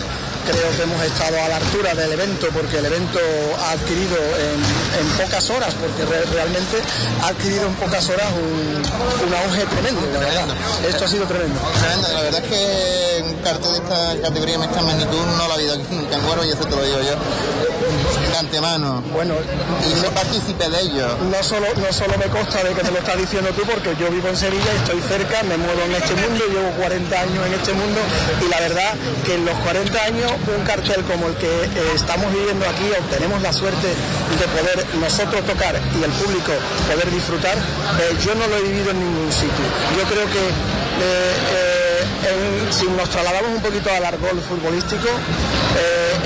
creo 0.52 0.72
que 0.76 0.84
hemos 0.84 1.02
estado 1.04 1.42
a 1.44 1.48
la 1.50 1.58
altura 1.58 1.94
del 1.94 2.12
evento 2.14 2.48
porque 2.54 2.78
el 2.78 2.86
evento 2.86 3.20
ha 3.60 3.72
adquirido 3.72 4.16
en, 4.16 5.08
pocas 5.18 5.50
horas, 5.50 5.74
porque 5.76 6.06
realmente 6.32 6.78
ha 7.24 7.28
adquirido 7.28 7.68
en 7.68 7.74
pocas 7.76 8.08
horas 8.10 8.28
un, 8.32 9.34
auge 9.34 9.66
tremendo, 9.66 10.02
la 10.14 10.20
verdad. 10.20 10.48
Esto 10.88 11.06
ha 11.06 11.08
sido 11.08 11.26
tremendo. 11.26 11.60
La 12.14 12.22
verdad 12.22 12.44
es 12.44 12.50
que 12.50 13.24
un 13.24 13.34
cartel 13.42 13.72
de 13.72 13.78
esta 13.78 14.22
categoría, 14.22 14.56
en 14.56 14.64
esta 14.64 14.82
magnitud, 14.82 15.26
no 15.38 15.48
lo 15.48 15.52
ha 15.52 15.56
habido 15.56 15.74
aquí 15.74 15.84
en 15.92 16.26
Huerva 16.26 16.46
y 16.46 16.50
eso 16.50 16.66
te 16.66 16.76
lo 16.76 16.84
digo 16.84 17.02
yo 17.02 17.16
de 18.30 18.38
antemano. 18.38 19.02
Bueno, 19.14 19.36
y 19.86 20.02
no 20.02 20.10
partícipe 20.12 20.70
de 20.70 20.82
ello. 20.82 21.18
No 21.32 21.42
solo, 21.44 21.68
no 21.76 21.92
solo 21.92 22.18
me 22.18 22.26
consta 22.26 22.64
de 22.64 22.74
que 22.74 22.84
me 22.84 22.92
lo 22.92 23.00
estás 23.00 23.18
diciendo 23.18 23.50
tú, 23.52 23.64
porque 23.64 23.96
yo 24.00 24.10
vivo 24.10 24.28
en 24.30 24.38
Sevilla 24.38 24.72
y 24.74 24.78
estoy 24.78 25.02
cerca, 25.02 25.44
me 25.44 25.58
muevo 25.58 25.82
en 25.86 25.96
este 25.96 26.14
mundo, 26.16 26.44
llevo 26.48 26.70
40 26.78 27.20
años 27.20 27.46
en 27.48 27.54
este 27.54 27.74
mundo 27.74 28.00
y 28.46 28.50
la 28.50 28.60
verdad 28.60 28.94
que 29.26 29.36
en 29.36 29.46
los 29.46 29.56
40 29.60 30.04
años 30.04 30.32
un 30.48 30.64
cartel 30.66 31.04
como 31.04 31.28
el 31.28 31.36
que 31.36 31.48
eh, 31.48 31.92
estamos 31.96 32.32
viviendo 32.34 32.66
aquí, 32.66 32.88
obtenemos 32.98 33.42
la 33.42 33.54
suerte 33.54 33.88
de 33.88 34.46
poder 34.56 34.86
nosotros 35.00 35.46
tocar 35.46 35.76
y 36.00 36.04
el 36.04 36.12
público 36.12 36.52
poder 36.90 37.12
disfrutar, 37.12 37.56
eh, 37.58 38.16
yo 38.24 38.36
no 38.36 38.48
lo 38.48 38.58
he 38.58 38.62
vivido 38.64 38.92
en 38.92 39.00
ningún 39.00 39.32
sitio. 39.32 39.66
Yo 39.98 40.04
creo 40.10 40.26
que 40.28 40.44
eh, 41.00 41.77
si 42.72 42.86
nos 42.86 43.10
trasladamos 43.10 43.52
un 43.56 43.62
poquito 43.62 43.90
al 43.90 44.06
argol 44.06 44.40
futbolístico, 44.48 45.10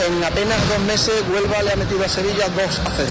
en 0.07 0.23
apenas 0.23 0.57
dos 0.69 0.80
meses 0.80 1.23
Huelva 1.32 1.61
le 1.64 1.72
ha 1.73 1.76
metido 1.76 2.03
a 2.03 2.10
Sevilla 2.10 2.48
dos 2.49 2.80
a 2.80 3.11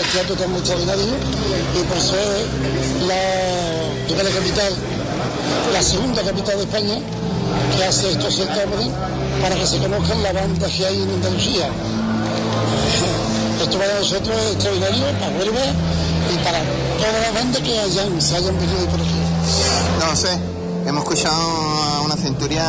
invitarnos 0.00 0.40
aquí 0.40 0.58
extraordinario 0.58 1.04
y 1.74 1.84
por 1.84 2.00
ser 2.00 2.46
la 3.06 4.06
primera 4.06 4.30
capital, 4.30 4.72
la 5.72 5.82
segunda 5.82 6.22
capital 6.22 6.56
de 6.56 6.64
España 6.64 6.94
que 7.76 7.84
hace 7.84 8.12
estos 8.12 8.34
certámenes 8.34 8.88
para 9.42 9.54
que 9.54 9.66
se 9.66 9.78
conozcan 9.78 10.22
las 10.22 10.32
bandas 10.34 10.70
que 10.70 10.86
hay 10.86 11.02
en 11.02 11.10
Andalucía. 11.10 11.68
Esto 13.62 13.78
para 13.78 13.98
nosotros 13.98 14.36
es 14.40 14.52
extraordinario, 14.54 15.04
para 15.20 15.38
Huelva 15.38 15.60
y 15.60 16.44
para 16.44 16.58
todas 16.98 17.20
las 17.20 17.34
bandas 17.34 17.62
que 17.62 17.78
hayan, 17.78 18.20
se 18.20 18.36
hayan 18.36 18.58
venido 18.58 18.86
por 18.86 19.00
aquí. 19.00 19.20
No 20.00 20.16
sé, 20.16 20.38
hemos 20.86 21.02
escuchado 21.04 21.36
a 21.36 22.00
una 22.00 22.16
centuria 22.16 22.64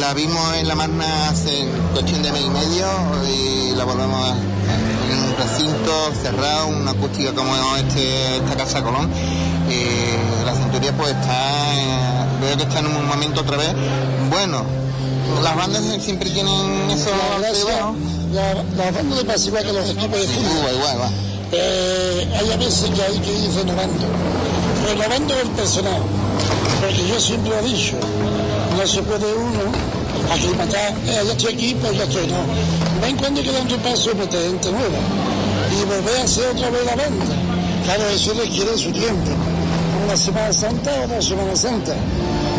La 0.00 0.14
vimos 0.14 0.54
en 0.56 0.68
La 0.68 0.74
Magna 0.74 1.28
hace 1.28 1.68
cuestión 1.92 2.22
de 2.22 2.32
mes 2.32 2.42
y 2.42 2.50
medio 2.50 2.86
y 3.28 3.74
la 3.76 3.84
volvemos 3.84 4.30
a, 4.30 4.53
un 5.84 6.12
recinto 6.12 6.22
cerrado, 6.22 6.68
una 6.68 6.90
acústica 6.92 7.32
como 7.32 7.54
este, 7.76 8.36
esta 8.36 8.56
Casa 8.56 8.82
Colón. 8.82 9.10
Eh, 9.68 10.16
la 10.44 10.54
Centuria 10.54 10.92
pues 10.96 11.10
está, 11.10 11.74
eh, 11.74 12.26
veo 12.40 12.56
que 12.56 12.62
está 12.64 12.78
en 12.80 12.86
un 12.86 13.06
momento 13.06 13.40
otra 13.40 13.56
vez 13.56 13.72
bueno. 14.30 14.64
Las 15.42 15.56
bandas 15.56 15.82
siempre 16.00 16.30
tienen 16.30 16.90
eso 16.90 17.10
la, 18.32 18.54
la 18.54 18.90
banda 18.90 19.16
de 19.16 19.24
pasa 19.24 19.48
igual 19.48 19.64
que 19.64 19.72
los 19.72 19.90
equipos 19.90 20.20
de 20.20 20.26
fútbol. 20.26 20.74
Igual, 20.74 20.94
igual. 20.94 21.12
Eh, 21.52 22.28
hay 22.38 22.52
a 22.52 22.56
veces 22.56 22.90
que 22.90 23.02
hay 23.02 23.18
que 23.18 23.32
ir 23.32 23.50
renovando, 23.54 24.06
renovando 24.86 25.40
el 25.40 25.48
personal, 25.50 26.02
porque 26.80 27.08
yo 27.08 27.20
siempre 27.20 27.50
lo 27.50 27.58
he 27.58 27.62
dicho, 27.62 27.96
no 28.76 28.86
se 28.86 29.02
puede 29.02 29.32
uno 29.34 29.72
aclimatar, 30.32 30.92
eh, 31.06 31.22
ya 31.26 31.32
estoy 31.32 31.54
aquí, 31.54 31.76
pues 31.80 31.96
ya 31.96 32.04
estoy, 32.04 32.26
no. 32.26 32.38
Ven 33.00 33.16
cuando 33.16 33.42
queda 33.42 33.60
un 33.60 33.68
paso 33.80 34.14
meter 34.14 34.42
gente 34.42 34.72
nueva 34.72 35.33
y 35.80 35.84
volver 35.84 36.20
a 36.20 36.24
hacer 36.24 36.46
otra 36.48 36.70
vez 36.70 36.84
la 36.86 36.96
banda. 36.96 37.24
Claro, 37.84 38.08
eso 38.08 38.32
requiere 38.34 38.76
su 38.78 38.90
tiempo, 38.92 39.30
una 40.04 40.16
Semana 40.16 40.52
Santa 40.52 40.90
o 41.04 41.08
dos 41.08 41.24
Semana 41.24 41.56
Santa. 41.56 41.94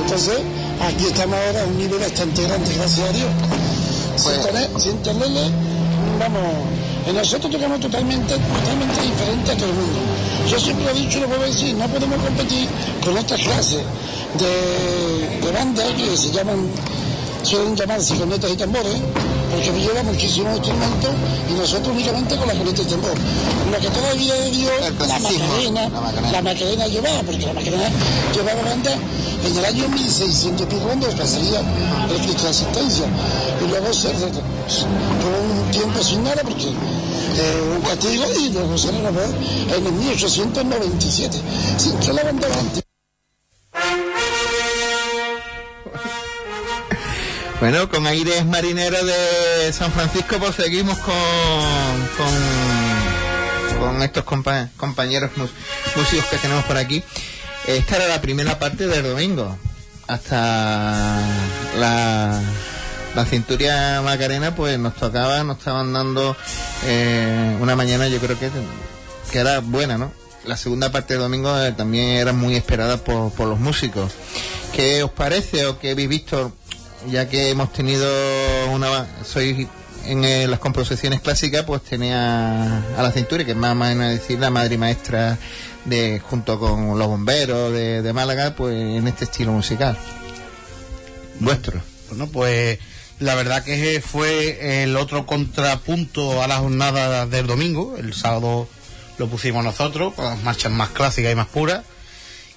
Entonces, 0.04 0.40
aquí 0.82 1.06
estamos 1.06 1.36
ahora 1.36 1.64
a 1.64 1.66
un 1.66 1.78
nivel 1.78 2.00
bastante 2.00 2.44
grande, 2.44 2.74
gracias 2.76 3.10
a 3.10 3.14
Dios. 3.14 3.30
Sin, 4.18 4.42
tener, 4.42 4.70
sin 4.80 4.98
tenerle, 5.04 5.50
vamos, 6.20 6.42
en 7.08 7.16
nosotros 7.16 7.52
tocamos 7.52 7.80
totalmente, 7.80 8.34
totalmente 8.34 9.02
diferente 9.02 9.52
a 9.52 9.56
todo 9.56 9.70
el 9.70 9.76
mundo. 9.76 10.00
Yo 10.50 10.60
siempre 10.60 10.92
he 10.92 10.94
dicho 10.94 11.20
lo 11.20 11.28
puedo 11.28 11.42
decir, 11.44 11.76
no 11.76 11.88
podemos 11.88 12.22
competir 12.22 12.68
con 13.04 13.18
otras 13.18 13.42
clases 13.42 13.82
de, 14.38 15.46
de 15.46 15.52
bandas 15.52 15.86
que 15.94 16.16
se 16.18 16.32
llaman, 16.32 16.68
suelen 17.44 17.76
llamarse 17.76 18.16
cornetas 18.16 18.52
y 18.52 18.56
tambores, 18.56 18.96
porque 19.52 19.72
lleva 19.80 20.04
muchísimos 20.04 20.58
instrumentos 20.58 21.12
y 21.50 21.54
nosotros 21.54 21.96
únicamente 21.96 22.36
con 22.38 22.48
la 22.48 22.54
corneta 22.54 22.82
y 22.82 22.86
tambor. 22.86 23.14
Lo 23.72 23.78
que 23.80 23.90
todavía 23.90 24.36
dio 24.52 24.70
la 24.80 25.20
Macarena, 25.20 25.90
la 26.32 26.42
Macarena 26.42 26.88
llevaba, 26.88 27.24
porque 27.24 27.46
la 27.46 27.54
Macarena 27.54 27.90
llevaba 28.34 28.62
banda 28.64 28.92
en 29.46 29.58
el 29.58 29.66
año 29.66 29.88
1600 29.90 30.62
y 30.62 30.66
pico 30.70 30.82
cuando 30.84 31.08
pasaría 31.10 31.60
el 31.60 32.22
Cristo 32.22 32.44
de 32.44 32.50
Asistencia. 32.50 33.06
Y 33.64 33.70
luego 33.70 33.94
se 33.94 34.10
tuvo 34.10 35.64
un 35.66 35.72
tiempo 35.72 36.04
sin 36.04 36.24
nada 36.24 36.42
porque 36.44 36.68
eh, 36.68 37.76
un 37.76 37.82
castigo 37.82 38.26
y 38.40 38.50
luego 38.50 38.78
se 38.78 38.92
renovó 38.92 39.22
en 39.22 39.86
el 39.86 39.94
1897, 39.94 41.38
sin 41.78 41.98
que 42.00 42.14
la 42.14 42.24
banda 42.24 42.48
Bueno, 47.60 47.90
con 47.90 48.06
aires 48.06 48.46
marineros 48.46 49.06
de 49.06 49.72
San 49.72 49.92
Francisco, 49.92 50.38
pues 50.40 50.56
seguimos 50.56 50.98
con, 51.00 51.16
con, 53.80 54.04
estos 54.04 54.24
compa 54.26 54.70
compañeros 54.76 55.32
músicos 55.96 56.26
que 56.26 56.38
tenemos 56.38 56.66
por 56.66 56.78
aquí. 56.78 57.02
Esta 57.66 57.96
era 57.96 58.08
la 58.08 58.22
primera 58.22 58.60
parte 58.60 58.88
del 58.88 59.04
domingo. 59.04 59.58
Hasta 60.08 61.20
la, 61.80 62.42
la 63.16 63.26
cinturia 63.26 64.02
Macarena, 64.04 64.54
pues 64.54 64.78
nos 64.78 64.96
tocaba, 64.96 65.44
nos 65.44 65.58
estaban 65.58 65.94
dando 65.94 66.36
eh, 66.86 67.58
una 67.62 67.76
mañana, 67.76 68.08
yo 68.10 68.20
creo 68.20 68.38
que, 68.38 68.52
que 69.32 69.40
era 69.40 69.60
buena, 69.60 69.98
¿no? 69.98 70.12
La 70.44 70.58
segunda 70.58 70.92
parte 70.92 71.14
del 71.14 71.24
domingo 71.24 71.58
eh, 71.58 71.72
también 71.72 72.10
era 72.10 72.34
muy 72.34 72.56
esperada 72.56 72.98
por, 72.98 73.32
por 73.32 73.48
los 73.48 73.60
músicos. 73.60 74.12
¿Qué 74.74 75.04
os 75.04 75.12
parece 75.12 75.66
o 75.66 75.80
qué 75.80 75.92
habéis 75.92 76.10
visto? 76.10 76.54
Ya 77.10 77.30
que 77.30 77.50
hemos 77.50 77.72
tenido 77.72 78.08
una. 78.72 79.08
Soy 79.24 79.68
en 80.06 80.24
eh, 80.24 80.48
las 80.48 80.60
composiciones 80.60 81.22
clásicas, 81.22 81.64
pues 81.64 81.82
tenía 81.84 82.78
a 82.98 83.02
la 83.02 83.12
cintura, 83.12 83.44
que 83.44 83.52
es 83.52 83.58
más 83.58 83.98
decir 83.98 84.40
la 84.40 84.50
madre 84.50 84.78
maestra 84.78 85.38
de 85.86 86.20
junto 86.20 86.60
con 86.60 86.98
los 86.98 87.08
bomberos 87.08 87.72
de, 87.72 88.02
de 88.02 88.14
Málaga, 88.14 88.56
pues 88.56 88.76
en 88.76 89.08
este 89.08 89.26
estilo 89.26 89.52
musical. 89.52 89.98
Vuestro. 91.40 91.82
Bueno, 92.10 92.28
pues 92.28 92.80
la 93.20 93.36
verdad 93.36 93.64
que 93.64 94.02
fue 94.06 94.84
el 94.84 94.96
otro 94.98 95.26
contrapunto 95.26 96.42
a 96.42 96.48
la 96.48 96.58
jornada 96.58 97.26
del 97.26 97.48
domingo. 97.48 97.96
El 97.98 98.14
sábado 98.14 98.68
lo 99.18 99.28
pusimos 99.28 99.64
nosotros, 99.64 100.14
con 100.14 100.26
las 100.26 100.44
marchas 100.44 100.72
más 100.72 100.90
clásicas 100.90 101.32
y 101.32 101.36
más 101.36 101.48
puras. 101.48 101.84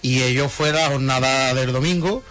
Y 0.02 0.22
ello 0.22 0.48
fue 0.48 0.72
la 0.72 0.88
jornada 0.88 1.54
del 1.54 1.72
domingo, 1.72 2.22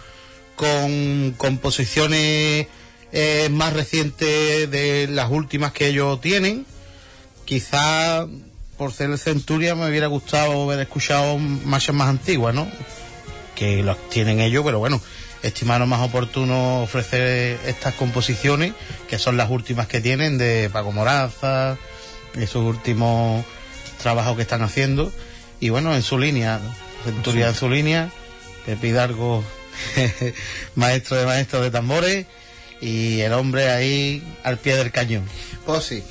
con 0.58 1.34
composiciones 1.38 2.66
eh, 3.12 3.48
más 3.50 3.72
recientes 3.72 4.68
de 4.68 5.06
las 5.08 5.30
últimas 5.30 5.72
que 5.72 5.86
ellos 5.86 6.20
tienen. 6.20 6.66
Quizá 7.44 8.26
por 8.76 8.92
ser 8.92 9.10
el 9.10 9.18
Centuria 9.18 9.76
me 9.76 9.88
hubiera 9.88 10.08
gustado 10.08 10.64
haber 10.64 10.80
escuchado 10.80 11.38
marchas 11.38 11.94
más 11.94 12.08
antiguas, 12.08 12.54
¿no? 12.54 12.68
Que 13.54 13.84
las 13.84 13.96
tienen 14.10 14.40
ellos, 14.40 14.64
pero 14.64 14.80
bueno, 14.80 15.00
estimaron 15.42 15.88
más 15.88 16.02
oportuno 16.02 16.82
ofrecer 16.82 17.60
estas 17.64 17.94
composiciones, 17.94 18.72
que 19.08 19.18
son 19.18 19.36
las 19.36 19.50
últimas 19.50 19.86
que 19.86 20.00
tienen 20.00 20.38
de 20.38 20.68
Paco 20.72 20.90
Moraza, 20.90 21.78
esos 22.34 22.64
últimos 22.64 23.44
trabajos 24.02 24.34
que 24.34 24.42
están 24.42 24.62
haciendo. 24.62 25.12
Y 25.60 25.70
bueno, 25.70 25.94
en 25.94 26.02
su 26.02 26.18
línea, 26.18 26.60
Centuria 27.04 27.48
en 27.48 27.54
su 27.54 27.68
línea, 27.68 28.10
Pepe 28.66 28.88
Hidalgo, 28.88 29.44
maestro 30.74 31.16
de 31.16 31.26
maestros 31.26 31.62
de 31.62 31.70
tambores, 31.70 32.26
y 32.80 33.20
el 33.20 33.32
hombre 33.32 33.70
ahí 33.70 34.22
al 34.44 34.58
pie 34.58 34.76
del 34.76 34.90
cañón. 34.90 35.24
Pues 35.66 35.84
sí. 35.84 36.04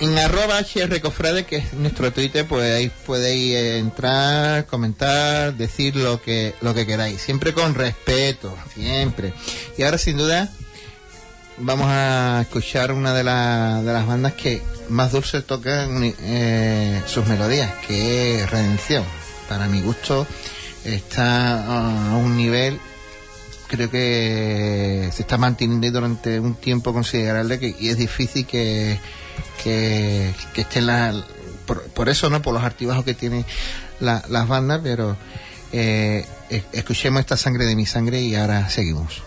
En 0.00 0.18
arroba 0.18 0.58
HR 0.58 1.00
Cofrade, 1.00 1.44
que 1.44 1.58
es 1.58 1.74
nuestro 1.74 2.12
Twitter, 2.12 2.44
pues 2.44 2.74
ahí 2.74 2.90
podéis 3.06 3.54
entrar, 3.54 4.66
comentar, 4.66 5.54
decir 5.54 5.94
lo 5.94 6.20
que, 6.20 6.54
lo 6.60 6.74
que 6.74 6.86
queráis. 6.86 7.20
Siempre 7.20 7.52
con 7.52 7.74
respeto, 7.74 8.56
siempre. 8.74 9.32
Y 9.78 9.84
ahora 9.84 9.98
sin 9.98 10.16
duda 10.16 10.50
vamos 11.58 11.86
a 11.88 12.40
escuchar 12.42 12.90
una 12.90 13.14
de, 13.14 13.22
la, 13.22 13.80
de 13.84 13.92
las 13.92 14.06
bandas 14.06 14.32
que 14.32 14.60
más 14.88 15.12
dulce 15.12 15.40
tocan 15.42 16.02
eh, 16.02 17.00
sus 17.06 17.26
melodías, 17.26 17.72
que 17.86 18.42
es 18.42 18.50
Redención. 18.50 19.04
Para 19.48 19.68
mi 19.68 19.82
gusto 19.82 20.26
está 20.84 22.12
a 22.12 22.16
un 22.16 22.36
nivel 22.36 22.78
creo 23.72 23.90
que 23.90 25.08
se 25.12 25.22
está 25.22 25.38
manteniendo 25.38 25.90
durante 25.90 26.38
un 26.38 26.54
tiempo 26.54 26.92
considerable 26.92 27.58
que, 27.58 27.74
y 27.80 27.88
es 27.88 27.96
difícil 27.96 28.46
que, 28.46 28.98
que, 29.64 30.34
que 30.52 30.60
estén 30.60 30.86
la, 30.86 31.24
por, 31.64 31.82
por, 31.84 32.10
eso, 32.10 32.28
¿no? 32.28 32.42
Por 32.42 32.52
los 32.52 32.62
altibajos 32.62 33.02
que 33.02 33.14
tienen 33.14 33.46
la, 33.98 34.22
las 34.28 34.46
bandas, 34.46 34.80
pero 34.82 35.16
eh, 35.72 36.26
escuchemos 36.72 37.20
esta 37.20 37.38
sangre 37.38 37.64
de 37.64 37.74
mi 37.74 37.86
sangre 37.86 38.20
y 38.20 38.34
ahora 38.34 38.68
seguimos. 38.68 39.22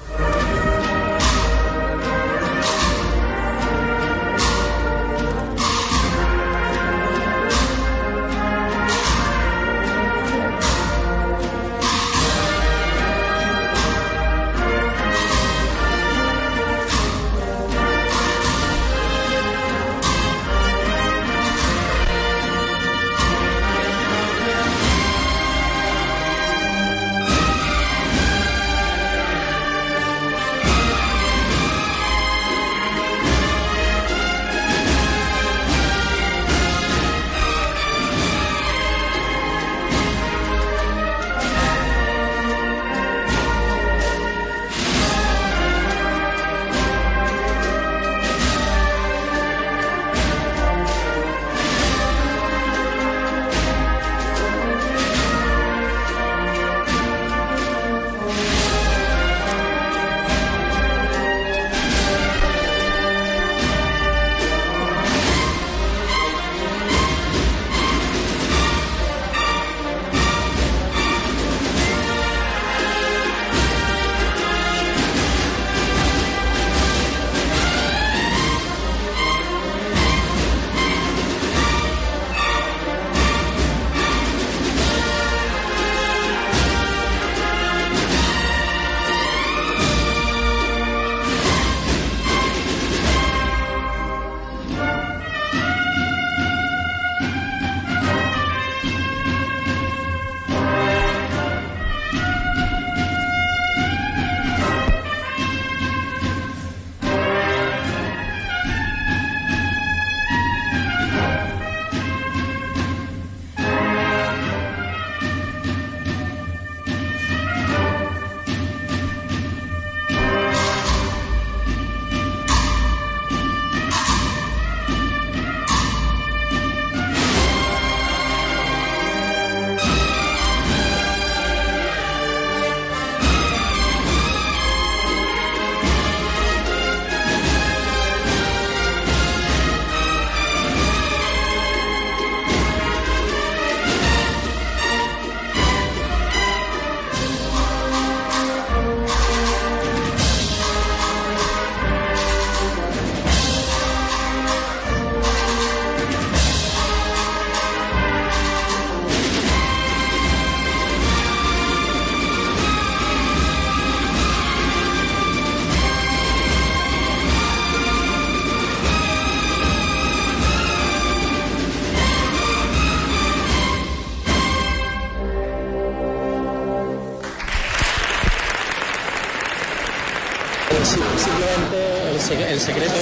El 182.55 182.61
secreto 182.61 182.95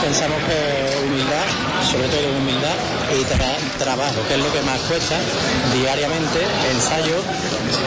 pensamos 0.00 0.38
que 0.48 1.04
humildad, 1.04 1.44
sobre 1.84 2.08
todo 2.08 2.32
humildad 2.32 2.76
y 3.12 3.78
trabajo, 3.78 4.24
que 4.26 4.34
es 4.34 4.40
lo 4.40 4.50
que 4.52 4.62
más 4.62 4.80
cuesta 4.88 5.16
diariamente, 5.74 6.40
ensayo 6.72 7.20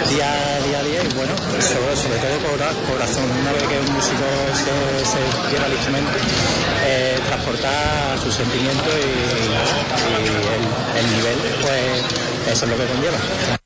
día, 0.08 0.30
a 0.30 0.84
día 0.86 1.02
y 1.02 1.14
bueno, 1.18 1.34
sobre, 1.66 1.98
sobre 1.98 2.20
todo 2.22 2.38
corazón. 2.94 3.26
Una 3.42 3.54
vez 3.54 3.64
que 3.64 3.80
un 3.80 3.92
músico 3.92 4.26
se, 4.54 4.70
se 5.02 5.22
lleva 5.50 5.66
el 5.66 5.74
instrumento, 5.74 6.14
eh, 6.86 7.18
transportar 7.26 8.20
sus 8.22 8.36
sentimientos 8.36 8.94
y, 8.94 9.50
el 11.00 11.12
nivel, 11.18 11.38
pues 11.62 12.54
eso 12.54 12.66
es 12.66 12.72
lo 12.72 12.78
que 12.78 12.86
conlleva. 12.86 13.59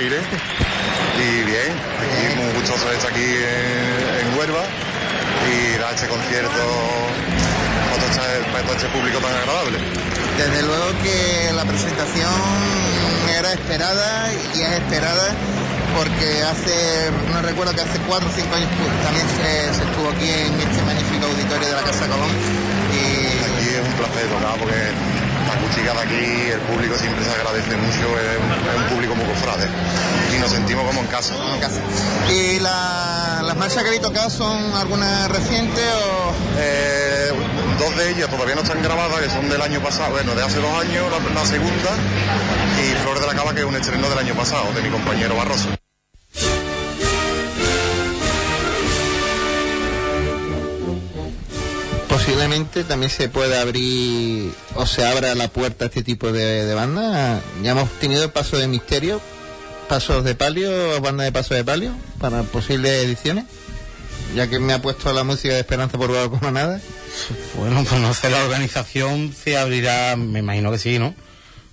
Y 0.00 0.08
posiblemente 52.50 52.82
también 52.82 53.10
se 53.10 53.28
puede 53.28 53.56
abrir 53.56 54.52
o 54.74 54.84
se 54.84 55.04
abra 55.04 55.36
la 55.36 55.46
puerta 55.46 55.84
a 55.84 55.88
este 55.88 56.02
tipo 56.02 56.32
de, 56.32 56.66
de 56.66 56.74
bandas. 56.74 57.40
Ya 57.62 57.70
hemos 57.70 57.88
tenido 58.00 58.32
paso 58.32 58.58
de 58.58 58.66
misterio, 58.66 59.20
pasos 59.88 60.24
de 60.24 60.34
palio, 60.34 61.00
banda 61.00 61.22
de 61.22 61.30
paso 61.30 61.54
de 61.54 61.62
palio 61.62 61.94
para 62.18 62.42
posibles 62.42 63.04
ediciones. 63.04 63.44
Ya 64.34 64.48
que 64.48 64.58
me 64.58 64.72
ha 64.72 64.82
puesto 64.82 65.12
la 65.12 65.22
música 65.22 65.54
de 65.54 65.60
Esperanza 65.60 65.96
por 65.96 66.10
como 66.28 66.50
nada. 66.50 66.80
Bueno, 67.54 67.84
pues 67.88 68.00
no 68.00 68.12
sé, 68.14 68.30
la 68.30 68.42
organización 68.42 69.32
se 69.32 69.56
abrirá, 69.56 70.16
me 70.16 70.40
imagino 70.40 70.72
que 70.72 70.78
sí, 70.78 70.98
¿no? 70.98 71.14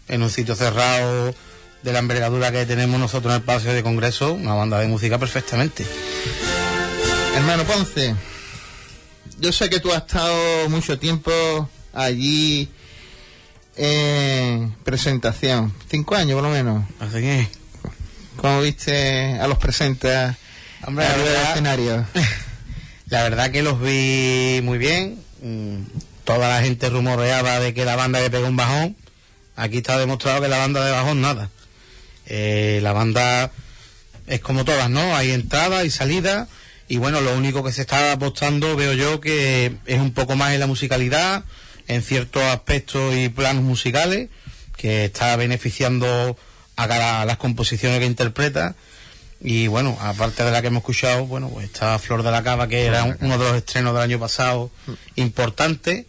En 0.08 0.22
un 0.22 0.30
sitio 0.30 0.56
cerrado 0.56 1.34
de 1.82 1.92
la 1.92 2.00
envergadura 2.00 2.52
que 2.52 2.68
tenemos 2.68 3.00
nosotros 3.00 3.34
en 3.34 3.40
el 3.40 3.44
Palacio 3.44 3.74
de 3.74 3.82
Congreso, 3.82 4.34
una 4.34 4.54
banda 4.54 4.80
de 4.80 4.88
música 4.88 5.18
perfectamente. 5.18 5.88
Hermano 7.36 7.64
Ponce, 7.64 8.16
yo 9.40 9.52
sé 9.52 9.70
que 9.70 9.80
tú 9.80 9.92
has 9.92 10.04
estado 10.06 10.70
mucho 10.70 10.98
tiempo 11.00 11.32
allí 11.94 12.70
en 13.76 14.72
presentación, 14.84 15.74
cinco 15.90 16.16
años 16.16 16.36
por 16.36 16.44
lo 16.44 16.50
menos. 16.50 16.84
Así 17.00 17.20
que, 17.22 17.48
¿Cómo 18.38 18.62
viste 18.62 19.34
a 19.40 19.48
los 19.48 19.58
presentes 19.58 20.36
Hombre, 20.86 21.06
la 21.08 21.16
verdad- 21.18 21.50
escenario? 21.52 22.06
La 23.10 23.24
verdad 23.24 23.52
que 23.52 23.64
los 23.64 23.80
vi 23.80 24.60
muy 24.64 24.78
bien. 24.78 25.18
Toda 26.26 26.50
la 26.50 26.62
gente 26.62 26.90
rumoreaba 26.90 27.58
de 27.62 27.74
que 27.74 27.86
la 27.86 27.96
banda 27.96 28.20
le 28.20 28.30
pegó 28.30 28.46
un 28.48 28.58
bajón. 28.58 28.98
Aquí 29.56 29.78
está 29.78 29.98
demostrado 29.98 30.42
que 30.42 30.50
la 30.50 30.58
banda 30.58 30.84
de 30.84 30.92
bajón 30.92 31.22
nada. 31.22 31.50
Eh, 32.26 32.82
la 32.84 32.92
banda 32.92 33.50
es 34.28 34.42
como 34.42 34.66
todas, 34.66 34.90
¿no? 34.90 35.16
Hay 35.16 35.32
entrada 35.32 35.86
y 35.86 35.90
salida. 35.90 36.50
Y 36.88 36.98
bueno, 36.98 37.20
lo 37.22 37.36
único 37.36 37.64
que 37.64 37.72
se 37.74 37.82
está 37.82 38.14
apostando, 38.14 38.76
veo 38.76 38.94
yo, 38.94 39.20
que 39.20 39.76
es 39.86 40.00
un 40.00 40.14
poco 40.14 40.36
más 40.36 40.54
en 40.54 40.60
la 40.62 40.68
musicalidad, 40.68 41.44
en 41.88 42.02
ciertos 42.02 42.44
aspectos 42.44 43.14
y 43.16 43.30
planos 43.30 43.64
musicales, 43.64 44.30
que 44.78 45.06
está 45.06 45.36
beneficiando 45.36 46.38
a 46.76 46.88
cada- 46.88 47.22
a 47.22 47.26
las 47.26 47.38
composiciones 47.38 48.00
que 48.00 48.06
interpreta. 48.06 48.76
Y 49.42 49.68
bueno, 49.68 49.98
aparte 50.02 50.44
de 50.44 50.52
la 50.52 50.62
que 50.62 50.68
hemos 50.68 50.82
escuchado, 50.82 51.26
bueno, 51.26 51.50
pues 51.50 51.66
está 51.66 52.00
Flor 52.00 52.24
de 52.24 52.32
la 52.32 52.42
Cava, 52.44 52.68
que 52.68 52.86
era 52.86 53.04
un- 53.04 53.18
uno 53.22 53.38
de 53.38 53.46
los 53.46 53.56
estrenos 53.58 53.94
del 53.94 54.04
año 54.04 54.20
pasado 54.20 54.72
importante. 55.16 56.06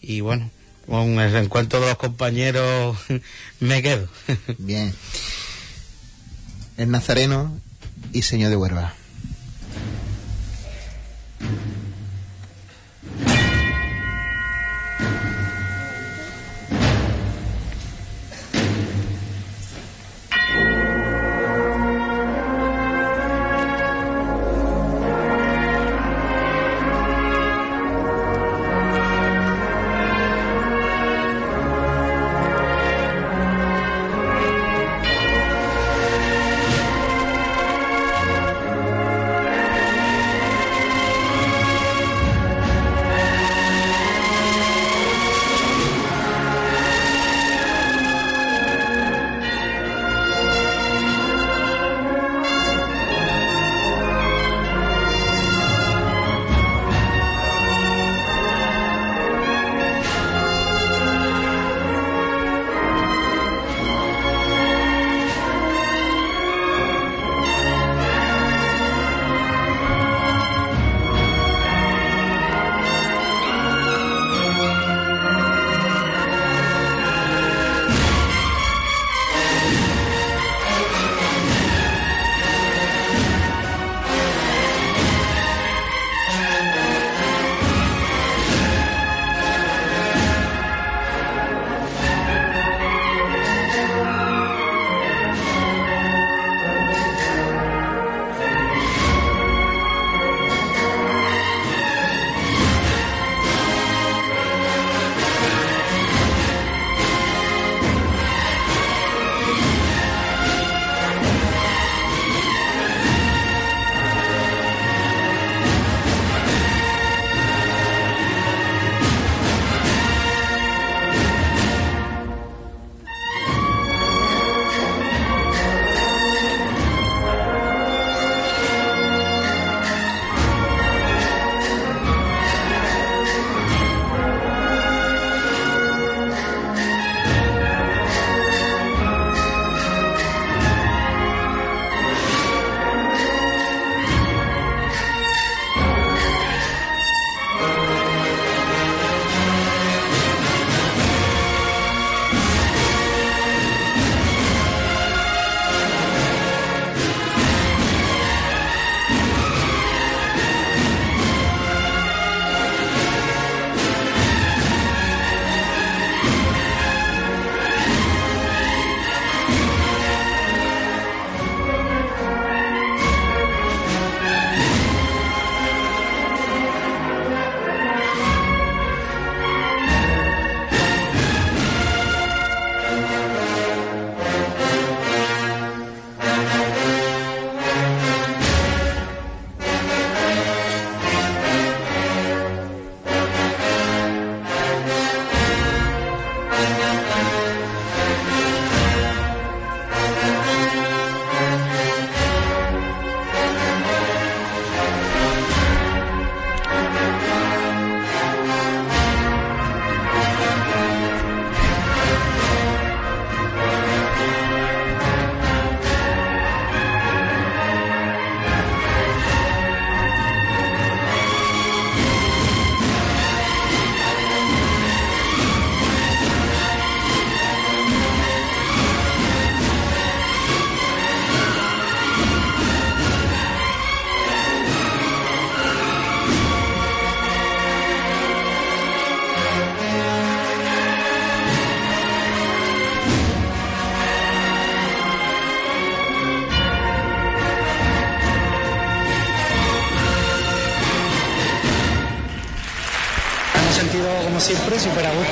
Y 0.00 0.20
bueno, 0.20 0.50
con 0.86 1.20
el 1.20 1.30
reencuentro 1.30 1.80
de 1.80 1.86
los 1.88 1.96
compañeros 1.98 2.96
me 3.60 3.82
quedo. 3.82 4.08
Bien. 4.58 4.94
El 6.76 6.90
Nazareno 6.90 7.56
y 8.12 8.22
Señor 8.22 8.50
de 8.50 8.56
Huerva. 8.56 8.94
Amen. 11.44 11.71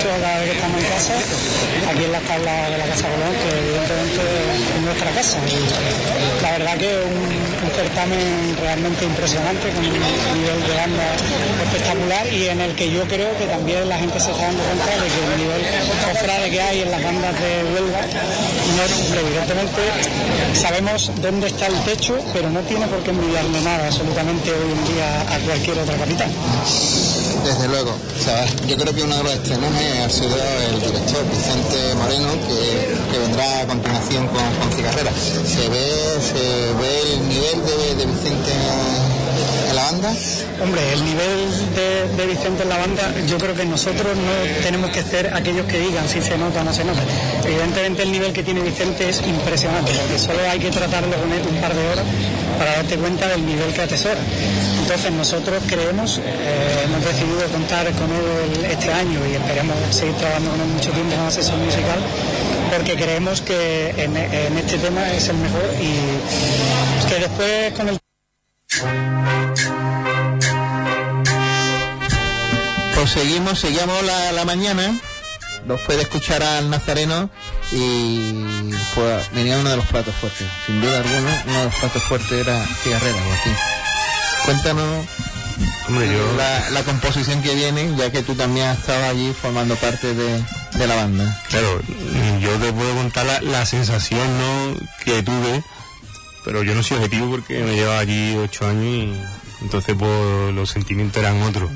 Gusto 0.01 0.21
cada 0.21 0.39
vez 0.39 0.51
que 0.51 0.57
estamos 0.57 0.81
en 0.81 0.89
casa, 0.89 1.15
aquí 1.91 2.05
en 2.05 2.13
la 2.13 2.21
tabla 2.21 2.71
de 2.71 2.79
la 2.79 2.87
Casa 2.87 3.05
Colón, 3.09 3.35
que 3.37 3.51
evidentemente 3.53 4.23
es 4.77 4.83
nuestra 4.83 5.11
casa. 5.11 5.39
La 6.43 6.51
verdad 6.53 6.77
que 6.79 6.89
un, 7.05 7.17
un 7.21 7.71
certamen 7.75 8.57
realmente 8.61 9.05
impresionante, 9.05 9.69
con 9.71 9.85
un 9.85 9.93
nivel 9.93 10.61
de 10.67 10.75
banda 10.75 11.07
espectacular 11.65 12.33
y 12.33 12.49
en 12.49 12.61
el 12.61 12.75
que 12.75 12.91
yo 12.91 13.05
creo 13.05 13.37
que 13.37 13.45
también 13.47 13.89
la 13.89 13.99
gente 13.99 14.21
se 14.21 14.31
está 14.31 14.45
dando 14.45 14.63
cuenta 14.65 14.89
de 14.89 15.09
que 15.13 15.21
el 15.21 15.37
nivel 15.37 15.63
cofrade 16.09 16.51
que 16.51 16.61
hay 16.63 16.81
en 16.81 16.91
las 16.91 17.03
bandas 17.03 17.35
de 17.41 17.51
Huelva. 17.73 18.01
Evidentemente 19.21 19.81
sabemos 20.55 21.11
dónde 21.21 21.49
está 21.49 21.67
el 21.67 21.79
techo, 21.85 22.17
pero 22.33 22.49
no 22.49 22.61
tiene 22.61 22.87
por 22.87 23.01
qué 23.03 23.11
envidiarle 23.11 23.61
nada 23.61 23.87
absolutamente 23.87 24.51
hoy 24.51 24.73
en 24.73 24.95
día 24.95 25.21
a 25.29 25.39
cualquier 25.41 25.79
otra 25.79 25.97
capital. 25.97 26.31
Desde 27.45 27.69
luego. 27.69 27.97
Yo 28.67 28.77
creo 28.77 28.95
que 28.95 29.03
uno 29.03 29.17
de 29.17 29.23
los 29.25 29.33
estrenos 29.33 29.71
ha 29.73 30.11
sido 30.11 30.37
el 30.69 30.79
director 30.79 31.25
Vicente 31.31 31.95
Moreno, 31.95 32.29
que, 32.47 33.13
que 33.13 33.19
vendrá 33.19 33.61
a 33.61 33.67
continuación 33.67 34.29
con, 34.29 34.45
con 34.61 34.71
Cigarrera. 34.77 35.11
¿Se 35.11 35.69
ve, 35.71 36.21
se 36.21 36.73
ve 36.77 37.15
el 37.15 37.29
nivel 37.29 37.97
de, 37.97 38.05
Vicente 38.05 38.53
en 39.71 39.75
la 39.75 39.83
banda? 39.85 40.13
Hombre, 40.63 40.93
el 40.93 41.03
nivel 41.03 42.17
de, 42.17 42.27
Vicente 42.27 42.65
en 42.65 42.69
la 42.69 42.77
banda, 42.77 43.11
yo 43.27 43.39
creo 43.39 43.55
que 43.55 43.65
nosotros 43.65 44.15
no 44.15 44.63
tenemos 44.65 44.91
que 44.91 45.03
ser 45.03 45.33
aquellos 45.33 45.65
que 45.65 45.79
digan 45.79 46.07
si 46.07 46.21
se 46.21 46.37
nota 46.37 46.61
o 46.61 46.65
no 46.65 46.75
se 46.75 46.85
nota. 46.85 47.01
Evidentemente 47.43 48.03
el 48.03 48.13
nivel 48.13 48.35
que 48.35 48.43
tiene 48.43 48.61
Vicente 48.61 49.09
es 49.09 49.23
impresionante, 49.27 49.93
porque 49.93 50.19
solo 50.19 50.41
hay 50.47 50.59
que 50.59 50.71
tratarlo 50.71 51.15
él 51.15 51.43
un 51.49 51.57
par 51.59 51.75
de 51.75 51.89
horas 51.89 52.05
para 52.59 52.73
darte 52.77 52.97
cuenta 52.99 53.29
del 53.29 53.47
nivel 53.47 53.73
que 53.73 53.81
atesora. 53.81 54.21
Entonces 54.91 55.13
nosotros 55.13 55.63
creemos, 55.69 56.19
eh, 56.19 56.83
hemos 56.85 57.05
decidido 57.05 57.47
contar 57.53 57.89
con 57.93 58.11
él 58.11 58.65
este 58.69 58.93
año 58.93 59.21
y 59.25 59.35
esperemos 59.35 59.77
seguir 59.89 60.15
trabajando 60.17 60.51
con 60.51 60.61
él 60.63 60.67
mucho 60.67 60.91
tiempo 60.91 61.15
como 61.15 61.29
asesor 61.29 61.59
musical, 61.59 62.01
porque 62.73 62.97
creemos 62.97 63.41
que 63.41 63.91
en, 63.91 64.17
en 64.17 64.59
este 64.59 64.79
tema 64.79 65.09
es 65.13 65.29
el 65.29 65.37
mejor 65.37 65.63
y 65.81 67.09
que 67.09 67.21
después 67.21 67.73
con 67.75 67.89
el 67.89 67.99
Pues 72.97 73.11
seguimos, 73.11 73.61
seguimos 73.61 74.03
la, 74.03 74.33
la 74.33 74.45
mañana. 74.45 74.93
Los 75.69 75.81
puede 75.83 76.03
escuchar 76.03 76.43
al 76.43 76.69
Nazareno 76.69 77.31
y 77.71 78.73
pues 78.97 79.31
venía 79.35 79.57
uno 79.57 79.71
de 79.71 79.77
los 79.77 79.87
platos 79.87 80.17
fuertes. 80.17 80.49
Sin 80.67 80.81
duda 80.81 80.99
alguna, 80.99 81.45
uno 81.47 81.59
de 81.59 81.65
los 81.67 81.75
platos 81.77 82.03
fuertes 82.03 82.33
era 82.33 82.67
Cigarrera, 82.83 83.19
Joaquín. 83.23 83.80
Cuéntanos 84.45 85.07
la, 86.37 86.71
la 86.71 86.83
composición 86.83 87.43
que 87.43 87.55
viene, 87.55 87.95
ya 87.97 88.11
que 88.11 88.23
tú 88.23 88.35
también 88.35 88.69
has 88.69 88.79
estado 88.79 89.05
allí 89.07 89.33
formando 89.41 89.75
parte 89.77 90.15
de, 90.15 90.43
de 90.79 90.87
la 90.87 90.95
banda. 90.95 91.43
Claro, 91.49 91.81
yo 92.41 92.51
te 92.59 92.73
puedo 92.73 92.95
contar 92.95 93.27
la, 93.27 93.41
la 93.41 93.67
sensación 93.67 94.27
¿no? 94.39 94.77
que 95.05 95.23
tuve, 95.23 95.63
pero 96.45 96.63
yo 96.63 96.75
no 96.75 96.83
soy 96.83 96.99
objetivo 96.99 97.31
porque 97.31 97.59
me 97.63 97.75
llevaba 97.75 97.99
allí 98.01 98.37
ocho 98.37 98.67
años 98.69 98.85
y 98.85 99.15
entonces 99.63 99.97
pues, 99.99 100.55
los 100.55 100.71
sentimientos 100.71 101.23
eran 101.23 101.43
otros. 101.43 101.71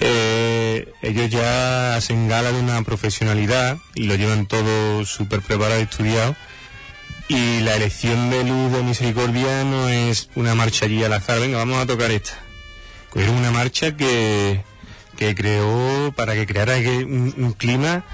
Eh, 0.00 0.92
ellos 1.02 1.28
ya 1.28 1.96
hacen 1.96 2.28
gala 2.28 2.52
de 2.52 2.60
una 2.60 2.82
profesionalidad 2.82 3.78
y 3.94 4.04
lo 4.04 4.14
llevan 4.14 4.46
todo 4.46 5.04
súper 5.04 5.40
preparado 5.42 5.80
y 5.80 5.84
estudiado. 5.84 6.36
Y 7.28 7.60
la 7.60 7.76
elección 7.76 8.30
de 8.30 8.42
Luz 8.42 8.72
de 8.72 8.82
Misericordia 8.82 9.62
no 9.64 9.88
es 9.88 10.30
una 10.34 10.54
marcha 10.54 10.86
allí 10.86 11.04
al 11.04 11.12
azar, 11.12 11.40
venga, 11.40 11.58
vamos 11.58 11.78
a 11.78 11.86
tocar 11.86 12.10
esta. 12.10 12.32
Era 13.14 13.30
una 13.30 13.50
marcha 13.50 13.96
que, 13.96 14.62
que 15.16 15.34
creó, 15.34 16.12
para 16.16 16.34
que 16.34 16.46
creara 16.46 16.76
un, 16.76 17.54
clima 17.58 18.04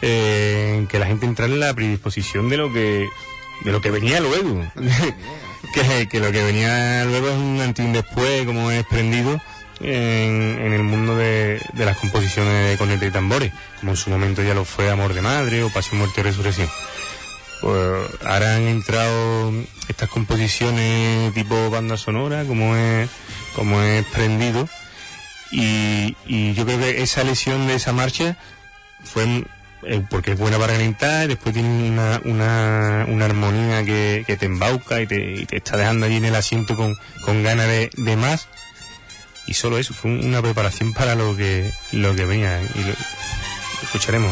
eh, 0.00 0.76
en 0.78 0.86
que 0.88 0.98
la 0.98 1.06
gente 1.06 1.26
entrara 1.26 1.52
en 1.52 1.60
la 1.60 1.74
predisposición 1.74 2.48
de 2.48 2.56
lo 2.56 2.72
que, 2.72 3.08
de 3.64 3.72
lo 3.72 3.80
que 3.80 3.90
venía 3.90 4.20
luego. 4.20 4.64
que, 6.10 6.20
lo 6.20 6.32
que 6.32 6.42
venía 6.42 7.04
luego 7.04 7.28
es 7.28 7.36
un 7.36 7.60
antes 7.60 7.84
y 7.84 7.86
un 7.86 7.92
después, 7.92 8.44
como 8.44 8.70
es 8.70 8.84
prendido 8.86 9.40
en, 9.80 10.72
el 10.72 10.82
mundo 10.82 11.16
de, 11.16 11.60
las 11.74 11.96
composiciones 11.96 12.70
de 12.70 12.78
cornetas 12.78 13.08
y 13.08 13.12
tambores, 13.12 13.52
como 13.80 13.92
en 13.92 13.96
su 13.96 14.10
momento 14.10 14.42
ya 14.42 14.54
lo 14.54 14.64
fue 14.64 14.90
Amor 14.90 15.14
de 15.14 15.22
Madre 15.22 15.62
o 15.62 15.70
Pasión, 15.70 15.98
Muerte 15.98 16.20
y 16.20 16.24
Resurrección. 16.24 16.68
Pues 17.62 18.10
ahora 18.26 18.56
han 18.56 18.62
entrado 18.66 19.52
estas 19.88 20.08
composiciones 20.10 21.32
tipo 21.32 21.70
banda 21.70 21.96
sonora, 21.96 22.44
como 22.44 22.76
es, 22.76 23.08
como 23.54 23.80
es 23.80 24.04
prendido, 24.06 24.68
y, 25.52 26.16
y 26.26 26.54
yo 26.54 26.64
creo 26.66 26.78
que 26.80 27.02
esa 27.02 27.22
lesión 27.24 27.66
de 27.68 27.74
esa 27.76 27.92
marcha 27.92 28.36
fue 29.04 29.44
eh, 29.84 30.02
porque 30.10 30.32
es 30.32 30.38
buena 30.38 30.58
para 30.58 30.72
calentar, 30.72 31.28
después 31.28 31.52
tiene 31.54 31.68
una, 31.90 32.20
una, 32.24 33.06
una 33.08 33.24
armonía 33.26 33.84
que, 33.84 34.24
te 34.38 34.46
embauca 34.46 35.00
y 35.00 35.06
te, 35.06 35.32
y 35.32 35.46
te 35.46 35.56
está 35.58 35.76
dejando 35.76 36.06
allí 36.06 36.16
en 36.16 36.24
el 36.24 36.34
asiento 36.34 36.74
con, 36.76 36.96
con 37.24 37.42
ganas 37.44 37.66
de, 37.68 37.90
más. 38.16 38.48
Y 39.46 39.54
solo 39.54 39.78
eso, 39.78 39.92
fue 39.94 40.10
un- 40.12 40.24
una 40.24 40.40
preparación 40.42 40.92
para 40.92 41.14
lo 41.16 41.36
que, 41.36 41.70
lo 41.92 42.14
que 42.14 42.24
venía. 42.24 42.60
Y 42.62 42.78
lo, 42.78 42.86
lo 42.88 42.94
escucharemos 43.82 44.30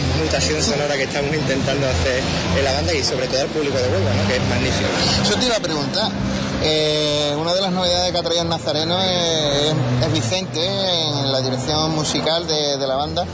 transmutación 0.00 0.62
sonora 0.62 0.96
que 0.96 1.04
estamos 1.04 1.34
intentando 1.34 1.86
hacer 1.86 2.22
en 2.56 2.64
la 2.64 2.72
banda 2.72 2.94
y 2.94 3.02
sobre 3.02 3.26
todo 3.26 3.40
al 3.40 3.48
público 3.48 3.76
de 3.76 3.88
Huelva, 3.88 4.14
¿no? 4.14 4.28
que 4.28 4.36
es 4.36 4.42
magnífico. 4.48 4.88
Yo 5.28 5.38
te 5.38 5.46
iba 5.46 5.56
a 5.56 5.60
preguntar, 5.60 6.12
eh, 6.62 7.34
una 7.38 7.54
de 7.54 7.60
las 7.60 7.72
novedades 7.72 8.12
que 8.12 8.18
ha 8.18 8.44
Nazareno 8.44 8.98
es, 9.02 9.74
Vicente 10.12 10.64
en 10.64 11.30
la 11.30 11.42
dirección 11.42 11.94
musical 11.94 12.46
de 12.46 12.86
la 12.86 12.96
banda. 12.96 13.26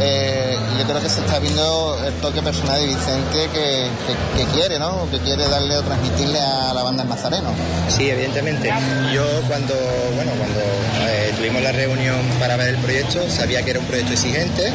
Eh, 0.00 0.56
yo 0.78 0.84
creo 0.84 1.00
que 1.00 1.08
se 1.08 1.20
está 1.20 1.38
viendo 1.38 1.98
el 2.06 2.12
toque 2.14 2.42
personal 2.42 2.80
de 2.80 2.86
Vicente 2.86 3.48
que, 3.52 4.46
quiere, 4.54 4.78
¿no? 4.78 5.08
Que 5.10 5.18
quiere 5.20 5.48
darle 5.48 5.78
o 5.78 5.82
transmitirle 5.82 6.38
a 6.38 6.74
la 6.74 6.82
banda 6.82 7.02
el 7.02 7.08
Nazareno. 7.08 7.48
Sí, 7.88 8.10
evidentemente. 8.10 8.70
Yo 9.12 9.24
cuando, 9.48 9.74
bueno, 10.14 10.32
cuando 10.38 10.60
eh, 11.08 11.32
tuvimos 11.36 11.62
la 11.62 11.72
reunión 11.72 12.16
para 12.38 12.56
ver 12.56 12.68
el 12.68 12.76
proyecto, 12.76 13.28
sabía 13.30 13.62
que 13.62 13.70
era 13.70 13.80
un 13.80 13.86
proyecto 13.86 14.12
exigente, 14.12 14.70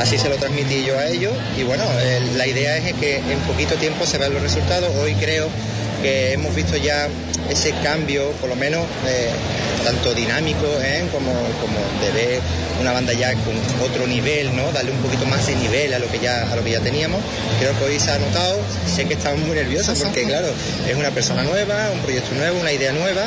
así 0.00 0.18
se 0.18 0.28
lo 0.28 0.36
transmití 0.36 0.84
yo 0.84 0.98
a 0.98 1.06
ellos 1.06 1.34
y 1.58 1.64
bueno, 1.64 1.84
la 2.36 2.46
idea 2.46 2.76
es 2.76 2.94
que 2.94 3.16
en 3.16 3.38
poquito 3.40 3.74
tiempo 3.74 4.06
se 4.06 4.18
vean 4.18 4.32
los 4.32 4.42
resultados. 4.42 4.90
Hoy 5.02 5.14
creo 5.14 5.48
que 6.02 6.32
hemos 6.32 6.54
visto 6.54 6.76
ya 6.76 7.08
ese 7.48 7.72
cambio, 7.82 8.30
por 8.40 8.48
lo 8.48 8.56
menos 8.56 8.84
eh, 9.06 9.30
tanto 9.84 10.14
dinámico 10.14 10.66
como, 11.12 11.32
como 11.60 11.78
de 12.00 12.10
ver 12.12 12.40
una 12.80 12.92
banda 12.92 13.12
ya 13.12 13.34
con 13.34 13.54
otro 13.82 14.06
nivel, 14.06 14.54
¿no? 14.56 14.72
Darle 14.72 14.90
un 14.90 14.98
poquito 14.98 15.26
más 15.26 15.46
de 15.46 15.54
nivel 15.56 15.92
a 15.92 15.98
lo 15.98 16.10
que 16.10 16.18
ya 16.18 16.50
a 16.50 16.56
lo 16.56 16.64
que 16.64 16.70
ya 16.70 16.80
teníamos. 16.80 17.20
Creo 17.58 17.78
que 17.78 17.84
hoy 17.84 18.00
se 18.00 18.10
ha 18.10 18.18
notado. 18.18 18.58
Sé 18.86 19.06
que 19.06 19.14
estamos 19.14 19.40
muy 19.40 19.54
nerviosos 19.54 19.98
porque 19.98 20.24
claro 20.24 20.48
es 20.88 20.96
una 20.96 21.10
persona 21.10 21.42
nueva, 21.42 21.90
un 21.92 22.00
proyecto 22.00 22.34
nuevo, 22.34 22.60
una 22.60 22.72
idea 22.72 22.92
nueva. 22.92 23.26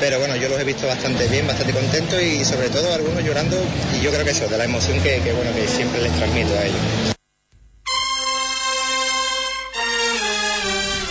Pero 0.00 0.18
bueno, 0.18 0.36
yo 0.36 0.48
los 0.48 0.58
he 0.58 0.64
visto 0.64 0.86
bastante 0.86 1.28
bien, 1.28 1.46
bastante 1.46 1.72
contentos 1.72 2.20
y 2.20 2.44
sobre 2.44 2.68
todo 2.68 2.92
algunos 2.92 3.22
llorando 3.22 3.56
y 3.96 4.02
yo 4.02 4.10
creo 4.10 4.24
que 4.24 4.32
eso, 4.32 4.48
de 4.48 4.58
la 4.58 4.64
emoción 4.64 5.00
que, 5.00 5.20
que, 5.20 5.32
bueno 5.32 5.54
que 5.54 5.68
siempre 5.68 6.02
les 6.02 6.12
transmito 6.12 6.52
a 6.58 6.64
ellos. 6.64 7.14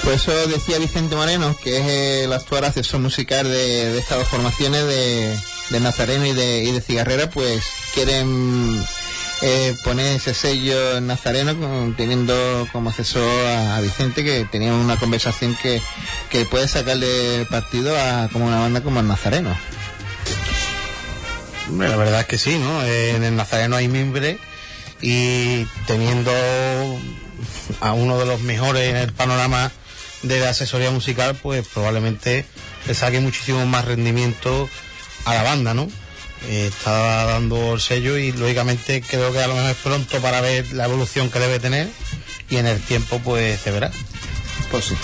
Pues 0.04 0.22
eso 0.22 0.48
decía 0.48 0.78
Vicente 0.80 1.16
Moreno, 1.16 1.56
que 1.64 1.78
es 1.78 2.26
el 2.26 2.34
actual 2.34 2.66
asesor 2.66 3.00
musical 3.00 3.46
de, 3.46 3.94
de 3.94 4.00
estas 4.00 4.18
dos 4.18 4.28
formaciones 4.28 4.86
de, 4.86 5.34
de 5.70 5.80
Nazareno 5.80 6.26
y 6.26 6.34
de, 6.34 6.64
y 6.64 6.72
de 6.72 6.82
Cigarrera, 6.82 7.30
pues 7.30 7.64
quieren 7.94 8.84
eh, 9.42 9.76
poner 9.84 10.16
ese 10.16 10.34
sello 10.34 11.02
Nazareno 11.02 11.94
teniendo 11.98 12.68
como 12.72 12.90
asesor 12.90 13.46
a, 13.48 13.80
Vicente, 13.82 14.24
que 14.24 14.46
tenían 14.46 14.74
una 14.74 14.98
conversación 14.98 15.56
que, 15.62 15.82
que 16.30 16.46
puede 16.46 16.68
sacarle 16.68 17.46
partido 17.50 17.94
a 17.98 18.30
como 18.32 18.48
una 18.48 18.60
banda 18.60 18.82
como 18.82 19.00
el 19.00 19.08
Nazareno. 19.08 19.56
La 21.78 21.96
verdad 21.96 22.22
es 22.22 22.28
que 22.28 22.38
sí, 22.38 22.58
¿no? 22.58 22.84
En 22.84 23.24
el 23.24 23.36
Nazareno 23.36 23.76
hay 23.76 23.88
mimbre 23.88 24.38
y 25.02 25.66
teniendo 25.88 26.32
a 27.82 27.94
uno 27.94 28.18
de 28.18 28.26
los 28.26 28.42
mejores 28.42 28.90
en 28.90 28.96
el 28.96 29.12
panorama 29.12 29.72
de 30.22 30.40
la 30.40 30.50
asesoría 30.50 30.92
musical, 30.92 31.36
pues 31.36 31.68
probablemente 31.68 32.46
le 32.88 32.94
saque 32.94 33.20
muchísimo 33.20 33.66
más 33.66 33.86
rendimiento 33.86 34.70
a 35.26 35.34
la 35.34 35.44
banda, 35.44 35.74
¿no? 35.74 35.90
Eh, 36.48 36.68
está 36.68 37.26
dando 37.26 37.74
el 37.74 37.82
sello 37.82 38.18
y 38.18 38.32
lógicamente 38.32 39.02
creo 39.02 39.32
que 39.32 39.42
a 39.42 39.48
lo 39.48 39.56
mejor 39.56 39.72
es 39.72 39.78
pronto 39.78 40.22
para 40.22 40.42
ver 40.42 40.74
la 40.74 40.86
evolución 40.86 41.30
que 41.30 41.40
debe 41.40 41.60
tener 41.60 41.90
y 42.50 42.58
en 42.58 42.68
el 42.68 42.82
tiempo 42.82 43.20
pues 43.20 43.62
se 43.62 43.72
verá. 43.72 43.92
Pues 44.70 44.86
sí. 44.86 44.96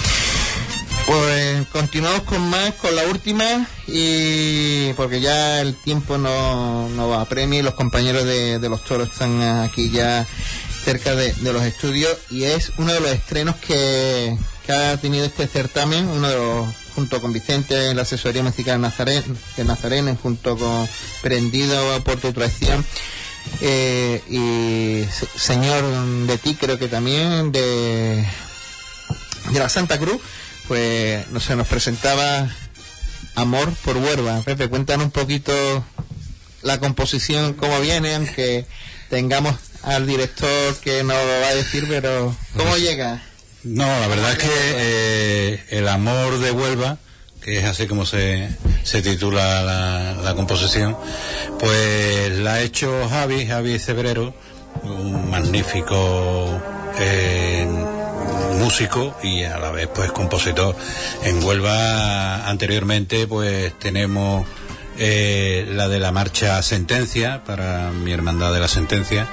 Pues 1.10 1.68
continuamos 1.72 2.22
con 2.24 2.50
más, 2.50 2.76
con 2.76 2.96
la 2.96 3.04
última, 3.06 3.68
y 3.88 4.94
porque 4.94 5.22
ya 5.22 5.60
el 5.60 5.74
tiempo 5.74 6.20
no, 6.20 6.88
no 6.90 7.10
va 7.10 7.22
a 7.22 7.26
premio 7.26 7.60
y 7.60 7.64
los 7.64 7.74
compañeros 7.74 8.26
de, 8.26 8.60
los 8.70 8.84
toros 8.84 9.10
están 9.10 9.42
aquí 9.42 9.90
ya 9.90 10.28
cerca 10.84 11.16
de, 11.16 11.34
de 11.34 11.54
los 11.54 11.64
estudios 11.64 12.16
y 12.30 12.44
es 12.44 12.74
uno 12.78 12.94
de 12.94 13.00
los 13.00 13.10
estrenos 13.10 13.56
que, 13.56 14.38
que 14.68 14.72
ha 14.72 14.98
tenido 14.98 15.26
este 15.26 15.48
certamen, 15.48 16.08
uno 16.08 16.30
de 16.30 16.36
los, 16.36 16.68
junto 17.00 17.22
con 17.22 17.32
Vicente 17.32 17.90
en 17.92 17.96
la 17.96 18.02
asesoría 18.02 18.44
musical 18.44 18.82
Nazareno, 18.82 19.34
de 19.56 19.64
Nazareno, 19.64 20.18
junto 20.22 20.58
con 20.58 20.86
Prendido 21.22 22.04
por 22.04 22.18
tu 22.20 22.34
traición, 22.34 22.86
eh, 23.62 24.22
y 24.28 25.06
se- 25.10 25.40
Señor 25.40 25.82
de 26.28 26.38
ti 26.38 26.56
creo 26.60 26.78
que 26.78 26.90
también, 26.90 27.54
de, 27.54 28.26
de 29.52 29.60
la 29.60 29.70
Santa 29.70 29.98
Cruz, 29.98 30.20
pues 30.68 31.26
no 31.32 31.40
sé, 31.40 31.56
nos 31.56 31.68
presentaba 31.70 32.50
Amor 33.36 33.72
por 33.86 33.96
Huerva. 33.96 34.42
Pepe, 34.42 34.68
cuéntanos 34.68 35.06
un 35.06 35.12
poquito 35.12 35.54
la 36.64 36.82
composición, 36.82 37.54
cómo 37.54 37.80
viene, 37.80 38.16
aunque 38.16 38.66
tengamos 39.10 39.56
al 39.84 40.06
director 40.06 40.76
que 40.84 41.02
nos 41.06 41.16
lo 41.16 41.42
va 41.42 41.48
a 41.48 41.56
decir, 41.56 41.86
pero 41.88 42.36
¿cómo 42.58 42.76
llega? 42.76 43.24
No, 43.64 43.86
la 43.86 44.08
verdad 44.08 44.32
es 44.32 44.38
que 44.38 44.50
eh, 44.52 45.64
el 45.70 45.88
amor 45.90 46.40
de 46.40 46.52
Huelva, 46.52 46.98
que 47.42 47.60
es 47.60 47.66
así 47.66 47.88
como 47.88 48.06
se, 48.06 48.50
se 48.84 49.02
titula 49.02 49.62
la, 49.64 50.14
la 50.14 50.34
composición, 50.34 50.96
pues 51.60 52.38
la 52.38 52.54
ha 52.54 52.62
hecho 52.62 53.08
Javi, 53.10 53.46
Javi 53.46 53.78
Cebrero, 53.80 54.34
un 54.84 55.30
magnífico 55.30 56.62
eh, 57.00 57.68
músico 58.58 59.16
y 59.24 59.44
a 59.44 59.58
la 59.58 59.72
vez 59.72 59.90
pues 59.94 60.12
compositor. 60.12 60.76
En 61.24 61.44
Huelva 61.44 62.48
anteriormente 62.48 63.28
pues 63.28 63.78
tenemos 63.78 64.48
eh, 64.98 65.66
la 65.70 65.90
de 65.90 66.00
la 66.00 66.12
marcha 66.12 66.62
Sentencia 66.62 67.44
para 67.46 67.92
mi 67.92 68.12
hermandad 68.12 68.54
de 68.54 68.60
la 68.60 68.68
Sentencia 68.68 69.28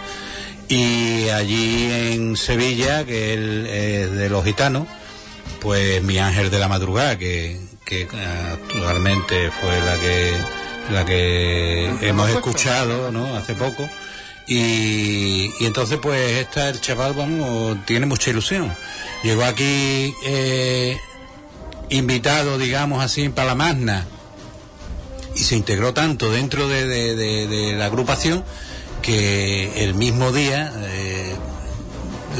y 0.68 1.28
allí 1.28 1.88
en 2.12 2.36
Sevilla, 2.36 3.04
que 3.04 3.34
él 3.34 3.66
es 3.66 4.10
de 4.12 4.28
los 4.28 4.44
gitanos, 4.44 4.86
pues 5.60 6.02
mi 6.02 6.18
ángel 6.18 6.50
de 6.50 6.58
la 6.58 6.68
madrugada, 6.68 7.16
que, 7.18 7.60
que 7.84 8.08
actualmente 8.52 9.50
fue 9.60 9.80
la 9.80 9.96
que 9.98 10.36
la 10.92 11.04
que 11.04 11.86
hemos 12.02 12.30
escuchado 12.30 13.10
¿no? 13.10 13.34
hace 13.36 13.54
poco. 13.54 13.88
Y, 14.48 15.50
y 15.58 15.66
entonces 15.66 15.98
pues 16.00 16.20
esta 16.38 16.68
el 16.68 16.80
chaval 16.80 17.14
vamos 17.14 17.78
tiene 17.84 18.06
mucha 18.06 18.30
ilusión. 18.30 18.72
Llegó 19.24 19.44
aquí 19.44 20.14
eh, 20.24 20.96
invitado, 21.90 22.56
digamos 22.58 23.02
así, 23.04 23.22
en 23.22 23.32
Palamagna 23.32 24.06
y 25.34 25.40
se 25.40 25.56
integró 25.56 25.92
tanto 25.92 26.30
dentro 26.30 26.68
de, 26.68 26.86
de- 26.86 27.16
de- 27.16 27.46
de 27.48 27.72
la 27.74 27.86
agrupación 27.86 28.44
que 29.06 29.84
el 29.84 29.94
mismo 29.94 30.32
día 30.32 30.72
eh, 30.88 31.34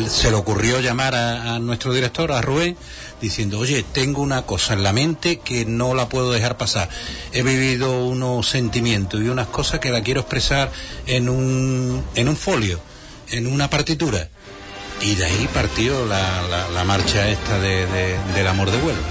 se 0.09 0.31
le 0.31 0.37
ocurrió 0.37 0.81
llamar 0.81 1.15
a, 1.15 1.59
nuestro 1.61 1.93
director, 1.95 2.33
a 2.33 2.43
Rubén, 2.43 2.77
diciendo, 3.21 3.59
oye, 3.61 3.85
tengo 3.93 4.21
una 4.21 4.43
cosa 4.43 4.75
en 4.75 4.83
la 4.83 4.93
mente 4.93 5.39
que 5.39 5.65
no 5.65 5.95
la 5.95 6.09
puedo 6.09 6.33
dejar 6.33 6.57
pasar. 6.59 6.89
He 7.33 7.43
vivido 7.43 8.05
unos 8.07 8.49
sentimientos 8.49 9.23
y 9.23 9.29
unas 9.29 9.47
cosas 9.47 9.79
que 9.81 9.91
la 9.91 10.03
quiero 10.03 10.21
expresar 10.23 10.71
en 11.07 11.29
un, 11.29 12.05
en 12.17 12.29
un 12.29 12.37
folio, 12.37 12.81
en 13.31 13.47
una 13.47 13.71
partitura. 13.71 14.29
Y 15.01 15.15
de 15.15 15.25
ahí 15.25 15.49
partió 15.55 16.05
la, 16.07 16.43
la- 16.75 16.85
marcha 16.85 17.29
esta 17.29 17.59
de- 17.61 17.87
de- 17.87 18.19
del 18.35 18.47
amor 18.49 18.71
de 18.71 18.79
Huelva. 18.79 19.03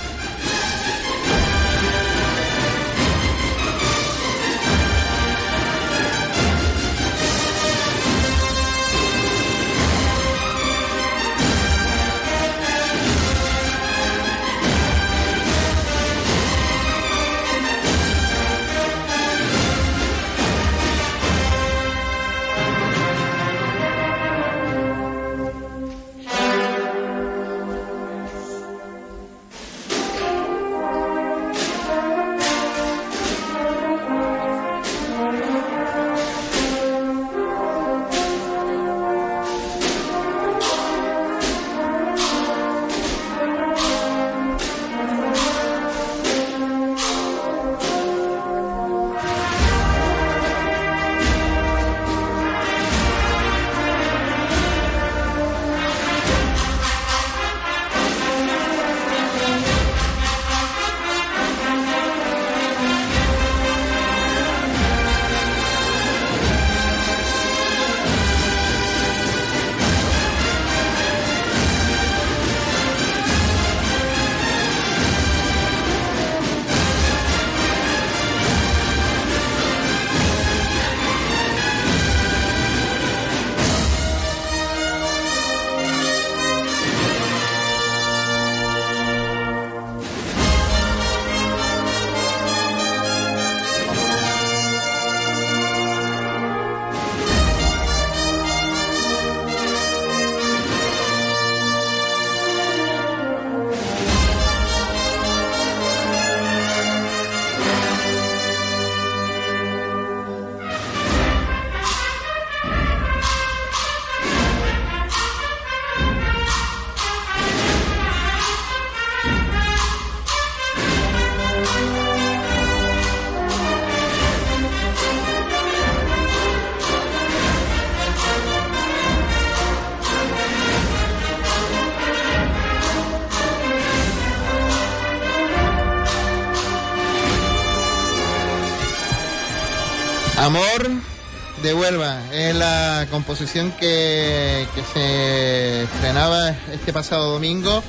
Composición 143.15 143.71
que, 143.71 144.67
que 144.75 144.83
se 144.93 145.83
estrenaba 145.83 146.49
este 146.73 146.91
pasado 146.91 147.31
domingo 147.31 147.81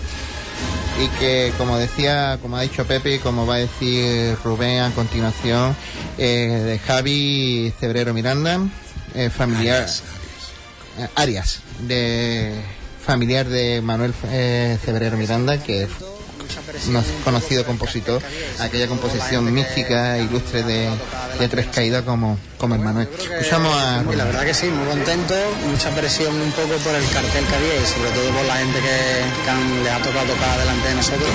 y 1.02 1.08
que 1.18 1.52
como 1.58 1.76
decía, 1.78 2.38
como 2.40 2.56
ha 2.56 2.60
dicho 2.60 2.86
Pepe 2.86 3.16
y 3.16 3.18
como 3.18 3.44
va 3.44 3.56
a 3.56 3.58
decir 3.58 4.36
Rubén 4.44 4.82
a 4.82 4.92
continuación, 4.92 5.74
eh, 6.16 6.62
de 6.64 6.78
Javi 6.78 7.74
Cebrero 7.80 8.14
Miranda, 8.14 8.60
eh, 9.16 9.28
familiar 9.28 9.80
Arias, 9.80 10.02
Arias, 11.16 11.60
de 11.80 12.62
familiar 13.04 13.48
de 13.48 13.82
Manuel 13.82 14.14
eh, 14.28 14.78
Cebrero 14.80 15.16
Miranda, 15.16 15.60
que 15.60 15.88
es 16.50 17.06
conocido 17.24 17.64
compositor, 17.64 18.22
aquella 18.60 18.86
composición 18.86 19.52
mística, 19.52 20.18
ilustre 20.18 20.62
de, 20.62 20.88
de 21.38 21.48
Tres 21.48 21.66
Caídas 21.74 22.02
como, 22.02 22.38
como 22.58 22.74
el 22.74 22.80
Manuel. 22.80 23.08
Escuchamos 23.18 23.74
a 23.76 24.02
Y 24.12 24.16
la 24.16 24.24
verdad 24.24 24.44
que 24.44 24.54
sí, 24.54 24.66
muy 24.66 24.86
contento, 24.86 25.34
mucha 25.70 25.90
presión 25.90 26.34
un 26.40 26.52
poco 26.52 26.74
por 26.78 26.94
el 26.94 27.08
cartel 27.10 27.44
que 27.46 27.54
había 27.54 27.76
y 27.76 27.86
sobre 27.86 28.10
todo 28.10 28.30
por 28.30 28.44
la 28.46 28.56
gente 28.56 28.78
que, 28.80 29.44
que 29.44 29.50
han- 29.50 29.84
le 29.84 29.90
ha 29.90 29.98
tocado 29.98 30.26
tocar 30.26 30.58
delante 30.58 30.88
de 30.88 30.94
nosotros. 30.94 31.28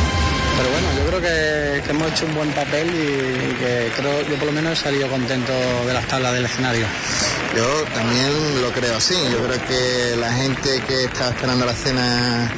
Pero 0.58 0.70
bueno, 0.70 0.88
yo 0.98 1.08
creo 1.08 1.22
que, 1.22 1.82
que 1.84 1.90
hemos 1.92 2.12
hecho 2.12 2.26
un 2.26 2.36
buen 2.36 2.52
papel 2.52 2.88
y, 2.88 3.56
que 3.56 3.92
creo, 3.96 4.22
yo 4.30 4.36
por 4.36 4.48
lo 4.48 4.52
menos 4.52 4.80
he 4.80 4.84
salido 4.84 5.08
contento 5.10 5.54
de 5.88 5.94
las 5.94 6.06
tablas 6.08 6.34
del 6.34 6.46
escenario. 6.46 6.86
Yo 7.56 7.66
también 7.96 8.62
lo 8.62 8.72
creo 8.72 8.96
así. 8.98 9.16
Yo 9.32 9.44
creo 9.46 9.60
que 9.68 10.16
la 10.18 10.32
gente 10.34 10.82
que 10.88 11.06
estaba 11.06 11.32
esperando 11.32 11.66
la 11.66 11.74
cena 11.74 12.52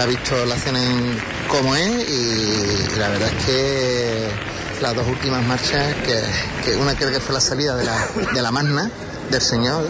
ha 0.00 0.06
visto 0.06 0.44
la 0.44 0.56
cena 0.56 0.82
en 0.82 1.16
cómo 1.48 1.74
es 1.74 2.08
y, 2.08 2.98
la 2.98 3.08
verdad 3.08 3.28
es 3.28 3.44
que 3.44 4.28
las 4.80 4.94
dos 4.94 5.06
últimas 5.06 5.44
marchas, 5.44 5.94
que, 6.04 6.20
que 6.64 6.76
una 6.76 6.94
creo 6.94 7.10
que 7.10 7.20
fue 7.20 7.34
la 7.34 7.40
salida 7.40 7.76
de 7.76 7.84
la, 7.84 8.06
de 8.34 8.42
la 8.42 8.50
magna 8.50 8.90
del 9.30 9.40
Señor 9.40 9.88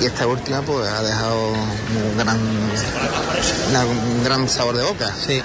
y 0.00 0.04
esta 0.06 0.26
última 0.26 0.62
pues 0.62 0.88
ha 0.88 1.02
dejado 1.02 1.52
un 1.52 2.18
gran, 2.18 2.38
un 3.88 4.24
gran 4.24 4.48
sabor 4.48 4.76
de 4.76 4.82
boca. 4.82 5.12
Sí, 5.26 5.40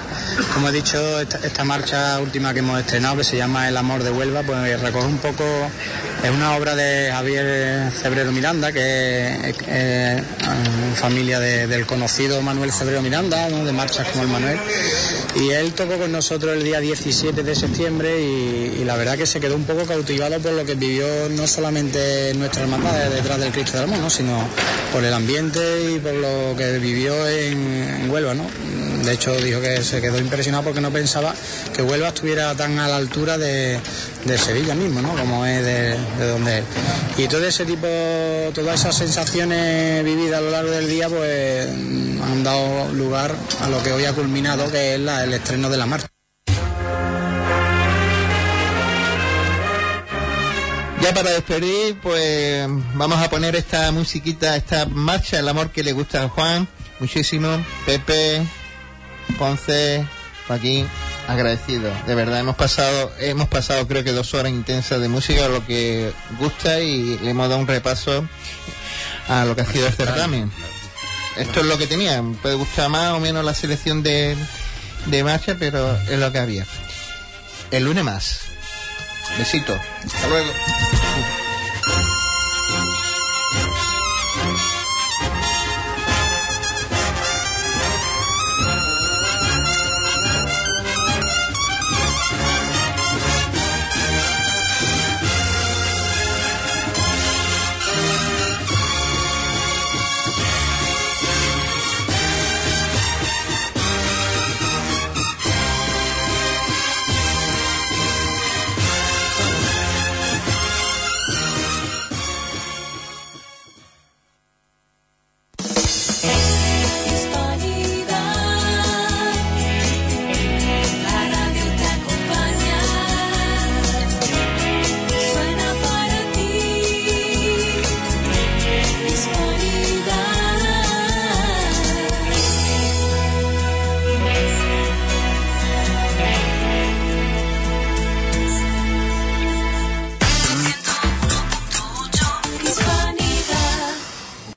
como 0.54 0.68
he 0.68 0.72
dicho, 0.72 1.20
esta, 1.20 1.64
marcha 1.64 2.18
última 2.20 2.52
que 2.52 2.60
hemos 2.60 2.80
estrenado, 2.80 3.16
que 3.18 3.24
se 3.24 3.36
llama 3.36 3.68
El 3.68 3.76
amor 3.76 4.02
de 4.02 4.10
Huelva, 4.10 4.42
pues 4.42 4.80
recoge 4.80 5.06
un 5.06 5.18
poco, 5.18 5.44
es 6.22 6.30
una 6.30 6.56
obra 6.56 6.74
de 6.74 7.10
Javier 7.12 7.90
Cebrero 7.92 8.32
Miranda, 8.32 8.72
que 8.72 9.50
es 9.50 9.56
eh, 9.66 10.22
familia 10.96 11.38
de- 11.40 11.66
del 11.66 11.86
conocido 11.86 12.40
Manuel 12.42 12.72
Cebrero 12.72 13.02
Miranda, 13.02 13.48
de 13.48 13.72
marchas 13.72 14.06
como 14.08 14.22
el 14.24 14.28
Manuel. 14.28 14.58
Y 15.34 15.50
él 15.50 15.72
tocó 15.72 15.96
con 15.96 16.12
nosotros 16.12 16.52
el 16.54 16.62
día 16.62 16.78
17 16.80 17.42
de 17.42 17.54
septiembre 17.54 18.20
y, 18.20 18.84
la 18.84 18.96
verdad 18.96 19.16
que 19.16 19.26
se 19.26 19.40
quedó 19.40 19.54
un 19.56 19.64
poco 19.64 19.84
cautivado 19.86 20.38
por 20.40 20.52
lo 20.52 20.64
que 20.64 20.74
vivió 20.74 21.06
no 21.30 21.46
solamente 21.46 22.34
nuestra 22.34 22.62
hermandad 22.62 22.92
de- 22.92 23.10
detrás 23.10 23.38
del 23.40 23.50
Cristo 23.52 23.78
del 23.78 23.84
Amor, 23.84 23.98
¿no? 24.00 24.10
sino 24.10 24.31
por 24.92 25.04
el 25.04 25.12
ambiente 25.14 25.92
y 25.92 25.98
por 25.98 26.14
lo 26.14 26.54
que 26.56 26.78
vivió 26.78 27.26
en, 27.28 28.10
Huelva. 28.10 28.34
¿no? 28.34 28.46
De 29.04 29.12
hecho, 29.12 29.34
dijo 29.36 29.60
que 29.60 29.82
se 29.82 30.00
quedó 30.00 30.18
impresionado 30.18 30.64
porque 30.64 30.80
no 30.80 30.90
pensaba 30.90 31.34
que 31.74 31.82
Huelva 31.82 32.08
estuviera 32.08 32.54
tan 32.54 32.78
a 32.78 32.88
la 32.88 32.96
altura 32.96 33.38
de, 33.38 33.80
Sevilla 34.36 34.74
mismo, 34.74 35.02
¿no? 35.02 35.14
Como 35.16 35.44
es 35.44 35.64
de, 35.64 35.96
de 36.18 36.26
donde 36.26 36.58
es. 36.58 36.64
Y 37.18 37.28
todo 37.28 37.46
ese 37.46 37.64
tipo, 37.64 37.86
todas 38.54 38.80
esas 38.80 38.96
sensaciones 38.96 40.04
vividas 40.04 40.38
a 40.38 40.40
lo 40.42 40.50
largo 40.50 40.70
del 40.70 40.88
día, 40.88 41.08
pues 41.08 41.68
han 41.68 42.44
dado 42.44 42.92
lugar 42.92 43.34
a 43.60 43.68
lo 43.68 43.82
que 43.82 43.92
hoy 43.92 44.04
ha 44.04 44.12
culminado, 44.12 44.70
que 44.70 44.94
es 44.94 45.00
el 45.00 45.32
estreno 45.32 45.68
de 45.68 45.76
la 45.76 45.86
marcha. 45.86 46.08
Ya 51.02 51.12
para 51.12 51.30
despedir, 51.30 51.98
pues 52.00 52.64
vamos 52.94 53.20
a 53.20 53.28
poner 53.28 53.56
esta 53.56 53.90
musiquita, 53.90 54.54
esta 54.54 54.86
marcha, 54.86 55.40
el 55.40 55.48
amor 55.48 55.72
que 55.72 55.82
le 55.82 55.92
gusta 55.92 56.22
a 56.22 56.28
Juan, 56.28 56.68
muchísimo, 57.00 57.48
Pepe, 57.84 58.46
Ponce, 59.36 60.06
Joaquín, 60.46 60.86
agradecido. 61.26 61.92
De 62.06 62.14
verdad, 62.14 62.38
hemos 62.38 62.54
pasado, 62.54 63.12
hemos 63.18 63.48
pasado 63.48 63.88
creo 63.88 64.04
que 64.04 64.12
dos 64.12 64.32
horas 64.34 64.52
intensas 64.52 65.00
de 65.00 65.08
música, 65.08 65.48
lo 65.48 65.66
que 65.66 66.12
gusta 66.38 66.78
y 66.78 67.18
le 67.18 67.30
hemos 67.30 67.48
dado 67.48 67.60
un 67.60 67.66
repaso 67.66 68.24
a 69.26 69.44
lo 69.44 69.56
que 69.56 69.62
ha 69.62 69.66
sido 69.66 69.88
el 69.88 69.94
certamen. 69.94 70.52
Esto 71.36 71.60
es 71.60 71.66
lo 71.66 71.78
que 71.78 71.88
tenía, 71.88 72.22
puede 72.42 72.54
gustar 72.54 72.88
más 72.90 73.10
o 73.14 73.18
menos 73.18 73.44
la 73.44 73.54
selección 73.54 74.04
de, 74.04 74.36
de 75.06 75.24
marcha, 75.24 75.56
pero 75.58 75.96
es 76.08 76.18
lo 76.20 76.30
que 76.30 76.38
había. 76.38 76.64
El 77.72 77.86
lunes 77.86 78.04
más. 78.04 78.51
Besito. 79.38 79.78
Hasta 80.04 80.28
luego. 80.28 80.52